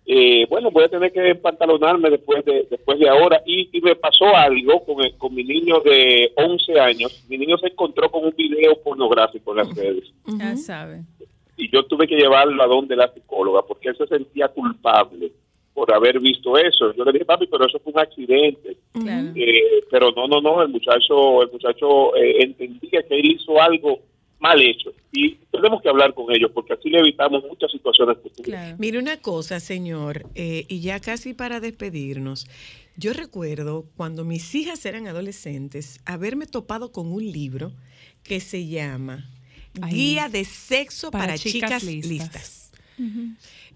[0.07, 3.97] eh, bueno voy a tener que pantalonarme después de después de ahora y, y me
[3.97, 8.25] pasó algo con, el- con mi niño de 11 años mi niño se encontró con
[8.25, 11.01] un video pornográfico en las redes Ya sabe.
[11.57, 15.33] y yo tuve que llevarlo a donde la psicóloga porque él se sentía culpable
[15.75, 16.95] por haber visto eso.
[16.95, 18.79] Yo le dije, papi, pero eso fue un accidente.
[19.37, 23.99] Eh, pero no, no, no, el muchacho, el muchacho eh, entendía que él hizo algo
[24.39, 28.79] mal hecho y tenemos que hablar con ellos porque así le evitamos muchas situaciones futuras.
[28.79, 32.47] Mire una cosa, señor, eh, y ya casi para despedirnos.
[32.97, 37.73] Yo recuerdo cuando mis hijas eran adolescentes haberme topado con un libro
[38.23, 39.29] que se llama
[39.81, 39.95] Ay.
[39.95, 42.73] Guía de Sexo para, Para Chicas, chicas listas.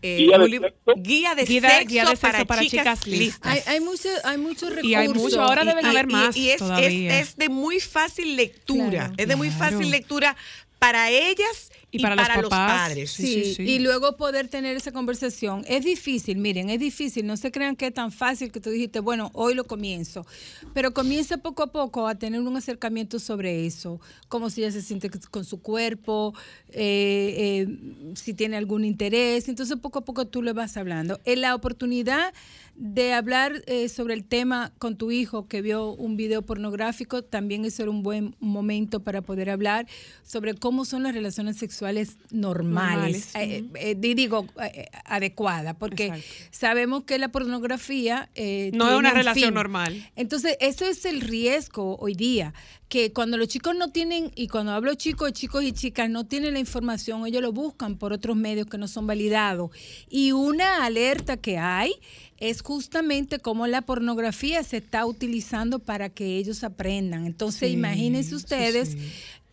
[0.03, 3.01] Eh, Guía de un libro- guía de Guía- sexo, guía de sexo para, para chicas,
[3.01, 3.53] chicas listas.
[3.53, 4.91] Hay, hay, mucho, hay muchos recursos.
[4.91, 7.21] Y hay mucho, ahora deben haber más Y es, es- todavía.
[7.21, 8.89] es de muy fácil lectura.
[8.91, 9.15] Claro.
[9.19, 9.73] es de muy Claro.
[9.73, 10.37] fácil lectura
[10.79, 12.89] para ellas y, Y para para, los los, papás.
[12.89, 13.11] padres.
[13.11, 15.65] Sí, y luego poder tener esa conversación.
[15.67, 17.27] Es difícil, miren, es difícil.
[17.27, 20.25] No se crean que es tan fácil que tú dijiste, bueno, hoy lo comienzo.
[20.73, 24.83] Pero comienza poco a poco a tener un acercamiento sobre eso, cómo si ella se
[24.83, 26.33] siente con su cuerpo,
[26.69, 29.49] eh, eh, si tiene algún interés.
[29.49, 31.19] Entonces poco a poco tú le vas hablando.
[31.25, 32.33] En la oportunidad
[32.77, 37.65] de hablar eh, sobre el tema con tu hijo que vio un video pornográfico, también
[37.65, 39.87] eso era un buen momento para poder hablar
[40.23, 46.23] sobre cómo son las relaciones sexuales normales, Normales, eh, eh, di- digo, eh, adecuadas, porque
[46.51, 48.29] sabemos que la pornografía
[48.73, 49.55] No es una un relación fin.
[49.55, 50.11] normal.
[50.17, 52.53] Entonces, eso es el riesgo hoy día,
[52.89, 56.55] que cuando los chicos no tienen, y cuando hablo chicos, chicos y chicas, no tienen
[56.55, 59.71] la información, ellos lo buscan por otros medios que no son validados.
[60.09, 61.93] Y una alerta que hay
[62.39, 67.27] es justamente cómo la pornografía se está utilizando para que ellos aprendan.
[67.27, 68.99] Entonces, Sí, imagínense ustedes sí.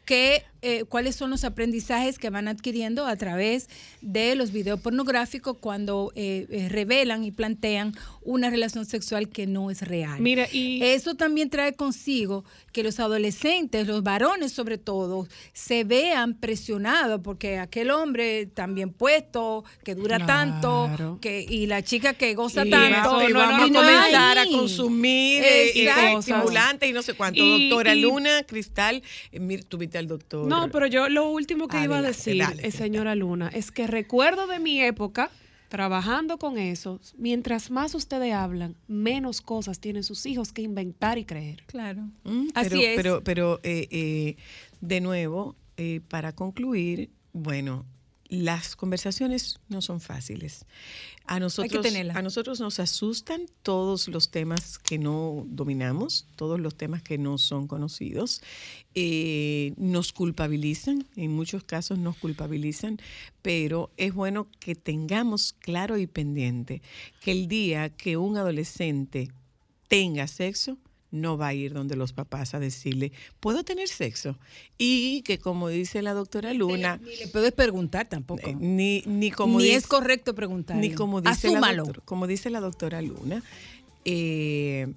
[0.06, 3.70] que, eh, cuáles son los aprendizajes que van adquiriendo a través
[4.02, 7.94] de los videos pornográficos cuando eh, eh, revelan y plantean
[8.24, 10.20] una relación sexual que no es real.
[10.20, 16.34] Mira, y Eso también trae consigo que los adolescentes, los varones sobre todo, se vean
[16.36, 22.34] presionados porque aquel hombre tan bien puesto, que dura tanto, que y la chica que
[22.36, 26.20] goza Y tanto, y no, vamos no a comenzar a consumir eh, eh, Exacto.
[26.20, 27.40] estimulantes y no sé cuánto.
[27.44, 29.02] Y- Doctora y- Luna, Cristal,
[29.32, 30.47] eh, tuviste al doctor.
[30.48, 33.88] No, pero yo lo último que iba a decir, dale, eh, señora Luna, es que
[33.88, 35.30] recuerdo de mi época
[35.70, 41.26] trabajando con eso, mientras más ustedes hablan, menos cosas tienen sus hijos que inventar y
[41.26, 41.64] creer.
[41.66, 42.10] Claro.
[42.24, 42.96] Mm, Así pero, es.
[42.96, 44.36] Pero, pero eh, eh,
[44.82, 47.86] de nuevo, eh, para concluir, bueno,
[48.30, 50.66] las conversaciones no son fáciles.
[51.30, 51.86] A nosotros,
[52.16, 57.38] a nosotros nos asustan todos los temas que no dominamos, todos los temas que no
[57.38, 58.42] son conocidos.
[58.96, 62.98] Eh, nos culpabilizan, en muchos casos nos culpabilizan,
[63.42, 66.82] pero es bueno que tengamos claro y pendiente
[67.20, 69.30] que el día que un adolescente
[69.90, 70.78] tenga sexo,
[71.18, 74.38] no va a ir donde los papás a decirle, ¿puedo tener sexo?
[74.78, 78.48] Y que como dice la doctora Luna, Ni le puedes preguntar tampoco.
[78.50, 80.78] eh, ni, ni como Ni dice- es correcto preguntar.
[80.78, 83.44] ni como dice, la doctora, como dice la doctora Luna,
[84.06, 84.88] eh,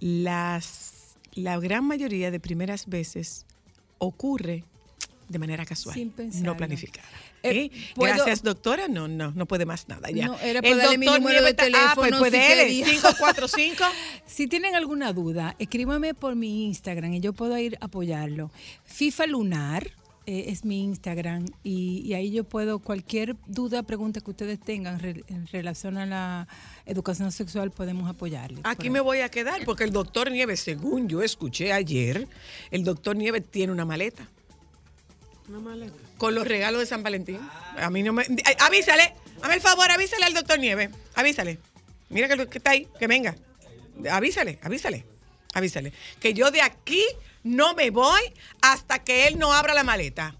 [0.00, 3.46] las, la gran mayoría de primeras veces
[3.98, 4.64] ocurre
[5.30, 6.12] de manera casual, Sin
[6.42, 7.06] no planificada.
[7.42, 7.70] Eh, ¿Eh?
[7.94, 8.88] ¿puedo- Gracias, doctora.
[8.88, 10.26] No, no, no puede más nada ya.
[10.26, 12.58] No, era para darle mi número de Nieves está- Ah, pues teléfono, puede si él,
[12.58, 12.84] quería.
[12.86, 13.84] 545.
[14.26, 18.50] Si tienen alguna duda, escríbame por mi Instagram y yo puedo ir a apoyarlo.
[18.84, 19.90] FIFA Lunar
[20.26, 24.98] eh, es mi Instagram y, y ahí yo puedo, cualquier duda, pregunta que ustedes tengan
[25.00, 26.46] re- en relación a la
[26.86, 28.60] educación sexual, podemos apoyarles.
[28.64, 32.28] Aquí me voy a quedar porque el doctor Nieves, según yo escuché ayer,
[32.70, 34.28] el doctor Nieves tiene una maleta
[36.18, 37.40] Con los regalos de San Valentín.
[37.76, 38.24] A mí no me...
[38.44, 40.90] Ay, Avísale, hazme el favor, avísale al doctor Nieves.
[41.14, 41.58] Avísale.
[42.08, 43.36] Mira que, que está ahí, que venga.
[44.10, 45.04] Avísale, avísale,
[45.54, 45.92] avísale.
[46.20, 47.04] Que yo de aquí
[47.42, 48.20] no me voy
[48.60, 50.34] hasta que él no abra la maleta.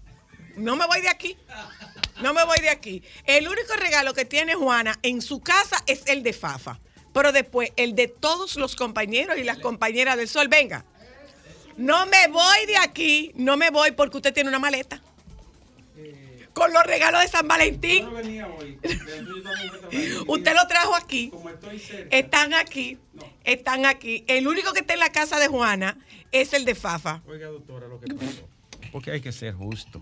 [0.55, 1.37] No me voy de aquí.
[2.21, 3.03] No me voy de aquí.
[3.25, 6.79] El único regalo que tiene Juana en su casa es el de Fafa.
[7.13, 10.47] Pero después, el de todos los compañeros y las compañeras del sol.
[10.47, 10.85] Venga.
[11.81, 13.31] No me voy de aquí.
[13.35, 15.01] No me voy porque usted tiene una maleta.
[16.53, 18.05] Con los regalos de San Valentín.
[20.27, 21.31] Usted lo trajo aquí.
[22.11, 22.97] Están aquí.
[23.43, 24.23] Están aquí.
[24.27, 25.97] El único que está en la casa de Juana
[26.31, 27.21] es el de Fafa.
[27.27, 28.47] Oiga, doctora, lo que pasó.
[28.91, 30.01] porque hay que ser justo.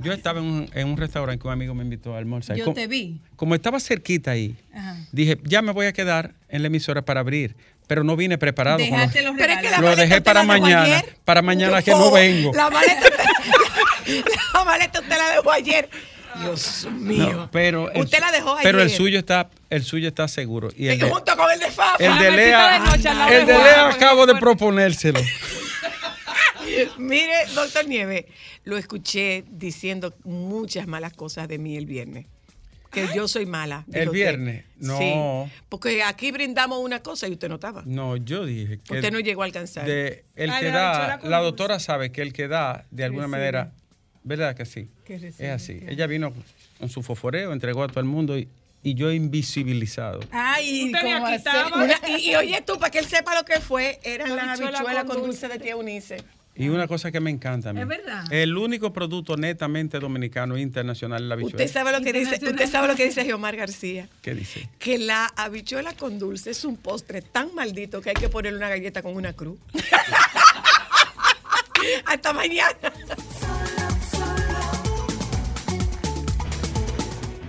[0.00, 2.56] Yo estaba en un, en un restaurante que un amigo me invitó a almorzar.
[2.56, 3.20] Yo Como- te vi.
[3.36, 4.96] Como estaba cerquita ahí, Ajá.
[5.12, 7.54] dije, ya me voy a quedar en la emisora para abrir,
[7.86, 8.78] pero no vine preparado.
[8.78, 10.82] los- Pero es que la lo dejé para mañana.
[10.82, 11.16] ayer.
[11.24, 12.52] Para mañana que no vengo.
[12.54, 13.00] La maleta,
[14.54, 15.88] la maleta usted la dejó ayer.
[16.40, 17.32] Dios mío.
[17.32, 18.96] No, pero el usted la dejó Pero el ayer.
[18.96, 20.70] suyo está, el suyo está seguro.
[20.76, 22.04] Y el de, junto con el de Fafa.
[22.04, 22.82] el de Lea,
[23.30, 25.20] el de Lea acabo de proponérselo.
[26.98, 28.26] Mire, doctor Nieve,
[28.64, 32.26] lo escuché diciendo muchas malas cosas de mí el viernes.
[32.94, 33.84] Que yo soy mala.
[33.86, 34.12] dijo El usted.
[34.18, 34.98] viernes, no.
[34.98, 35.12] Sí,
[35.68, 37.82] porque aquí brindamos una cosa y usted no estaba.
[37.86, 39.84] No, yo dije que Usted no llegó a alcanzar.
[39.86, 43.38] de- el que la da, la doctora sabe que el que da de alguna Recibe.
[43.38, 43.72] manera,
[44.22, 44.88] ¿verdad que sí?
[45.04, 45.80] Que Es así.
[45.88, 46.32] Ella vino
[46.78, 48.48] con su foforeo, entregó a todo el mundo y,
[48.82, 50.20] y yo invisibilizado.
[50.30, 50.92] Ay,
[51.70, 51.84] ¿cómo.
[51.84, 54.78] Una- y, y oye tú, para que él sepa lo que fue, eran las Habichuela
[54.78, 56.18] habichuelas con con dulce de tía Eunice.
[56.56, 57.80] Y una cosa que me encanta a mí.
[57.80, 58.32] Es verdad.
[58.32, 61.64] El único producto netamente dominicano e internacional es la habichuela.
[61.64, 64.08] Usted sabe lo que dice, usted sabe lo que dice Geomar García.
[64.22, 64.68] ¿Qué dice?
[64.78, 68.68] Que la habichuela con dulce es un postre tan maldito que hay que ponerle una
[68.68, 69.58] galleta con una cruz.
[72.06, 72.92] Hasta mañana.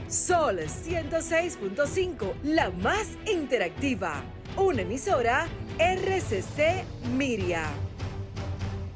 [0.10, 4.24] Sol 106.5, la más interactiva.
[4.58, 6.84] Una emisora RCC
[7.16, 7.70] Miria.